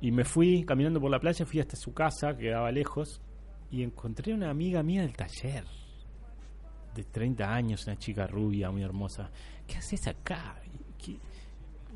Y 0.00 0.10
me 0.10 0.24
fui 0.24 0.64
caminando 0.64 1.00
por 1.00 1.12
la 1.12 1.20
playa, 1.20 1.46
fui 1.46 1.60
hasta 1.60 1.76
su 1.76 1.94
casa, 1.94 2.36
que 2.36 2.44
quedaba 2.44 2.72
lejos, 2.72 3.20
y 3.70 3.84
encontré 3.84 4.34
una 4.34 4.50
amiga 4.50 4.82
mía 4.82 5.02
del 5.02 5.12
taller 5.12 5.64
de 6.94 7.04
30 7.04 7.54
años, 7.54 7.86
una 7.86 7.96
chica 7.98 8.26
rubia, 8.26 8.70
muy 8.70 8.82
hermosa. 8.82 9.30
¿Qué 9.66 9.76
haces 9.76 10.06
acá? 10.08 10.56
¿Y, 10.66 11.02
qué- 11.04 11.18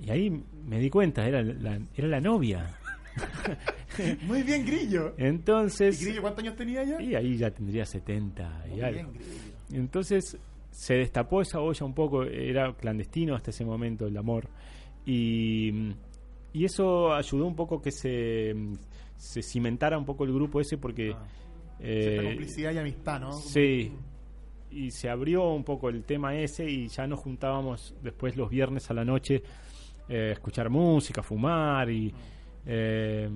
y 0.07 0.11
ahí 0.11 0.31
me 0.67 0.79
di 0.79 0.91
cuenta, 0.91 1.27
era 1.27 1.43
la, 1.43 1.79
era 1.95 2.09
la 2.09 2.21
novia. 2.21 2.79
Muy 4.27 4.43
bien, 4.43 4.67
Grillo. 4.67 5.15
¿Y 5.17 5.25
Entonces, 5.25 6.01
Grillo 6.03 6.21
cuántos 6.21 6.45
años 6.45 6.57
tenía 6.57 6.85
ya? 6.85 7.01
y 7.01 7.15
ahí 7.15 7.37
ya 7.39 7.51
tendría 7.51 7.87
70 7.87 8.65
y 8.67 8.71
Muy 8.73 8.81
algo. 8.83 8.95
bien, 9.11 9.13
Grillo. 9.15 9.83
Entonces 9.83 10.37
se 10.71 10.95
destapó 10.95 11.41
esa 11.41 11.61
olla 11.61 11.87
un 11.87 11.95
poco, 11.95 12.25
era 12.25 12.75
clandestino 12.75 13.35
hasta 13.35 13.51
ese 13.51 13.65
momento 13.65 14.07
el 14.07 14.17
amor. 14.19 14.49
Y, 15.07 15.93
y 16.53 16.65
eso 16.65 17.15
ayudó 17.15 17.47
un 17.47 17.57
poco 17.57 17.81
que 17.81 17.91
se, 17.91 18.55
se 19.17 19.43
cimentara 19.43 19.97
un 19.97 20.05
poco 20.05 20.25
el 20.25 20.33
grupo 20.35 20.61
ese 20.61 20.77
porque... 20.77 21.13
Ah. 21.15 21.25
eh, 21.81 22.21
complicidad 22.23 22.73
y 22.73 22.79
amistad, 22.79 23.21
¿no? 23.21 23.33
Sí. 23.33 23.93
Y 24.77 24.91
se 24.91 25.09
abrió 25.09 25.51
un 25.53 25.65
poco 25.65 25.89
el 25.89 26.05
tema 26.05 26.35
ese 26.37 26.69
y 26.69 26.89
ya 26.89 27.07
nos 27.07 27.21
juntábamos 27.21 27.95
después 28.03 28.37
los 28.37 28.51
viernes 28.51 28.91
a 28.91 28.95
la 28.95 29.05
noche 29.05 29.43
eh, 30.09 30.29
a 30.31 30.33
escuchar 30.33 30.69
música, 30.71 31.23
fumar 31.23 31.89
y, 31.91 32.13
eh, 32.67 33.29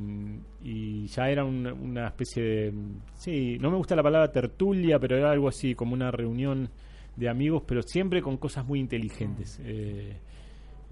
y 0.62 1.06
ya 1.06 1.30
era 1.30 1.44
un- 1.44 1.66
una 1.66 2.08
especie 2.08 2.42
de... 2.42 2.72
Sí, 3.14 3.58
no 3.60 3.70
me 3.70 3.76
gusta 3.76 3.96
la 3.96 4.02
palabra 4.02 4.30
tertulia, 4.30 4.98
pero 4.98 5.16
era 5.16 5.30
algo 5.30 5.48
así 5.48 5.74
como 5.74 5.94
una 5.94 6.10
reunión 6.10 6.68
de 7.16 7.28
amigos, 7.28 7.62
pero 7.66 7.82
siempre 7.82 8.22
con 8.22 8.36
cosas 8.36 8.66
muy 8.66 8.78
inteligentes. 8.80 9.60
Eh, 9.64 10.16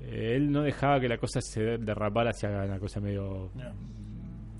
eh, 0.01 0.32
él 0.36 0.51
no 0.51 0.62
dejaba 0.62 1.01
que 1.01 1.09
la 1.09 1.18
cosa 1.18 1.40
se 1.40 1.78
derrapara 1.78 2.30
hacia 2.30 2.49
una 2.64 2.78
cosa 2.78 3.01
medio 3.01 3.51
Ya. 3.57 3.72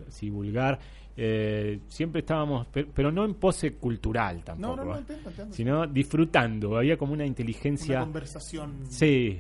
así 0.07 0.30
vulgar. 0.30 0.78
Eh, 1.21 1.81
siempre 1.89 2.21
estábamos, 2.21 2.69
pe- 2.69 2.87
pero 2.95 3.11
no 3.11 3.25
en 3.25 3.35
pose 3.35 3.75
cultural 3.75 4.45
tampoco, 4.45 4.77
No, 4.77 4.85
no, 4.85 4.91
no, 4.93 4.97
¿eh? 4.97 4.99
entiendo, 5.01 5.31
entiendo. 5.31 5.55
sino 5.55 5.87
disfrutando. 5.89 6.77
Había 6.77 6.97
como 6.97 7.12
una 7.12 7.23
Una 7.25 7.27
inteligencia, 7.27 7.99
conversación. 8.01 8.73
sí, 8.89 9.37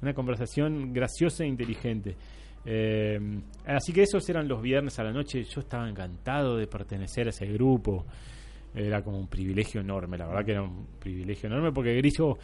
una 0.00 0.14
conversación 0.14 0.92
graciosa 0.92 1.42
e 1.42 1.48
inteligente. 1.48 2.16
Eh, 2.64 3.18
así 3.66 3.92
que 3.92 4.02
esos 4.02 4.28
eran 4.28 4.46
los 4.46 4.62
viernes 4.62 4.96
a 5.00 5.02
la 5.02 5.12
noche. 5.12 5.42
Yo 5.42 5.60
estaba 5.60 5.88
encantado 5.88 6.56
de 6.56 6.68
pertenecer 6.68 7.26
a 7.26 7.30
ese 7.30 7.46
grupo. 7.46 8.06
Era 8.72 9.02
como 9.02 9.18
un 9.18 9.26
privilegio 9.26 9.80
enorme, 9.80 10.18
la 10.18 10.26
verdad 10.28 10.44
que 10.44 10.52
era 10.52 10.62
un 10.62 10.86
privilegio 11.00 11.48
enorme 11.48 11.72
porque 11.72 11.96
Grillo 11.96 12.38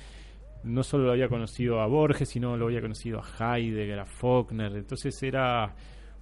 no 0.65 0.83
solo 0.83 1.05
lo 1.05 1.13
había 1.13 1.29
conocido 1.29 1.81
a 1.81 1.87
Borges, 1.87 2.29
sino 2.29 2.57
lo 2.57 2.67
había 2.67 2.81
conocido 2.81 3.21
a 3.23 3.57
Heidegger, 3.57 4.01
a 4.01 4.07
Faulkner. 4.07 4.75
Entonces 4.75 5.23
era 5.23 5.75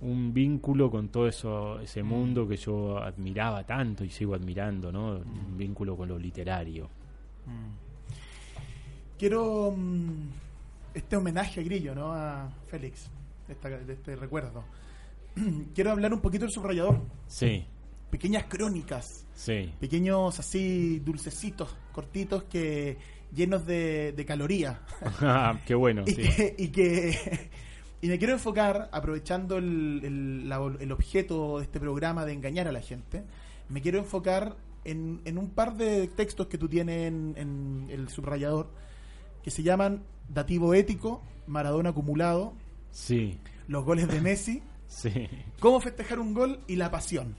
un 0.02 0.32
vínculo 0.34 0.90
con 0.90 1.08
todo 1.08 1.26
eso, 1.28 1.80
ese 1.80 2.02
mundo 2.02 2.46
que 2.46 2.56
yo 2.56 2.98
admiraba 2.98 3.64
tanto 3.64 4.04
y 4.04 4.10
sigo 4.10 4.34
admirando, 4.34 4.90
¿no? 4.92 5.16
Un 5.16 5.56
vínculo 5.56 5.96
con 5.96 6.08
lo 6.08 6.18
literario. 6.18 6.88
Quiero 9.18 9.72
mm, 9.76 10.28
este 10.94 11.16
homenaje 11.16 11.60
a 11.60 11.62
Grillo, 11.64 11.94
¿no? 11.94 12.12
A 12.12 12.50
Félix, 12.66 13.08
de, 13.46 13.52
esta- 13.54 13.68
de 13.68 13.92
este 13.92 14.16
recuerdo. 14.16 14.64
Quiero 15.74 15.92
hablar 15.92 16.12
un 16.12 16.20
poquito 16.20 16.44
del 16.44 16.52
subrayador. 16.52 17.00
Sí, 17.26 17.64
pequeñas 18.10 18.44
crónicas, 18.48 19.26
Sí. 19.34 19.72
pequeños 19.80 20.38
así 20.38 20.98
dulcecitos, 20.98 21.74
cortitos 21.92 22.44
que 22.44 22.98
llenos 23.34 23.64
de, 23.64 24.12
de 24.12 24.24
calorías. 24.26 24.78
Ah, 25.20 25.60
Qué 25.64 25.74
bueno, 25.74 26.02
y, 26.06 26.10
sí. 26.10 26.22
que, 26.22 26.54
y 26.58 26.68
que- 26.68 27.50
y 28.02 28.08
me 28.08 28.18
quiero 28.18 28.34
enfocar, 28.34 28.90
aprovechando 28.92 29.56
el, 29.56 30.00
el- 30.04 30.48
la- 30.48 30.60
el 30.80 30.92
objeto 30.92 31.58
de 31.58 31.64
este 31.64 31.80
programa 31.80 32.26
de 32.26 32.32
engañar 32.34 32.68
a 32.68 32.72
la 32.72 32.80
gente, 32.82 33.24
me 33.70 33.80
quiero 33.80 33.98
enfocar 33.98 34.56
en, 34.84 35.22
en 35.24 35.38
un 35.38 35.48
par 35.50 35.76
de 35.76 36.08
textos 36.08 36.48
que 36.48 36.58
tú 36.58 36.68
tienes 36.68 37.06
en, 37.08 37.34
en 37.38 37.86
el 37.90 38.08
subrayador 38.10 38.68
que 39.42 39.50
se 39.50 39.62
llaman 39.62 40.02
Dativo 40.28 40.74
Ético, 40.74 41.22
Maradona 41.46 41.90
Acumulado, 41.90 42.52
Sí, 42.90 43.38
Los 43.68 43.84
Goles 43.84 44.06
de 44.08 44.20
Messi, 44.28 44.62
sí. 44.86 45.28
Cómo 45.60 45.80
festejar 45.80 46.18
un 46.18 46.34
gol 46.34 46.60
y 46.66 46.76
la 46.76 46.90
pasión. 46.90 47.34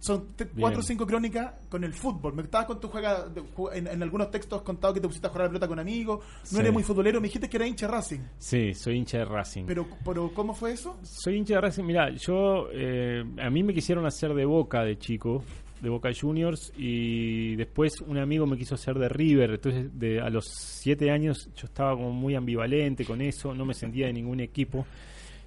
Son 0.00 0.28
te- 0.36 0.46
cuatro 0.46 0.78
o 0.80 0.82
cinco 0.82 1.06
crónicas 1.06 1.54
con 1.68 1.82
el 1.82 1.92
fútbol. 1.92 2.32
Me 2.32 2.42
estabas 2.42 2.66
con 2.68 2.78
tu 2.80 2.86
juega 2.88 3.28
de- 3.28 3.42
ju- 3.42 3.70
en, 3.74 3.88
en 3.88 4.00
algunos 4.02 4.30
textos 4.30 4.62
contado 4.62 4.94
que 4.94 5.00
te 5.00 5.08
pusiste 5.08 5.26
a 5.26 5.30
jugar 5.30 5.42
a 5.42 5.44
la 5.46 5.50
pelota 5.50 5.66
con 5.68 5.78
amigos. 5.80 6.20
No 6.20 6.46
Sí. 6.46 6.58
eres 6.60 6.72
muy 6.72 6.82
futbolero. 6.84 7.20
Me 7.20 7.26
dijiste 7.26 7.48
que 7.48 7.56
era 7.56 7.66
hincha 7.66 7.86
de 7.86 7.92
Racing. 7.92 8.20
Sí, 8.38 8.74
soy 8.74 8.96
hincha 8.96 9.18
de 9.18 9.24
Racing. 9.24 9.64
Pero, 9.66 9.86
pero 10.04 10.30
¿cómo 10.32 10.54
fue 10.54 10.72
eso? 10.72 10.96
Soy 11.02 11.34
hincha 11.36 11.54
de 11.54 11.60
Racing. 11.62 11.84
Mira, 11.84 12.10
yo. 12.10 12.68
eh, 12.72 13.24
a 13.42 13.50
mí 13.50 13.62
me 13.64 13.74
quisieron 13.74 14.06
hacer 14.06 14.34
de 14.34 14.44
Boca 14.44 14.84
de 14.84 14.98
chico, 14.98 15.42
de 15.80 15.88
Boca 15.88 16.10
Juniors, 16.18 16.72
y 16.76 17.56
después 17.56 18.00
un 18.00 18.18
amigo 18.18 18.46
me 18.46 18.56
quiso 18.56 18.76
hacer 18.76 18.96
de 18.98 19.08
River. 19.08 19.50
Entonces, 19.50 19.90
de, 19.98 20.20
a 20.20 20.30
los 20.30 20.46
siete 20.46 21.10
años, 21.10 21.50
yo 21.56 21.66
estaba 21.66 21.92
como 21.96 22.12
muy 22.12 22.36
ambivalente 22.36 23.04
con 23.04 23.20
eso, 23.20 23.52
no 23.52 23.64
me 23.64 23.74
sentía 23.74 24.06
de 24.06 24.12
ningún 24.12 24.38
equipo. 24.40 24.86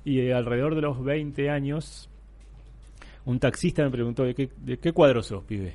Y 0.04 0.20
eh, 0.20 0.34
alrededor 0.34 0.76
de 0.76 0.82
los 0.82 1.02
20 1.04 1.50
años, 1.50 2.10
un 3.26 3.40
taxista 3.40 3.84
me 3.84 3.92
preguntó: 3.92 4.24
¿de 4.24 4.34
qué, 4.34 4.50
de 4.58 4.78
qué 4.78 4.92
cuadro 4.92 5.22
sos, 5.22 5.44
pibe? 5.44 5.74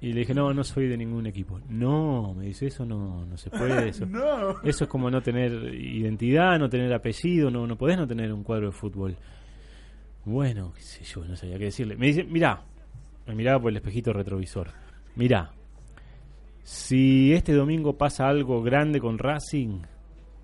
Y 0.00 0.12
le 0.12 0.20
dije: 0.20 0.34
No, 0.34 0.52
no 0.54 0.64
soy 0.64 0.88
de 0.88 0.96
ningún 0.96 1.26
equipo. 1.26 1.60
No, 1.68 2.34
me 2.34 2.46
dice: 2.46 2.66
Eso 2.66 2.84
no, 2.84 3.26
no 3.26 3.36
se 3.36 3.50
puede. 3.50 3.88
Eso. 3.90 4.06
No. 4.06 4.62
Eso 4.62 4.84
es 4.84 4.90
como 4.90 5.10
no 5.10 5.22
tener 5.22 5.52
identidad, 5.74 6.58
no 6.58 6.68
tener 6.68 6.92
apellido, 6.92 7.50
no, 7.50 7.66
no 7.66 7.76
podés 7.76 7.98
no 7.98 8.06
tener 8.06 8.32
un 8.32 8.42
cuadro 8.42 8.66
de 8.66 8.72
fútbol. 8.72 9.16
Bueno, 10.24 10.72
qué 10.74 10.82
sé 10.82 11.04
yo, 11.04 11.24
no 11.24 11.36
sabía 11.36 11.58
qué 11.58 11.64
decirle. 11.64 11.96
Me 11.96 12.06
dice, 12.06 12.24
mirá, 12.24 12.62
me 13.26 13.34
miraba 13.34 13.60
por 13.60 13.70
el 13.70 13.76
espejito 13.76 14.12
retrovisor. 14.12 14.68
Mirá, 15.16 15.50
si 16.62 17.32
este 17.32 17.52
domingo 17.52 17.96
pasa 17.96 18.28
algo 18.28 18.62
grande 18.62 19.00
con 19.00 19.18
Racing, 19.18 19.80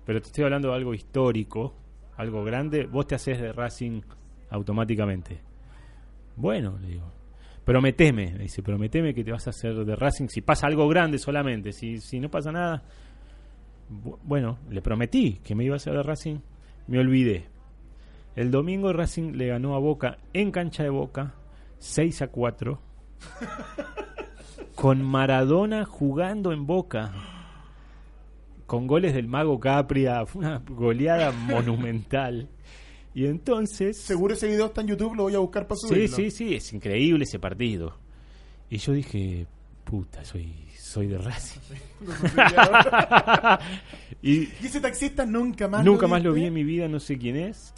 pero 0.05 0.19
te 0.19 0.27
estoy 0.27 0.43
hablando 0.45 0.69
de 0.69 0.75
algo 0.75 0.93
histórico, 0.93 1.75
algo 2.15 2.43
grande, 2.43 2.85
vos 2.85 3.07
te 3.07 3.15
haces 3.15 3.39
de 3.39 3.51
Racing 3.53 4.01
automáticamente. 4.49 5.46
Bueno, 6.37 6.77
le 6.79 6.87
digo. 6.87 7.11
Prometeme, 7.65 8.31
me 8.31 8.43
dice, 8.43 8.63
prometeme 8.63 9.13
que 9.13 9.25
te 9.25 9.31
vas 9.33 9.45
a 9.47 9.49
hacer 9.49 9.73
de 9.83 9.95
Racing 9.95 10.27
si 10.29 10.39
pasa 10.39 10.67
algo 10.67 10.87
grande 10.87 11.17
solamente. 11.17 11.73
Si, 11.73 11.97
si 11.99 12.19
no 12.21 12.29
pasa 12.29 12.51
nada, 12.51 12.83
Bu- 13.89 14.17
Bueno, 14.23 14.59
le 14.69 14.81
prometí 14.81 15.39
que 15.43 15.53
me 15.55 15.65
iba 15.65 15.75
a 15.75 15.77
hacer 15.77 15.93
de 15.93 16.03
Racing, 16.03 16.37
me 16.87 16.99
olvidé. 16.99 17.45
El 18.37 18.51
domingo 18.51 18.93
Racing 18.93 19.33
le 19.33 19.47
ganó 19.47 19.75
a 19.75 19.79
Boca 19.79 20.17
en 20.33 20.51
cancha 20.51 20.83
de 20.83 20.89
Boca 20.89 21.33
6 21.79 22.21
a 22.21 22.27
4 22.27 22.79
con 24.75 25.01
Maradona 25.03 25.85
jugando 25.85 26.51
en 26.51 26.65
Boca 26.67 27.11
con 28.65 28.85
goles 28.85 29.13
del 29.13 29.27
mago 29.27 29.59
Capria, 29.59 30.25
fue 30.25 30.41
una 30.41 30.61
goleada 30.69 31.31
monumental. 31.31 32.49
Y 33.17 33.25
entonces 33.25 33.97
Seguro 33.97 34.35
ese 34.35 34.47
video 34.47 34.67
está 34.67 34.81
en 34.81 34.89
YouTube, 34.89 35.15
lo 35.15 35.23
voy 35.23 35.33
a 35.33 35.39
buscar 35.39 35.65
para 35.65 35.79
Sí, 35.79 35.87
subirlo. 35.87 36.15
sí, 36.15 36.29
sí, 36.29 36.53
es 36.53 36.71
increíble 36.71 37.23
ese 37.23 37.39
partido. 37.39 37.97
Y 38.69 38.77
yo 38.77 38.93
dije, 38.93 39.47
puta, 39.85 40.23
soy 40.23 40.53
soy 40.79 41.07
de 41.07 41.17
Racing. 41.17 41.59
y 44.21 44.41
y 44.41 44.49
ese 44.63 44.79
taxista 44.81 45.25
nunca 45.25 45.67
más 45.67 45.83
Nunca 45.83 46.05
más 46.05 46.23
lo 46.23 46.31
vi 46.31 46.45
en 46.45 46.53
mi 46.53 46.63
vida, 46.63 46.87
no 46.87 46.99
sé 46.99 47.17
quién 47.17 47.37
es. 47.37 47.73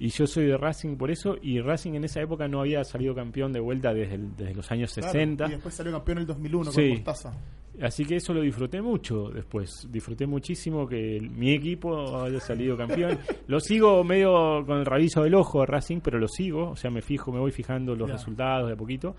Y 0.00 0.08
yo 0.10 0.26
soy 0.26 0.46
de 0.46 0.56
Racing 0.56 0.96
por 0.96 1.10
eso. 1.10 1.36
Y 1.42 1.60
Racing 1.60 1.94
en 1.94 2.04
esa 2.04 2.20
época 2.22 2.46
no 2.48 2.60
había 2.60 2.84
salido 2.84 3.14
campeón 3.14 3.52
de 3.52 3.60
vuelta 3.60 3.92
desde, 3.92 4.14
el- 4.14 4.36
desde 4.36 4.54
los 4.54 4.70
años 4.70 4.92
Claro, 4.94 5.12
60. 5.12 5.46
Y 5.46 5.50
después 5.50 5.74
salió 5.74 5.92
campeón 5.92 6.18
en 6.18 6.22
el 6.22 6.26
2001 6.28 6.70
Sí. 6.72 6.80
con 6.82 6.90
Mostaza. 6.90 7.32
Así 7.80 8.04
que 8.04 8.16
eso 8.16 8.34
lo 8.34 8.40
disfruté 8.40 8.82
mucho 8.82 9.28
después. 9.30 9.86
Disfruté 9.90 10.26
muchísimo 10.26 10.86
que 10.88 11.16
el- 11.16 11.30
mi 11.30 11.52
equipo 11.52 12.20
haya 12.22 12.40
salido 12.40 12.76
campeón. 12.76 13.18
lo 13.48 13.60
sigo 13.60 14.02
medio 14.04 14.64
con 14.66 14.78
el 14.78 14.84
rabizo 14.86 15.22
del 15.22 15.34
ojo 15.34 15.62
a 15.62 15.66
Racing, 15.66 16.00
pero 16.00 16.18
lo 16.18 16.26
sigo. 16.28 16.70
O 16.70 16.76
sea, 16.76 16.90
me 16.90 17.02
fijo, 17.02 17.30
me 17.32 17.38
voy 17.38 17.52
fijando 17.52 17.94
los 17.94 18.08
resultados 18.10 18.66
de 18.68 18.74
a 18.74 18.76
poquito. 18.76 19.14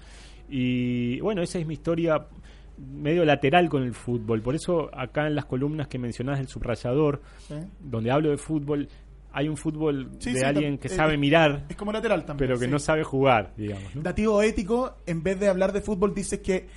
Y 0.49 1.19
bueno, 1.21 1.41
esa 1.41 1.59
es 1.59 1.67
mi 1.67 1.73
historia 1.75 2.25
medio 2.77 3.25
lateral 3.25 3.69
con 3.69 3.83
el 3.83 3.93
fútbol. 3.93 4.41
Por 4.41 4.55
eso 4.55 4.89
acá 4.93 5.27
en 5.27 5.35
las 5.35 5.45
columnas 5.45 5.87
que 5.87 5.99
mencionás 5.99 6.37
del 6.39 6.47
subrayador, 6.47 7.21
donde 7.79 8.11
hablo 8.11 8.29
de 8.29 8.37
fútbol, 8.37 8.87
hay 9.31 9.47
un 9.47 9.57
fútbol 9.57 10.11
Sí, 10.19 10.33
de 10.33 10.39
sí, 10.39 10.45
alguien 10.45 10.77
que 10.77 10.87
eh, 10.87 10.91
sabe 10.91 11.17
mirar, 11.17 11.65
Es 11.69 11.75
como 11.75 11.91
lateral 11.91 12.25
también. 12.25 12.47
pero 12.49 12.59
que 12.59 12.65
sí. 12.65 12.71
no 12.71 12.79
sabe 12.79 13.03
jugar, 13.03 13.53
digamos. 13.57 13.95
¿no? 13.95 14.01
Dativo 14.01 14.41
ético, 14.41 14.95
en 15.05 15.21
vez 15.23 15.39
de 15.39 15.47
hablar 15.49 15.71
de 15.73 15.81
fútbol, 15.81 16.13
dice 16.15 16.41
que 16.41 16.67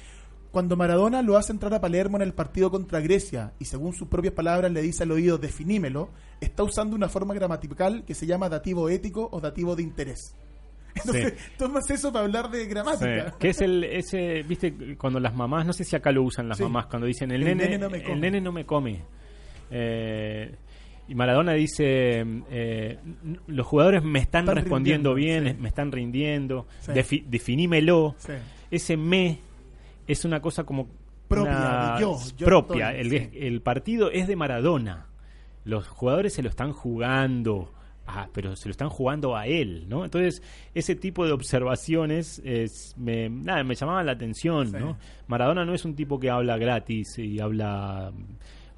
cuando 0.51 0.77
Maradona 0.77 1.23
lo 1.23 1.39
hace 1.39 1.51
entrar 1.53 1.73
a 1.73 1.81
Palermo 1.81 2.19
en 2.19 2.23
el 2.25 2.35
partido 2.35 2.71
contra 2.71 3.01
Grecia 3.01 3.55
y 3.59 3.65
según 3.65 3.95
sus 3.95 4.09
propias 4.09 4.35
palabras 4.35 4.71
le 4.71 4.83
dice 4.83 5.05
al 5.05 5.11
oído 5.13 5.39
definímelo, 5.39 6.11
está 6.43 6.63
usando 6.63 6.95
una 6.95 7.09
forma 7.09 7.33
gramatical 7.33 8.05
que 8.05 8.15
se 8.15 8.27
llama 8.27 8.51
dativo 8.51 8.91
ético 8.91 9.29
o 9.33 9.41
dativo 9.41 9.75
de 9.75 9.83
interés. 9.83 10.37
Entonces, 10.95 11.33
tomas 11.57 11.89
eso 11.89 12.13
para 12.13 12.27
hablar 12.27 12.51
de 12.51 12.67
gramática. 12.67 13.31
Sí, 13.31 13.37
que 13.39 13.49
es 13.49 13.63
el 13.63 13.83
ese 13.83 14.43
viste 14.43 14.95
cuando 14.99 15.19
las 15.21 15.35
mamás 15.35 15.65
no 15.65 15.73
sé 15.73 15.85
si 15.85 15.97
acá 15.97 16.13
lo 16.13 16.23
usan 16.23 16.51
las 16.51 16.59
Sí. 16.59 16.65
mamás 16.65 16.85
cuando 16.85 17.07
dicen 17.07 17.31
el, 17.31 17.41
El 17.49 17.57
nene, 17.57 17.65
nene 17.65 17.79
no 17.79 17.89
me 17.89 18.03
come". 18.03 18.13
el 18.15 18.21
nene 18.21 18.41
no 18.43 18.53
me 18.53 18.67
come 18.67 19.03
Eh, 19.71 20.55
y 21.09 21.15
Maradona 21.15 21.53
dice 21.53 22.25
eh, 22.51 22.99
los 23.47 23.67
jugadores 23.67 24.03
me 24.03 24.19
están, 24.21 24.45
Están 24.45 24.57
respondiendo 24.57 25.15
bien 25.15 25.47
sí. 25.49 25.57
me 25.61 25.69
están 25.69 25.93
rindiendo 25.93 26.67
Sí. 26.81 26.93
defi- 26.93 27.25
definímelo. 27.27 28.15
Sí. 28.19 28.33
ese 28.71 28.97
me 28.97 29.39
es 30.07 30.25
una 30.25 30.41
cosa 30.41 30.65
como 30.65 30.89
Propia, 31.29 31.97
yo, 31.99 32.19
yo 32.37 32.45
propia. 32.47 32.95
el, 32.95 33.13
el 33.13 33.63
partido 33.63 34.11
es 34.11 34.27
de 34.29 34.37
Maradona. 34.37 35.07
Los 35.65 35.89
jugadores 35.89 36.35
se 36.35 36.43
lo 36.43 36.49
están 36.51 36.73
jugando 36.73 37.73
ah, 38.07 38.29
pero 38.35 38.55
se 38.57 38.69
lo 38.69 38.73
están 38.73 38.89
jugando 38.91 39.37
a 39.37 39.47
él 39.47 39.87
no 39.89 40.05
entonces 40.05 40.43
ese 40.75 40.95
tipo 40.97 41.25
de 41.25 41.33
observaciones 41.33 42.43
es, 42.45 42.95
me 42.99 43.31
nada 43.31 43.63
me 43.65 43.75
llamaban 43.77 44.05
la 44.07 44.13
atención 44.13 44.73
no 44.73 44.99
Maradona 45.29 45.65
no 45.65 45.73
es 45.73 45.85
un 45.85 45.95
tipo 45.95 46.19
que 46.19 46.29
habla 46.29 46.59
gratis 46.59 47.17
y 47.19 47.39
habla 47.41 48.13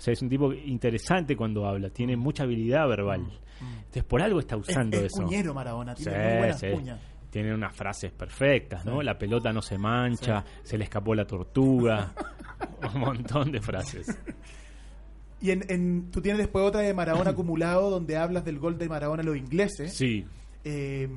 sea 0.04 0.12
es 0.12 0.22
un 0.22 0.28
tipo 0.28 0.52
interesante 0.52 1.36
cuando 1.36 1.66
habla 1.66 1.90
tiene 1.90 2.16
mucha 2.16 2.42
habilidad 2.44 2.86
verbal 2.88 3.22
entonces 3.60 4.04
por 4.04 4.20
algo 4.22 4.40
está 4.40 4.56
Mm. 4.56 4.60
Es, 4.60 4.68
usando 4.68 4.96
es 4.98 5.04
eso 5.04 5.22
cuñero 5.22 5.54
Maradona, 5.54 5.94
tiene 5.94 6.12
Sí, 6.12 6.18
muy 6.28 6.38
buenas 6.38 6.60
sí. 6.60 6.66
cuñas. 6.72 7.00
Tiene 7.30 7.52
unas 7.54 7.74
frases 7.74 8.12
perfectas, 8.12 8.84
¿no? 8.84 9.00
Sí. 9.00 9.04
La 9.06 9.18
pelota 9.18 9.52
no 9.52 9.60
se 9.62 9.76
mancha, 9.78 10.44
se 10.62 10.78
le 10.78 10.84
escapó 10.84 11.14
la 11.16 11.26
tortuga, 11.26 12.12
un 12.94 13.00
montón 13.00 13.50
de 13.50 13.60
frases. 13.60 14.06
Y 15.40 15.50
en, 15.50 15.64
en- 15.68 16.10
tú 16.10 16.20
tienes 16.20 16.38
después 16.38 16.64
otra 16.64 16.80
de 16.82 16.94
Maradona 16.94 17.30
acumulado 17.32 17.90
donde 17.90 18.16
hablas 18.16 18.44
del 18.44 18.58
gol 18.58 18.78
de 18.78 18.88
Maradona 18.88 19.22
a 19.22 19.26
los 19.26 19.36
ingleses. 19.36 19.94
Sí, 19.94 20.24
eh, 20.64 21.08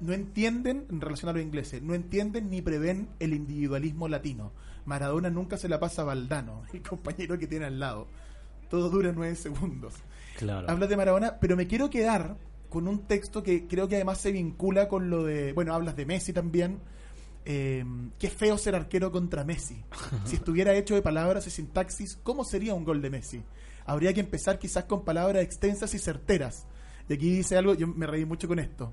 no 0.00 0.12
entienden, 0.12 0.84
en 0.90 1.00
relación 1.00 1.28
a 1.30 1.32
los 1.32 1.42
ingleses, 1.42 1.82
no 1.82 1.94
entienden 1.94 2.50
ni 2.50 2.62
prevén 2.62 3.08
el 3.18 3.32
individualismo 3.34 4.06
latino. 4.08 4.52
Maradona 4.88 5.30
nunca 5.30 5.56
se 5.56 5.68
la 5.68 5.78
pasa 5.78 6.02
a 6.02 6.06
Valdano, 6.06 6.62
el 6.72 6.82
compañero 6.82 7.38
que 7.38 7.46
tiene 7.46 7.66
al 7.66 7.78
lado. 7.78 8.08
Todo 8.68 8.90
dura 8.90 9.12
nueve 9.14 9.36
segundos. 9.36 9.94
claro. 10.36 10.68
Hablas 10.68 10.88
de 10.88 10.96
Maradona, 10.96 11.38
pero 11.40 11.56
me 11.56 11.66
quiero 11.66 11.88
quedar 11.88 12.36
con 12.68 12.88
un 12.88 13.06
texto 13.06 13.42
que 13.42 13.66
creo 13.66 13.88
que 13.88 13.96
además 13.96 14.18
se 14.18 14.32
vincula 14.32 14.88
con 14.88 15.08
lo 15.08 15.24
de, 15.24 15.52
bueno, 15.52 15.74
hablas 15.74 15.96
de 15.96 16.04
Messi 16.04 16.32
también. 16.32 16.80
Eh, 17.44 17.82
qué 18.18 18.28
feo 18.28 18.58
ser 18.58 18.74
arquero 18.74 19.10
contra 19.10 19.44
Messi. 19.44 19.82
Si 20.24 20.36
estuviera 20.36 20.74
hecho 20.74 20.94
de 20.94 21.02
palabras 21.02 21.46
y 21.46 21.50
sintaxis, 21.50 22.18
¿cómo 22.22 22.44
sería 22.44 22.74
un 22.74 22.84
gol 22.84 23.00
de 23.00 23.10
Messi? 23.10 23.42
Habría 23.86 24.12
que 24.12 24.20
empezar 24.20 24.58
quizás 24.58 24.84
con 24.84 25.04
palabras 25.04 25.42
extensas 25.42 25.94
y 25.94 25.98
certeras. 25.98 26.66
Y 27.08 27.14
aquí 27.14 27.30
dice 27.30 27.56
algo, 27.56 27.74
yo 27.74 27.86
me 27.86 28.06
reí 28.06 28.26
mucho 28.26 28.48
con 28.48 28.58
esto. 28.58 28.92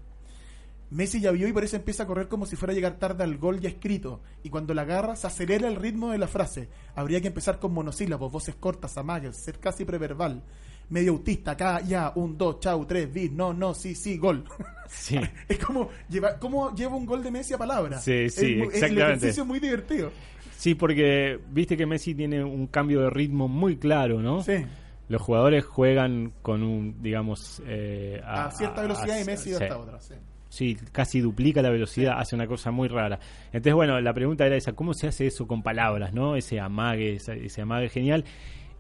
Messi 0.92 1.20
ya 1.20 1.32
vio 1.32 1.48
y 1.48 1.54
por 1.54 1.64
eso 1.64 1.76
empieza 1.76 2.04
a 2.04 2.08
correr 2.08 2.28
como 2.28 2.46
si 2.46 2.56
fuera 2.56 2.72
a 2.72 2.76
llegar 2.76 2.98
tarde 3.00 3.24
al 3.24 3.38
gol 3.38 3.60
ya 3.60 3.70
escrito. 3.70 4.22
Y 4.44 4.50
cuando 4.50 4.74
la 4.74 4.84
agarra, 4.84 5.16
se 5.16 5.28
acelera 5.28 5.68
el 5.68 5.76
ritmo 5.76 6.12
de 6.12 6.18
la 6.20 6.28
frase. 6.28 6.70
Habría 6.96 7.20
que 7.22 7.28
empezar 7.28 7.60
con 7.60 7.74
monosílabos, 7.74 8.32
voces 8.32 8.56
cortas, 8.56 8.98
amagues, 8.98 9.36
ser 9.44 9.60
casi 9.60 9.84
preverbal. 9.86 10.44
Medio 10.90 11.14
autista, 11.14 11.52
acá, 11.52 11.82
ya, 11.82 12.12
un, 12.16 12.38
dos, 12.38 12.60
chau, 12.60 12.86
tres, 12.86 13.12
bis, 13.12 13.32
no, 13.32 13.52
no, 13.54 13.74
sí, 13.74 13.96
sí, 13.96 14.18
gol. 14.18 14.46
Sí. 14.88 15.20
es 15.50 15.58
como, 15.58 15.90
lleva, 16.08 16.38
¿cómo 16.38 16.74
lleva 16.76 16.96
un 16.96 17.08
gol 17.08 17.24
de 17.24 17.32
Messi 17.32 17.56
a 17.56 17.58
palabra? 17.58 17.98
Sí, 17.98 18.12
Es 18.26 18.36
sí, 18.36 18.56
mu- 18.58 18.66
es- 18.66 18.70
El 18.70 18.76
exactamente. 18.76 19.02
ejercicio 19.04 19.42
es 19.44 19.48
muy 19.48 19.60
divertido. 19.60 20.12
sí, 20.58 20.76
porque 20.76 21.40
viste 21.52 21.76
que 21.76 21.88
Messi 21.88 22.14
tiene 22.14 22.44
un 22.44 22.68
cambio 22.68 23.02
de 23.02 23.10
ritmo 23.10 23.48
muy 23.48 23.78
claro, 23.78 24.22
¿no? 24.22 24.44
Sí. 24.44 24.64
Los 25.10 25.24
jugadores 25.24 25.66
juegan 25.66 26.34
con 26.44 26.62
un, 26.62 27.02
digamos... 27.02 27.64
eh, 27.66 28.22
A, 28.24 28.52
cierta 28.52 28.84
velocidad 28.84 29.20
y 29.20 29.26
Messi 29.26 29.50
sí. 29.50 29.56
hasta 29.56 29.76
otra, 29.76 30.00
sí. 30.00 30.14
Sí, 30.56 30.78
casi 30.92 31.20
duplica 31.20 31.62
la 31.62 31.70
velocidad, 31.70 32.18
hace 32.18 32.36
una 32.36 32.48
cosa 32.48 32.72
muy 32.72 32.88
rara. 32.88 33.20
Entonces, 33.48 33.74
bueno, 33.74 34.00
la 34.00 34.14
pregunta 34.14 34.46
era 34.46 34.56
esa, 34.56 34.74
¿cómo 34.74 34.94
se 34.94 35.08
hace 35.08 35.28
eso 35.28 35.48
con 35.48 35.62
palabras, 35.62 36.14
no? 36.14 36.36
Ese 36.36 36.60
amague, 36.60 37.16
ese, 37.16 37.46
ese 37.46 37.62
amague 37.62 37.90
genial. 37.90 38.24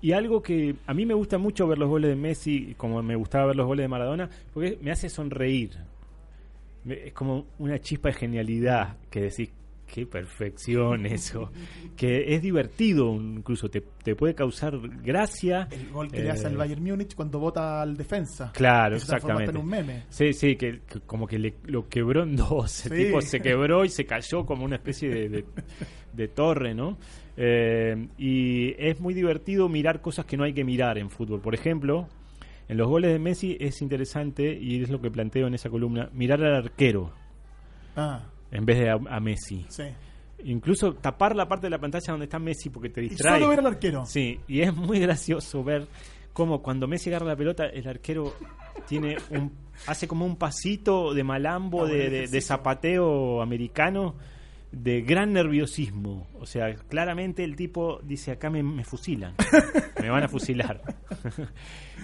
Y 0.01 0.13
algo 0.13 0.41
que 0.41 0.75
a 0.87 0.93
mí 0.93 1.05
me 1.05 1.13
gusta 1.13 1.37
mucho 1.37 1.67
ver 1.67 1.77
los 1.77 1.89
goles 1.89 2.09
de 2.11 2.15
Messi, 2.15 2.75
como 2.77 3.01
me 3.03 3.15
gustaba 3.15 3.47
ver 3.47 3.55
los 3.55 3.65
goles 3.65 3.83
de 3.83 3.87
Maradona, 3.87 4.29
porque 4.53 4.77
me 4.81 4.91
hace 4.91 5.09
sonreír. 5.09 5.71
Es 6.87 7.13
como 7.13 7.45
una 7.59 7.79
chispa 7.79 8.09
de 8.09 8.13
genialidad 8.13 8.97
que 9.09 9.21
decís, 9.21 9.49
qué 9.91 10.05
perfección 10.05 11.05
eso. 11.05 11.51
que 11.95 12.33
es 12.35 12.41
divertido 12.41 13.13
incluso, 13.15 13.69
te, 13.69 13.81
te 14.03 14.15
puede 14.15 14.35
causar 14.35 14.77
gracia. 15.03 15.67
El 15.71 15.89
gol 15.91 16.11
que 16.11 16.19
le 16.19 16.27
Eh, 16.27 16.31
hace 16.31 16.47
al 16.47 16.57
Bayern 16.57 16.83
Múnich 16.83 17.15
cuando 17.15 17.39
vota 17.39 17.81
al 17.81 17.95
defensa. 17.95 18.51
Claro, 18.53 18.95
exactamente. 18.95 19.51
en 19.51 19.57
un 19.57 19.67
meme. 19.67 20.03
Sí, 20.09 20.33
sí, 20.33 20.55
que, 20.55 20.81
que 20.87 20.99
como 21.01 21.27
que 21.27 21.39
le- 21.39 21.55
lo 21.65 21.87
quebró 21.87 22.23
en 22.23 22.35
dos. 22.35 22.85
El 22.87 22.91
Sí. 22.97 23.05
tipo 23.05 23.21
se 23.21 23.39
quebró 23.39 23.85
y 23.85 23.89
se 23.89 24.05
cayó 24.05 24.45
como 24.45 24.65
una 24.65 24.75
especie 24.75 25.09
de, 25.09 25.29
de- 25.29 25.45
de 26.13 26.27
torre, 26.27 26.73
¿no? 26.73 26.97
Eh, 27.37 28.07
y 28.17 28.73
es 28.77 28.99
muy 28.99 29.13
divertido 29.13 29.67
mirar 29.69 30.01
cosas 30.01 30.25
que 30.25 30.37
no 30.37 30.43
hay 30.45 30.53
que 30.53 30.63
mirar 30.63 30.97
en 30.97 31.09
fútbol. 31.09 31.41
Por 31.41 31.53
ejemplo, 31.53 32.07
en 32.67 32.77
los 32.77 32.87
goles 32.87 33.11
de 33.11 33.19
Messi 33.19 33.57
es 33.59 33.81
interesante, 33.81 34.57
y 34.59 34.81
es 34.81 34.89
lo 34.89 34.99
que 35.01 35.11
planteo 35.11 35.45
en 35.47 35.53
esa 35.53 35.69
columna, 35.69 36.09
mirar 36.13 36.41
al 36.43 36.55
arquero 36.55 37.13
Ah, 37.95 38.23
en 38.55 38.65
vez 38.65 38.79
de 38.79 38.89
a, 38.89 38.93
a 39.09 39.19
Messi. 39.19 39.65
sí. 39.69 39.83
Incluso 40.43 40.93
tapar 40.95 41.35
la 41.35 41.47
parte 41.47 41.65
de 41.67 41.71
la 41.71 41.79
pantalla 41.79 42.05
donde 42.11 42.25
está 42.25 42.37
Messi 42.39 42.69
porque 42.69 42.89
te 42.89 43.01
Y 43.03 43.09
distrae. 43.09 43.39
solo 43.39 43.49
ver 43.49 43.59
al 43.59 43.67
arquero. 43.67 44.05
Sí, 44.05 44.39
y 44.47 44.61
es 44.61 44.75
muy 44.75 44.99
gracioso 45.05 45.63
ver 45.63 45.87
cómo 46.33 46.61
cuando 46.61 46.87
Messi 46.87 47.09
agarra 47.09 47.25
la 47.27 47.35
pelota, 47.35 47.65
el 47.65 47.87
arquero 47.87 48.33
tiene 48.87 49.17
un 49.31 49.51
hace 49.87 50.07
como 50.07 50.25
un 50.25 50.35
pasito 50.35 51.13
de 51.13 51.23
malambo, 51.23 51.87
de, 51.87 51.93
de- 51.95 52.09
de 52.09 52.15
ejercicio. 52.17 52.41
zapateo 52.41 53.41
americano, 53.41 54.15
de 54.77 55.01
gran 55.01 55.31
nerviosismo. 55.31 56.27
O 56.39 56.45
sea, 56.45 56.75
claramente 56.75 57.43
el 57.45 57.55
tipo 57.55 57.99
dice, 58.03 58.31
acá 58.31 58.49
me, 58.49 58.61
me 58.61 58.83
fusilan, 58.83 59.33
me 60.01 60.09
van 60.09 60.23
a 60.23 60.27
fusilar. 60.27 60.81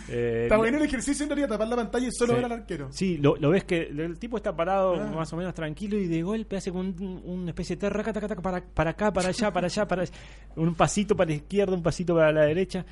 Eh, 0.10 0.44
Está 0.44 0.58
bueno 0.58 0.78
el 0.78 0.84
ejercicio 0.84 1.24
en 1.24 1.30
realidad, 1.30 1.50
tapar 1.50 1.68
la 1.68 1.76
pantalla 1.76 2.08
y 2.08 2.12
solo 2.12 2.34
Sí. 2.34 2.36
ver 2.38 2.46
al 2.46 2.52
arquero. 2.52 2.88
Sí, 2.92 3.18
lo, 3.18 3.36
lo 3.38 3.50
ves 3.52 3.64
que 3.66 3.84
el 3.84 4.18
tipo 4.18 4.36
está 4.36 4.54
parado 4.56 4.96
Ah. 4.96 5.12
más 5.14 5.32
o 5.32 5.38
menos 5.38 5.54
tranquilo 5.54 5.98
y 5.98 6.08
de 6.08 6.22
golpe 6.24 6.58
hace 6.58 6.72
como 6.72 6.82
un- 6.82 7.22
una 7.24 7.50
especie 7.52 7.76
de 7.76 7.82
terra, 7.82 8.04
taca, 8.04 8.28
taca, 8.28 8.42
para, 8.42 8.62
para 8.64 8.90
acá, 8.92 9.14
para 9.14 9.30
allá, 9.30 9.52
para 9.54 9.68
allá, 9.68 9.88
para 9.88 10.02
allá. 10.02 10.12
un 10.56 10.74
pasito 10.76 11.16
para 11.16 11.30
la 11.30 11.36
izquierda, 11.36 11.76
un 11.76 11.84
pasito 11.84 12.16
para 12.16 12.32
la 12.32 12.42
derecha 12.46 12.86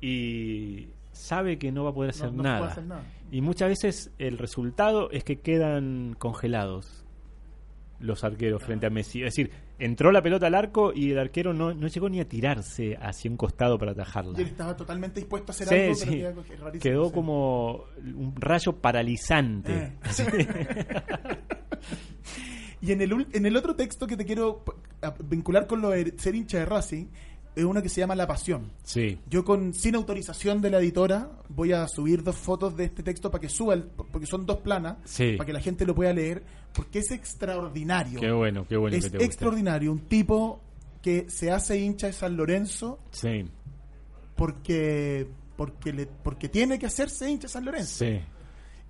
y 0.00 0.88
sabe 1.12 1.58
que 1.58 1.70
no 1.72 1.84
va 1.84 1.90
a 1.90 1.94
poder 1.94 2.10
hacer, 2.10 2.32
No- 2.32 2.42
nada. 2.42 2.68
hacer 2.68 2.84
nada. 2.84 3.02
Y 3.30 3.40
muchas 3.42 3.68
veces 3.68 4.10
el 4.18 4.38
resultado 4.38 5.10
es 5.10 5.24
que 5.24 5.36
quedan 5.40 6.14
congelados 6.18 7.04
los 8.00 8.24
arqueros 8.24 8.62
frente 8.62 8.86
a 8.86 8.90
Messi. 8.90 9.20
Es 9.22 9.34
decir, 9.34 9.50
entró 9.78 10.12
la 10.12 10.22
pelota 10.22 10.46
al 10.46 10.54
arco 10.54 10.92
y 10.94 11.10
el 11.12 11.18
arquero 11.18 11.52
no, 11.52 11.72
no 11.74 11.86
llegó 11.86 12.08
ni 12.08 12.20
a 12.20 12.28
tirarse 12.28 12.96
hacia 13.00 13.30
un 13.30 13.36
costado 13.36 13.78
para 13.78 13.92
atajarla. 13.92 14.38
Y 14.38 14.42
él 14.42 14.48
estaba 14.48 14.76
totalmente 14.76 15.20
dispuesto 15.20 15.52
a 15.52 15.54
hacer 15.54 15.68
Sí, 15.68 15.74
algo, 16.22 16.42
sí. 16.42 16.46
pero 16.48 16.64
rarísimo, 16.64 16.82
Quedó 16.82 17.06
sí. 17.06 17.12
como 17.14 17.84
un 17.98 18.34
rayo 18.36 18.72
paralizante. 18.76 19.72
Eh. 19.74 19.92
Y 22.82 22.92
en 22.92 23.00
el, 23.00 23.26
en 23.32 23.46
el 23.46 23.56
otro 23.56 23.74
texto 23.74 24.06
que 24.06 24.16
te 24.16 24.24
quiero 24.24 24.62
vincular 25.24 25.66
con 25.66 25.80
lo 25.80 25.90
de 25.90 26.14
ser 26.18 26.34
hincha 26.34 26.58
de 26.58 26.66
Racing, 26.66 27.06
es 27.56 27.64
uno 27.64 27.82
que 27.82 27.88
se 27.88 28.00
llama 28.02 28.14
La 28.14 28.26
Pasión. 28.28 28.70
Sí. 28.84 29.18
Yo 29.28 29.44
con 29.44 29.72
sin 29.74 29.94
autorización 29.96 30.60
de 30.62 30.70
la 30.70 30.78
editora 30.78 31.30
voy 31.48 31.72
a 31.72 31.88
subir 31.88 32.22
dos 32.22 32.36
fotos 32.36 32.76
de 32.76 32.84
este 32.84 33.02
texto 33.02 33.30
para 33.30 33.40
que 33.40 33.48
suba, 33.48 33.74
el- 33.74 33.82
porque 33.84 34.26
son 34.26 34.46
dos 34.46 34.58
planas, 34.58 34.98
Sí. 35.04 35.32
para 35.36 35.46
que 35.46 35.52
la 35.54 35.60
gente 35.60 35.84
lo 35.86 35.94
pueda 35.94 36.12
leer, 36.12 36.42
porque 36.74 36.98
es 37.00 37.10
extraordinario. 37.10 38.20
Qué 38.20 38.30
bueno, 38.30 38.66
qué 38.68 38.76
bueno 38.76 38.96
es 38.96 39.04
que 39.04 39.10
te 39.10 39.16
guste. 39.16 39.24
extraordinario, 39.26 39.90
un 39.90 40.00
tipo 40.00 40.60
que 41.02 41.30
se 41.30 41.50
hace 41.50 41.78
hincha 41.80 42.08
de 42.08 42.12
San 42.12 42.36
Lorenzo 42.36 42.98
Sí, 43.10 43.44
porque 44.34 45.26
porque 45.56 45.92
le 45.92 46.06
porque 46.06 46.48
tiene 46.48 46.78
que 46.78 46.86
hacerse 46.86 47.30
hincha 47.30 47.42
de 47.46 47.48
San 47.52 47.64
Lorenzo. 47.64 48.04
sí. 48.04 48.20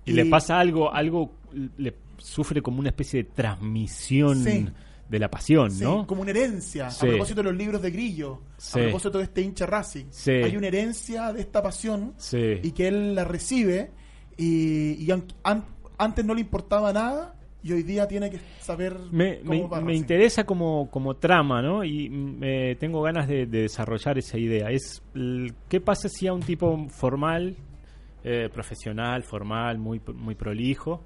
Y, 0.05 0.11
Y- 0.11 0.13
le 0.13 0.25
pasa 0.25 0.59
algo, 0.59 0.93
algo 0.93 1.33
le 1.77 1.93
sufre 2.17 2.61
como 2.61 2.79
una 2.79 2.89
especie 2.89 3.23
de 3.23 3.29
transmisión 3.29 4.43
Sí. 4.43 4.67
De 5.09 5.19
la 5.19 5.29
pasión, 5.29 5.71
Sí, 5.71 5.83
¿no? 5.83 6.05
como 6.05 6.21
una 6.21 6.31
herencia. 6.31 6.89
Sí. 6.89 7.05
A 7.05 7.09
propósito 7.09 7.41
de 7.41 7.43
los 7.49 7.55
libros 7.55 7.81
de 7.81 7.91
Grillo, 7.91 8.41
Sí. 8.57 8.79
a 8.79 8.83
propósito 8.83 9.17
de 9.19 9.23
este 9.25 9.41
hincha 9.41 9.65
Racing. 9.65 10.05
Hay 10.27 10.57
una 10.57 10.67
herencia 10.67 11.31
de 11.33 11.41
esta 11.41 11.61
pasión 11.63 12.13
y 12.33 12.71
que 12.71 12.87
él 12.87 13.15
la 13.15 13.23
recibe 13.23 13.91
y, 14.37 14.93
y 15.03 15.11
an- 15.11 15.23
an- 15.43 15.65
antes 15.97 16.25
no 16.25 16.33
le 16.33 16.41
importaba 16.41 16.91
nada 16.93 17.33
y 17.63 17.71
hoy 17.73 17.83
día 17.83 18.07
tiene 18.07 18.29
que 18.29 18.39
saber 18.61 18.95
Me, 19.11 19.39
cómo 19.39 19.49
me- 19.63 19.67
va 19.67 19.81
me 19.81 19.95
interesa 19.95 20.43
como, 20.45 20.89
como 20.91 21.15
trama, 21.15 21.61
¿no? 21.61 21.83
Y 21.83 22.09
mm, 22.09 22.39
eh, 22.43 22.77
tengo 22.79 23.01
ganas 23.01 23.27
de, 23.27 23.45
de 23.47 23.61
desarrollar 23.63 24.17
esa 24.17 24.37
idea. 24.37 24.69
Es 24.69 25.01
qué 25.67 25.81
pasa 25.81 26.07
si 26.09 26.27
a 26.27 26.33
un 26.33 26.41
tipo 26.41 26.87
formal, 26.89 27.55
eh, 28.23 28.49
profesional, 28.53 29.23
formal, 29.23 29.79
muy, 29.79 29.99
muy 30.13 30.35
prolijo, 30.35 31.01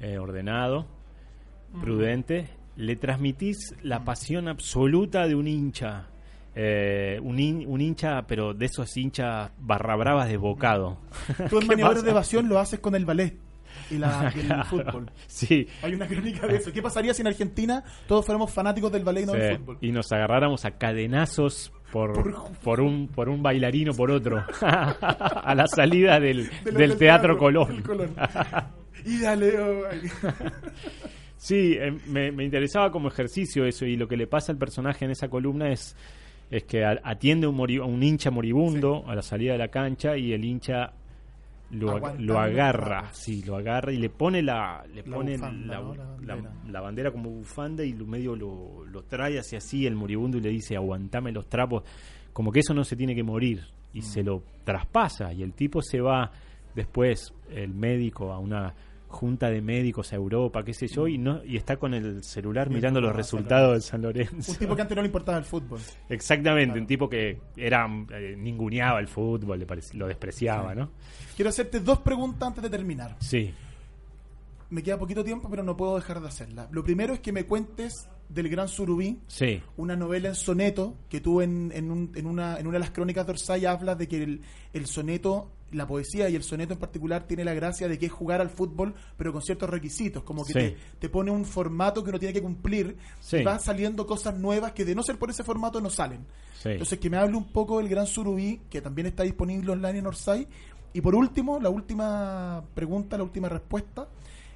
eh, 0.00 0.18
ordenado, 0.18 0.86
prudente, 1.80 2.48
le 2.76 2.96
transmitís 2.96 3.74
la 3.82 4.04
pasión 4.04 4.48
absoluta 4.48 5.26
de 5.26 5.34
un 5.34 5.46
hincha. 5.48 6.08
eh, 6.56 7.18
un, 7.22 7.36
hin- 7.38 7.64
un 7.66 7.80
hincha, 7.80 8.22
pero 8.28 8.54
de 8.54 8.66
esos 8.66 8.96
hinchas 8.96 9.50
barra 9.58 9.96
bravas 9.96 10.28
desbocado. 10.28 10.98
Tú 11.50 11.56
en 11.58 11.62
¿Qué 11.62 11.66
maniobras 11.76 12.04
de 12.04 12.10
evasión 12.10 12.48
lo 12.48 12.58
haces 12.60 12.78
con 12.80 12.94
el 12.94 13.04
ballet 13.04 13.36
y, 13.90 13.98
la, 13.98 14.32
y 14.34 14.38
el 14.40 14.46
Claro. 14.46 14.64
fútbol. 14.66 15.10
Sí. 15.26 15.66
Hay 15.82 15.94
una 15.94 16.06
crónica 16.06 16.46
de 16.46 16.56
eso. 16.58 16.72
¿Qué 16.72 16.80
pasaría 16.80 17.12
si 17.12 17.22
en 17.22 17.26
Argentina 17.28 17.82
todos 18.06 18.24
fuéramos 18.24 18.52
fanáticos 18.52 18.92
del 18.92 19.02
ballet 19.02 19.22
y 19.22 19.26
no 19.26 19.32
Sí, 19.32 19.38
del 19.38 19.58
fútbol? 19.58 19.78
y 19.80 19.90
nos 19.90 20.12
agarráramos 20.12 20.64
a 20.64 20.70
cadenazos 20.78 21.72
por, 21.90 22.12
Por- 22.12 22.52
por, 22.62 22.80
un 22.80 23.08
por 23.08 23.28
un 23.28 23.42
bailarino 23.42 23.92
por 23.92 24.10
otro 24.12 24.44
a 24.60 25.54
la 25.56 25.66
salida 25.66 26.20
del, 26.20 26.48
De 26.64 26.70
del 26.70 26.96
Teatro, 26.96 27.36
Colón. 27.36 27.82
Colón. 27.82 28.14
y 29.04 29.18
dale, 29.20 29.58
oh. 29.60 29.82
Sí, 31.36 31.74
eh, 31.78 31.92
me, 32.06 32.32
me 32.32 32.44
interesaba 32.44 32.90
como 32.90 33.08
ejercicio 33.08 33.64
eso 33.66 33.84
y 33.86 33.96
lo 33.96 34.08
que 34.08 34.16
le 34.16 34.26
pasa 34.26 34.52
al 34.52 34.58
personaje 34.58 35.04
en 35.04 35.10
esa 35.10 35.28
columna 35.28 35.70
es 35.72 35.96
es 36.50 36.64
que 36.64 36.84
atiende 36.84 37.46
a 37.46 37.50
un, 37.50 37.56
mori- 37.56 37.80
un 37.84 38.02
hincha 38.02 38.30
moribundo 38.30 39.02
a 39.08 39.14
la 39.14 39.22
salida 39.22 39.52
de 39.52 39.58
la 39.58 39.68
cancha 39.68 40.16
y 40.16 40.32
el 40.32 40.44
hincha 40.44 40.92
lo, 41.70 41.98
lo 42.18 42.38
agarra, 42.38 43.08
sí, 43.12 43.42
lo 43.44 43.56
agarra 43.56 43.90
y 43.92 43.96
le 43.96 44.10
pone 44.10 44.42
la 44.42 44.84
le 44.94 45.02
La 45.02 45.16
pone 45.16 45.32
bufanda, 45.36 45.74
la, 45.74 45.82
¿no? 45.82 45.94
La 45.94 46.04
la- 46.04 46.34
bandera. 46.36 46.70
la 46.70 46.80
bandera 46.80 47.10
como 47.10 47.30
bufanda 47.30 47.82
y 47.82 47.92
lo 47.94 48.06
medio 48.06 48.36
lo, 48.36 48.84
lo 48.86 49.02
trae 49.02 49.38
hacia 49.38 49.58
así 49.58 49.86
el 49.86 49.96
moribundo 49.96 50.36
y 50.38 50.42
le 50.42 50.50
dice 50.50 50.76
aguantame 50.76 51.32
los 51.32 51.48
trapos, 51.48 51.82
como 52.32 52.52
que 52.52 52.60
eso 52.60 52.74
no 52.74 52.84
se 52.84 52.94
tiene 52.94 53.14
que 53.14 53.24
morir 53.24 53.62
y 53.92 54.00
Mm. 54.00 54.02
se 54.02 54.22
lo 54.22 54.42
traspasa 54.64 55.32
y 55.32 55.42
el 55.42 55.54
tipo 55.54 55.80
se 55.82 56.00
va 56.00 56.30
después 56.74 57.32
el 57.50 57.72
médico 57.74 58.32
a 58.32 58.38
una 58.38 58.74
junta 59.14 59.48
de 59.48 59.62
médicos 59.62 60.12
a 60.12 60.16
Europa, 60.16 60.62
qué 60.64 60.74
sé 60.74 60.88
yo, 60.88 61.08
y 61.08 61.16
no 61.16 61.42
y 61.44 61.56
está 61.56 61.76
con 61.78 61.94
el 61.94 62.22
celular 62.22 62.68
mirando 62.68 63.00
los 63.00 63.14
resultados 63.16 63.72
del 63.72 63.82
San 63.82 64.02
Lorenzo. 64.02 64.52
Un 64.52 64.58
tipo 64.58 64.76
que 64.76 64.82
antes 64.82 64.94
no 64.96 65.02
le 65.02 65.08
importaba 65.08 65.38
el 65.38 65.44
fútbol. 65.44 65.80
Exactamente, 66.10 66.78
un 66.78 66.86
tipo 66.86 67.08
que 67.08 67.40
era 67.56 67.88
eh, 68.12 68.34
ninguneaba 68.36 69.00
el 69.00 69.08
fútbol, 69.08 69.58
le 69.58 69.66
lo 69.94 70.06
despreciaba, 70.06 70.74
¿no? 70.74 70.90
Quiero 71.36 71.48
hacerte 71.48 71.80
dos 71.80 72.00
preguntas 72.00 72.46
antes 72.48 72.62
de 72.62 72.70
terminar. 72.70 73.16
Sí. 73.20 73.54
Me 74.70 74.82
queda 74.82 74.98
poquito 74.98 75.22
tiempo, 75.22 75.48
pero 75.48 75.62
no 75.62 75.76
puedo 75.76 75.94
dejar 75.96 76.20
de 76.20 76.28
hacerla. 76.28 76.68
Lo 76.72 76.82
primero 76.82 77.14
es 77.14 77.20
que 77.20 77.32
me 77.32 77.44
cuentes 77.44 78.08
del 78.28 78.48
Gran 78.48 78.66
Surubí, 78.68 79.20
Sí. 79.26 79.60
una 79.76 79.94
novela 79.94 80.28
en 80.30 80.34
soneto 80.34 80.96
que 81.08 81.20
tú 81.20 81.40
en, 81.42 81.70
en, 81.74 81.90
un- 81.90 82.10
en 82.14 82.26
una, 82.26 82.58
en 82.58 82.66
una 82.66 82.74
de 82.74 82.78
las 82.80 82.90
crónicas 82.90 83.26
de 83.26 83.32
Orsay 83.32 83.66
hablas 83.66 83.98
de 83.98 84.08
que 84.08 84.22
el, 84.22 84.40
el 84.72 84.86
soneto, 84.86 85.50
la 85.74 85.86
poesía 85.86 86.28
y 86.28 86.36
el 86.36 86.42
soneto 86.42 86.72
en 86.72 86.78
particular 86.78 87.26
tiene 87.26 87.44
la 87.44 87.54
gracia 87.54 87.88
de 87.88 87.98
que 87.98 88.06
es 88.06 88.12
jugar 88.12 88.40
al 88.40 88.50
fútbol, 88.50 88.94
pero 89.16 89.32
con 89.32 89.42
ciertos 89.42 89.68
requisitos, 89.68 90.22
como 90.22 90.44
que 90.44 90.52
Sí. 90.52 90.58
te, 90.58 90.76
te 91.00 91.08
pone 91.08 91.30
un 91.30 91.44
formato 91.44 92.02
que 92.02 92.10
uno 92.10 92.18
tiene 92.18 92.32
que 92.32 92.42
cumplir 92.42 92.96
Sí. 93.20 93.38
y 93.38 93.42
van 93.44 93.60
saliendo 93.60 94.06
cosas 94.06 94.38
nuevas 94.38 94.72
que 94.72 94.84
de 94.84 94.94
no 94.94 95.02
ser 95.02 95.18
por 95.18 95.30
ese 95.30 95.44
formato 95.44 95.80
no 95.80 95.90
salen. 95.90 96.20
Sí. 96.62 96.70
Entonces, 96.70 96.98
que 96.98 97.10
me 97.10 97.16
hable 97.18 97.36
un 97.36 97.52
poco 97.52 97.78
del 97.78 97.88
Gran 97.88 98.06
Surubí, 98.06 98.60
que 98.70 98.80
también 98.80 99.06
está 99.06 99.22
disponible 99.22 99.70
online 99.72 99.98
en 99.98 100.06
Orsay. 100.06 100.48
Y 100.94 101.00
por 101.00 101.14
último, 101.14 101.58
la 101.60 101.68
última 101.70 102.62
pregunta, 102.74 103.16
la 103.18 103.24
última 103.24 103.48
respuesta, 103.48 104.08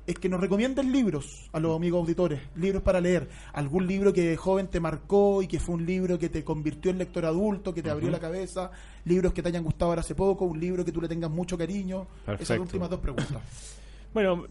es 0.07 0.19
que 0.19 0.31
nos 0.31 0.41
recomienden 0.41 0.91
libros 0.91 1.51
a 1.53 1.61
los 1.61 1.77
amigos 1.77 2.01
auditores, 2.01 2.41
libros 2.57 2.83
para 2.83 2.99
leer. 2.99 3.29
Algún 3.53 3.87
libro 3.87 4.11
que 4.15 4.23
de 4.23 4.37
joven 4.39 4.69
te 4.69 4.81
marcó 4.81 5.43
y 5.43 5.47
que 5.47 5.61
fue 5.61 5.75
un 5.75 5.85
libro 5.85 6.19
que 6.19 6.31
te 6.31 6.45
convirtió 6.45 6.91
en 6.91 6.97
lector 6.97 7.27
adulto, 7.27 7.75
que 7.75 7.83
te 7.83 7.91
abrió 7.91 8.09
la 8.09 8.19
cabeza, 8.19 8.71
libros 9.09 9.33
que 9.33 9.43
te 9.43 9.49
hayan 9.49 9.65
gustado 9.65 9.91
ahora 9.91 10.01
hace 10.01 10.15
poco, 10.15 10.45
un 10.45 10.61
libro 10.61 10.85
que 10.85 10.93
tú 10.93 11.01
le 11.01 11.09
tengas 11.09 11.31
mucho 11.31 11.57
cariño. 11.59 12.03
Esas 12.23 12.39
Perfecto. 12.39 12.63
últimas 12.63 12.91
dos 12.91 13.01
preguntas. 13.01 13.77
Bueno, 14.15 14.47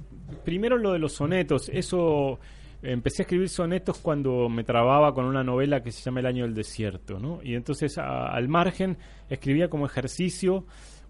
primero 0.45 0.77
lo 0.77 0.91
de 0.93 0.99
los 0.99 1.13
sonetos. 1.13 1.67
Eso 1.73 2.39
empecé 2.83 3.21
a 3.21 3.23
escribir 3.23 3.49
sonetos 3.49 3.97
cuando 3.97 4.47
me 4.49 4.63
trababa 4.63 5.15
con 5.15 5.25
una 5.25 5.43
novela 5.43 5.81
que 5.81 5.91
se 5.91 6.03
llama 6.03 6.19
El 6.19 6.27
año 6.27 6.43
del 6.43 6.53
desierto, 6.53 7.17
¿no? 7.19 7.39
Y 7.41 7.55
entonces 7.55 7.97
a- 7.97 8.27
al 8.27 8.47
margen 8.49 8.97
escribía 9.31 9.67
como 9.67 9.87
ejercicio 9.87 10.63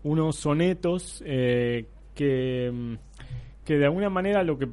unos 0.03 0.37
sonetos 0.37 1.21
eh, 1.25 1.87
que, 2.15 2.71
mm, 2.73 2.93
que 3.65 3.77
de 3.77 3.83
alguna 3.85 4.09
manera 4.09 4.43
lo 4.43 4.57
que 4.57 4.69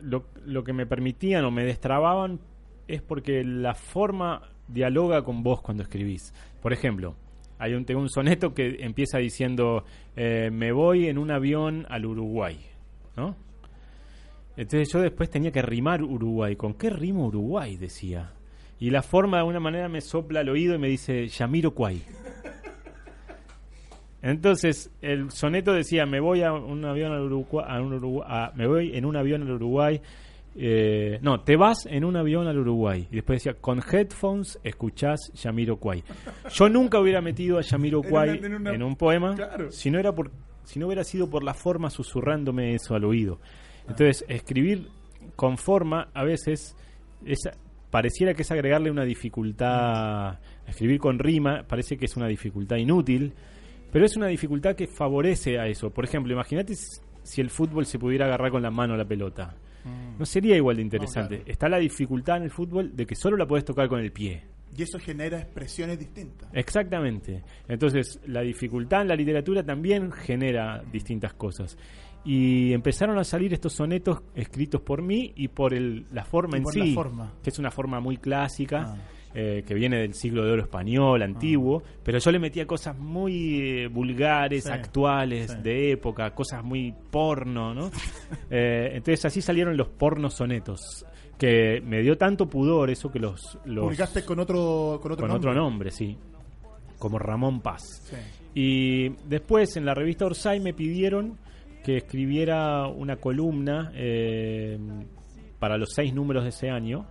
lo, 0.00 0.24
lo 0.46 0.64
que 0.64 0.72
me 0.72 0.86
permitían 0.86 1.44
o 1.44 1.50
me 1.50 1.64
destrababan 1.66 2.40
es 2.88 3.02
porque 3.02 3.44
la 3.44 3.74
forma 3.74 4.40
dialoga 4.68 5.22
con 5.22 5.42
vos 5.42 5.60
cuando 5.60 5.82
escribís. 5.82 6.32
Por 6.62 6.72
ejemplo, 6.72 7.14
hay 7.62 7.74
un, 7.74 7.84
tengo 7.84 8.00
un 8.00 8.08
soneto 8.08 8.54
que 8.54 8.78
empieza 8.80 9.18
diciendo, 9.18 9.84
eh, 10.16 10.50
me 10.52 10.72
voy 10.72 11.06
en 11.06 11.16
un 11.16 11.30
avión 11.30 11.86
al 11.88 12.06
Uruguay, 12.06 12.58
¿no? 13.16 13.36
Entonces 14.56 14.92
yo 14.92 15.00
después 15.00 15.30
tenía 15.30 15.52
que 15.52 15.62
rimar 15.62 16.02
Uruguay. 16.02 16.56
¿Con 16.56 16.74
qué 16.74 16.90
rimo 16.90 17.28
Uruguay? 17.28 17.76
Decía. 17.76 18.32
Y 18.80 18.90
la 18.90 19.02
forma 19.02 19.36
de 19.36 19.42
alguna 19.42 19.60
manera 19.60 19.88
me 19.88 20.00
sopla 20.00 20.40
al 20.40 20.48
oído 20.48 20.74
y 20.74 20.78
me 20.78 20.88
dice, 20.88 21.28
Yamiro 21.28 21.72
Cuay. 21.72 22.02
Entonces 24.22 24.90
el 25.00 25.30
soneto 25.30 25.72
decía, 25.72 26.04
me 26.04 26.18
voy 26.18 26.42
a 26.42 26.52
un 26.52 26.84
avión 26.84 27.12
al 27.12 27.22
Uruguay, 27.22 27.64
me 28.56 28.66
voy 28.66 28.96
en 28.96 29.04
un 29.04 29.16
avión 29.16 29.42
al 29.42 29.52
Uruguay. 29.52 30.00
Eh, 30.56 31.18
no, 31.22 31.40
te 31.40 31.56
vas 31.56 31.86
en 31.86 32.04
un 32.04 32.16
avión 32.16 32.46
al 32.46 32.58
Uruguay. 32.58 33.08
Y 33.10 33.16
después 33.16 33.42
decía, 33.42 33.58
con 33.60 33.80
headphones 33.80 34.58
escuchás 34.62 35.32
Yamiro 35.34 35.76
Cuay. 35.78 36.02
Yo 36.52 36.68
nunca 36.68 36.98
hubiera 37.00 37.20
metido 37.20 37.58
a 37.58 37.62
Yamiro 37.62 38.00
una- 38.10 38.24
en 38.46 38.54
una- 38.54 38.74
en 38.74 38.82
un 38.82 38.96
poema 38.96 39.34
Claro. 39.34 39.70
si 39.70 39.90
no 39.90 39.98
era 39.98 40.14
por 40.14 40.30
si 40.64 40.78
no 40.78 40.86
hubiera 40.86 41.02
sido 41.04 41.28
por 41.28 41.42
la 41.42 41.54
forma 41.54 41.90
susurrándome 41.90 42.74
eso 42.74 42.94
al 42.94 43.04
oído. 43.04 43.40
Entonces, 43.88 44.24
escribir 44.28 44.88
con 45.34 45.58
forma 45.58 46.08
a 46.14 46.22
veces 46.22 46.76
es, 47.26 47.40
pareciera 47.90 48.32
que 48.34 48.42
es 48.42 48.50
agregarle 48.52 48.90
una 48.90 49.04
dificultad. 49.04 50.38
Escribir 50.66 50.98
con 51.00 51.18
rima 51.18 51.64
parece 51.66 51.96
que 51.96 52.04
es 52.06 52.16
una 52.16 52.28
dificultad 52.28 52.76
inútil, 52.76 53.32
pero 53.90 54.04
es 54.04 54.16
una 54.16 54.28
dificultad 54.28 54.76
que 54.76 54.86
favorece 54.86 55.58
a 55.58 55.66
eso. 55.66 55.90
Por 55.90 56.04
ejemplo, 56.04 56.32
imagínate 56.32 56.74
si 57.22 57.40
el 57.40 57.50
fútbol 57.50 57.84
se 57.84 57.98
pudiera 57.98 58.26
agarrar 58.26 58.50
con 58.52 58.62
la 58.62 58.70
mano 58.70 58.94
a 58.94 58.96
la 58.96 59.04
pelota. 59.04 59.56
No 60.18 60.24
sería 60.26 60.56
igual 60.56 60.76
de 60.76 60.82
interesante. 60.82 61.36
claro. 61.38 61.50
Está 61.50 61.68
la 61.68 61.78
dificultad 61.78 62.36
en 62.38 62.44
el 62.44 62.50
fútbol 62.50 62.94
de 62.94 63.06
que 63.06 63.14
solo 63.14 63.36
la 63.36 63.46
puedes 63.46 63.64
tocar 63.64 63.88
con 63.88 64.00
el 64.00 64.12
pie. 64.12 64.42
Y 64.76 64.82
eso 64.82 64.98
genera 64.98 65.38
expresiones 65.38 65.98
distintas. 65.98 66.48
Exactamente. 66.54 67.42
Entonces, 67.68 68.18
la 68.26 68.40
dificultad 68.40 69.02
en 69.02 69.08
la 69.08 69.14
literatura 69.16 69.62
también 69.62 70.10
genera 70.12 70.82
distintas 70.90 71.34
cosas. 71.34 71.76
Y 72.24 72.72
empezaron 72.72 73.18
a 73.18 73.24
salir 73.24 73.52
estos 73.52 73.72
sonetos 73.74 74.22
escritos 74.34 74.80
por 74.80 75.02
mí 75.02 75.32
y 75.36 75.48
por 75.48 75.74
el, 75.74 76.06
la 76.12 76.24
forma 76.24 76.56
Y 76.56 76.58
en 76.58 76.62
por 76.64 76.72
sí, 76.72 76.88
la 76.88 76.94
forma. 76.94 77.32
que 77.42 77.50
es 77.50 77.58
una 77.58 77.70
forma 77.70 78.00
muy 78.00 78.16
clásica, 78.16 78.94
Ah. 78.94 78.96
Eh, 79.34 79.62
que 79.66 79.74
viene 79.74 79.98
del 79.98 80.14
siglo 80.14 80.44
de 80.44 80.52
oro 80.52 80.62
español, 80.62 81.22
antiguo, 81.22 81.82
pero 82.02 82.18
yo 82.18 82.30
le 82.30 82.38
metía 82.38 82.66
cosas 82.66 82.98
muy 82.98 83.60
eh, 83.60 83.86
vulgares, 83.88 84.64
Sí, 84.64 84.70
actuales, 84.70 85.50
sí. 85.50 85.56
de 85.62 85.92
época, 85.92 86.34
cosas 86.34 86.62
muy 86.64 86.94
porno, 87.10 87.74
¿no? 87.74 87.90
Eh, 88.50 88.90
entonces 88.94 89.24
así 89.24 89.40
salieron 89.40 89.76
los 89.76 89.88
pornos 89.88 90.34
sonetos, 90.34 91.04
que 91.38 91.80
me 91.84 92.00
dio 92.02 92.16
tanto 92.18 92.46
pudor 92.48 92.90
eso 92.90 93.10
que 93.10 93.18
los... 93.18 93.58
los 93.64 93.84
Publicaste 93.84 94.24
con 94.24 94.38
otro, 94.40 94.98
con 95.02 95.12
otro 95.12 95.22
con 95.22 95.28
nombre. 95.28 95.50
otro 95.50 95.54
nombre, 95.54 95.90
sí. 95.90 96.16
Como 96.98 97.18
Ramón 97.18 97.60
Paz. 97.60 97.82
Sí. 98.04 98.16
Y 98.54 99.08
después 99.28 99.76
en 99.76 99.86
la 99.86 99.94
revista 99.94 100.26
Orsay 100.26 100.60
me 100.60 100.74
pidieron 100.74 101.38
que 101.82 101.96
escribiera 101.96 102.86
una 102.86 103.16
columna 103.16 103.90
eh, 103.94 104.78
para 105.58 105.78
los 105.78 105.90
seis 105.94 106.12
números 106.14 106.44
de 106.44 106.50
ese 106.50 106.70
año. 106.70 107.06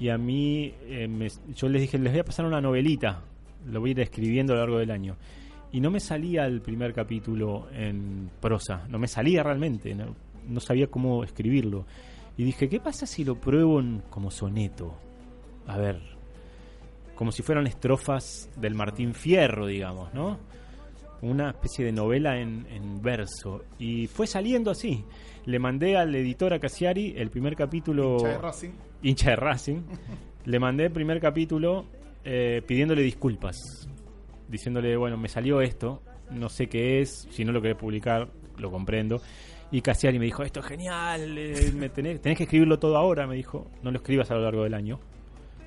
Y 0.00 0.08
a 0.08 0.18
mí, 0.18 0.72
eh, 0.88 1.06
me- 1.06 1.28
yo 1.54 1.68
les 1.68 1.82
dije, 1.82 1.98
les 1.98 2.12
voy 2.12 2.20
a 2.20 2.24
pasar 2.24 2.46
una 2.46 2.60
novelita. 2.60 3.22
Lo 3.66 3.80
voy 3.80 3.90
a 3.90 3.92
ir 3.92 4.00
escribiendo 4.00 4.52
a 4.54 4.56
lo 4.56 4.62
largo 4.62 4.78
del 4.78 4.90
año. 4.90 5.16
Y 5.72 5.80
no 5.80 5.90
me 5.90 6.00
salía 6.00 6.46
el 6.46 6.62
primer 6.62 6.92
capítulo 6.94 7.68
en 7.72 8.30
prosa. 8.40 8.86
No 8.88 8.98
me 8.98 9.06
salía 9.06 9.42
realmente. 9.42 9.94
No, 9.94 10.16
no 10.48 10.58
sabía 10.60 10.86
cómo 10.88 11.22
escribirlo. 11.22 11.84
Y 12.36 12.44
dije, 12.44 12.68
¿qué 12.68 12.80
pasa 12.80 13.06
si 13.06 13.24
lo 13.24 13.34
pruebo 13.38 13.78
en- 13.80 14.02
como 14.10 14.30
soneto? 14.30 14.94
A 15.66 15.76
ver, 15.76 16.00
como 17.14 17.30
si 17.30 17.42
fueran 17.42 17.66
estrofas 17.66 18.48
del 18.56 18.74
Martín 18.74 19.12
Fierro, 19.14 19.66
digamos, 19.66 20.12
¿no? 20.14 20.38
Una 21.22 21.50
especie 21.50 21.84
de 21.84 21.92
novela 21.92 22.40
en, 22.40 22.66
en 22.70 23.02
verso. 23.02 23.64
Y 23.78 24.06
fue 24.06 24.26
saliendo 24.26 24.70
así. 24.70 25.04
Le 25.44 25.58
mandé 25.58 25.98
al 25.98 26.14
editor 26.14 26.54
a 26.54 26.58
el 27.14 27.28
primer 27.30 27.54
capítulo. 27.56 28.16
Racing. 28.40 28.70
Hincha 29.02 29.30
de 29.30 29.36
Racing. 29.36 29.82
Le 30.44 30.58
mandé 30.58 30.86
el 30.86 30.92
primer 30.92 31.20
capítulo 31.20 31.86
eh, 32.24 32.62
pidiéndole 32.66 33.02
disculpas. 33.02 33.88
Diciéndole, 34.48 34.96
bueno, 34.96 35.16
me 35.16 35.28
salió 35.28 35.60
esto, 35.60 36.02
no 36.30 36.48
sé 36.48 36.68
qué 36.68 37.00
es, 37.00 37.28
si 37.30 37.44
no 37.44 37.52
lo 37.52 37.62
querés 37.62 37.76
publicar, 37.76 38.28
lo 38.58 38.70
comprendo. 38.70 39.20
Y 39.70 39.80
Cassiari 39.82 40.18
me 40.18 40.24
dijo, 40.24 40.42
esto 40.42 40.60
es 40.60 40.66
genial, 40.66 41.38
eh, 41.38 41.72
me 41.74 41.88
tenés, 41.88 42.20
tenés 42.20 42.36
que 42.36 42.44
escribirlo 42.44 42.78
todo 42.78 42.96
ahora, 42.96 43.26
me 43.26 43.36
dijo. 43.36 43.70
No 43.82 43.90
lo 43.92 43.98
escribas 43.98 44.30
a 44.30 44.34
lo 44.34 44.42
largo 44.42 44.64
del 44.64 44.74
año. 44.74 44.98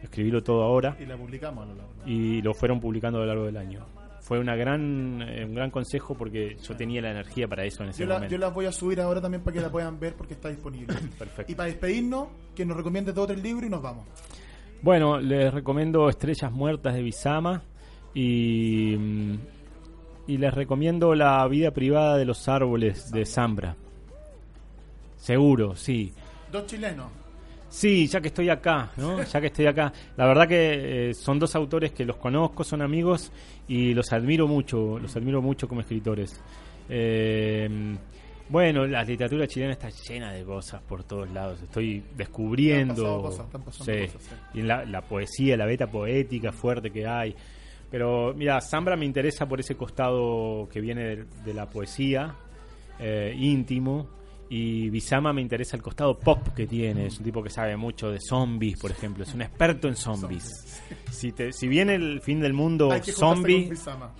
Escribirlo 0.01 0.43
todo 0.43 0.63
ahora 0.63 0.97
Y 0.99 1.05
la 1.05 1.15
publicamos 1.15 1.63
a 1.63 1.67
lo 1.67 1.75
largo. 1.75 1.93
y 2.05 2.41
lo 2.41 2.53
fueron 2.53 2.81
publicando 2.81 3.19
a 3.19 3.21
lo 3.21 3.27
largo 3.27 3.45
del 3.45 3.55
año. 3.55 3.85
Fue 4.23 4.39
una 4.39 4.55
gran, 4.55 5.21
eh, 5.21 5.43
un 5.45 5.53
gran 5.53 5.69
consejo 5.69 6.15
porque 6.15 6.55
yo 6.63 6.75
tenía 6.77 7.01
la 7.01 7.11
energía 7.11 7.45
para 7.47 7.65
eso 7.65 7.83
en 7.83 7.89
ese 7.89 7.99
Yo, 8.03 8.05
la- 8.07 8.15
momento. 8.15 8.31
yo 8.31 8.37
las 8.39 8.53
voy 8.53 8.65
a 8.65 8.71
subir 8.71 9.01
ahora 9.01 9.19
también 9.19 9.43
para 9.43 9.53
que 9.53 9.59
la 9.61 9.69
puedan 9.69 9.99
ver 9.99 10.15
porque 10.15 10.33
está 10.33 10.47
disponible. 10.49 10.95
Perfecto. 11.19 11.51
Y 11.51 11.55
para 11.55 11.67
despedirnos, 11.67 12.29
que 12.55 12.65
nos 12.65 12.77
recomiende 12.77 13.11
todo 13.11 13.33
el 13.33 13.43
libro 13.43 13.67
y 13.67 13.69
nos 13.69 13.81
vamos. 13.81 14.07
Bueno, 14.81 15.19
les 15.19 15.53
recomiendo 15.53 16.07
Estrellas 16.09 16.51
Muertas 16.53 16.93
de 16.93 17.01
Bizama 17.01 17.63
y, 18.13 18.95
mm, 18.97 19.35
y 20.27 20.37
les 20.37 20.53
recomiendo 20.53 21.15
La 21.15 21.45
vida 21.47 21.71
privada 21.71 22.17
de 22.17 22.23
los 22.25 22.47
árboles 22.47 23.11
de 23.11 23.25
Zambra. 23.25 23.75
Seguro, 25.17 25.75
sí. 25.75 26.13
Dos 26.51 26.65
chilenos. 26.65 27.07
Sí, 27.75 28.05
ya 28.05 28.21
que 28.21 28.27
estoy 28.27 28.49
acá, 28.49 28.91
¿no? 28.97 29.23
Ya 29.33 29.41
que 29.41 29.47
estoy 29.47 29.65
acá. 29.65 29.91
La 30.15 30.27
verdad 30.27 30.47
que 30.47 31.09
eh, 31.09 31.13
son 31.15 31.39
dos 31.39 31.55
autores 31.55 31.91
que 31.91 32.05
los 32.05 32.17
conozco, 32.17 32.63
son 32.63 32.83
amigos 32.83 33.31
y 33.67 33.95
los 33.95 34.13
admiro 34.13 34.47
mucho, 34.47 34.99
los 34.99 35.15
admiro 35.15 35.41
mucho 35.41 35.67
como 35.67 35.81
escritores. 35.81 36.39
Eh, 36.87 37.67
bueno, 38.49 38.85
la 38.85 39.03
literatura 39.03 39.47
chilena 39.47 39.71
está 39.71 39.89
llena 39.89 40.31
de 40.33 40.43
cosas 40.43 40.83
por 40.83 41.03
todos 41.03 41.31
lados. 41.31 41.63
Estoy 41.63 42.03
descubriendo. 42.15 42.93
Están 42.93 43.05
pasando 43.07 43.21
cosas, 43.23 43.45
están 43.47 43.61
pasando 43.63 43.93
Sí. 43.93 43.99
cosas, 44.13 44.21
sí. 44.53 44.59
Y 44.59 44.61
la, 44.61 44.85
la 44.85 45.01
poesía, 45.01 45.57
la 45.57 45.65
beta 45.65 45.87
poética 45.87 46.51
fuerte 46.51 46.91
que 46.91 47.07
hay. 47.07 47.35
Pero 47.89 48.35
mira, 48.35 48.61
Zambra 48.61 48.95
me 48.95 49.05
interesa 49.05 49.47
por 49.47 49.59
ese 49.59 49.75
costado 49.75 50.69
que 50.71 50.79
viene 50.79 51.03
de, 51.03 51.25
de 51.43 51.53
la 51.55 51.67
poesía, 51.67 52.35
eh, 52.99 53.33
íntimo. 53.35 54.07
Y 54.49 54.89
Bizama 54.89 55.33
me 55.33 55.41
interesa 55.41 55.75
el 55.75 55.81
costado 55.81 56.17
pop 56.19 56.49
que 56.55 56.67
tiene. 56.67 57.07
Es 57.07 57.17
un 57.17 57.23
tipo 57.23 57.41
que 57.41 57.49
sabe 57.49 57.75
mucho 57.75 58.11
de 58.11 58.19
zombies, 58.19 58.79
por 58.79 58.91
ejemplo. 58.91 59.23
Es 59.23 59.33
un 59.33 59.41
experto 59.41 59.87
en 59.87 59.95
zombies. 59.95 60.81
Si, 61.11 61.31
te, 61.31 61.51
si 61.51 61.67
viene 61.67 61.95
el 61.95 62.21
fin 62.21 62.39
del 62.39 62.53
mundo 62.53 62.91
Hay 62.91 63.01
que 63.01 63.13
juntarse 63.13 63.35
zombie, 63.35 63.61
con 63.63 63.69
Bizama. 63.69 64.11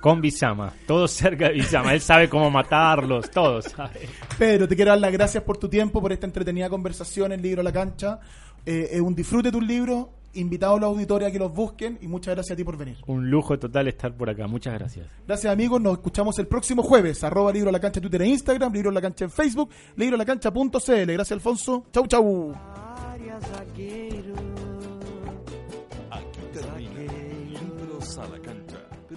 con 0.00 0.20
Bizama. 0.20 0.72
Todo 0.86 1.08
cerca 1.08 1.48
de 1.48 1.54
Bizama. 1.54 1.94
Él 1.94 2.00
sabe 2.00 2.28
cómo 2.28 2.50
matarlos, 2.50 3.30
todo 3.30 3.62
sabe. 3.62 4.00
Pedro, 4.38 4.68
te 4.68 4.76
quiero 4.76 4.90
dar 4.90 5.00
las 5.00 5.12
gracias 5.12 5.42
por 5.44 5.56
tu 5.56 5.68
tiempo, 5.68 6.02
por 6.02 6.12
esta 6.12 6.26
entretenida 6.26 6.68
conversación 6.68 7.32
en 7.32 7.40
Libro 7.40 7.62
a 7.62 7.64
la 7.64 7.72
Cancha. 7.72 8.20
Eh, 8.66 8.88
es 8.92 9.00
un 9.00 9.14
disfrute 9.14 9.50
tu 9.50 9.60
libro. 9.60 10.10
Invitado 10.34 10.76
a 10.76 10.80
los 10.80 10.88
auditores 10.88 11.28
a 11.28 11.30
que 11.32 11.38
los 11.38 11.52
busquen 11.52 11.98
y 12.00 12.08
muchas 12.08 12.34
gracias 12.34 12.54
a 12.54 12.56
ti 12.56 12.64
por 12.64 12.76
venir. 12.76 12.96
Un 13.06 13.30
lujo 13.30 13.58
total 13.58 13.88
estar 13.88 14.14
por 14.14 14.28
acá. 14.30 14.46
Muchas 14.46 14.74
gracias. 14.74 15.06
Gracias 15.26 15.52
amigos, 15.52 15.80
nos 15.80 15.94
escuchamos 15.94 16.38
el 16.38 16.46
próximo 16.46 16.82
jueves. 16.82 17.22
Arroba 17.24 17.52
Libro 17.52 17.68
a 17.68 17.72
la 17.72 17.80
Cancha 17.80 17.98
en 17.98 18.02
Twitter 18.02 18.22
e 18.22 18.28
Instagram, 18.28 18.72
Libro 18.72 18.90
a 18.90 18.92
la 18.92 19.00
Cancha 19.00 19.24
en 19.24 19.30
Facebook, 19.30 19.70
librolacancha.cl. 19.96 21.12
Gracias 21.12 21.32
Alfonso. 21.32 21.86
Chau, 21.92 22.06
chau. 22.06 22.52
Aquí 26.10 26.40
termina 26.52 27.00
Libros 27.48 28.18
a 28.18 28.28
la 28.28 28.38
cancha, 28.38 28.63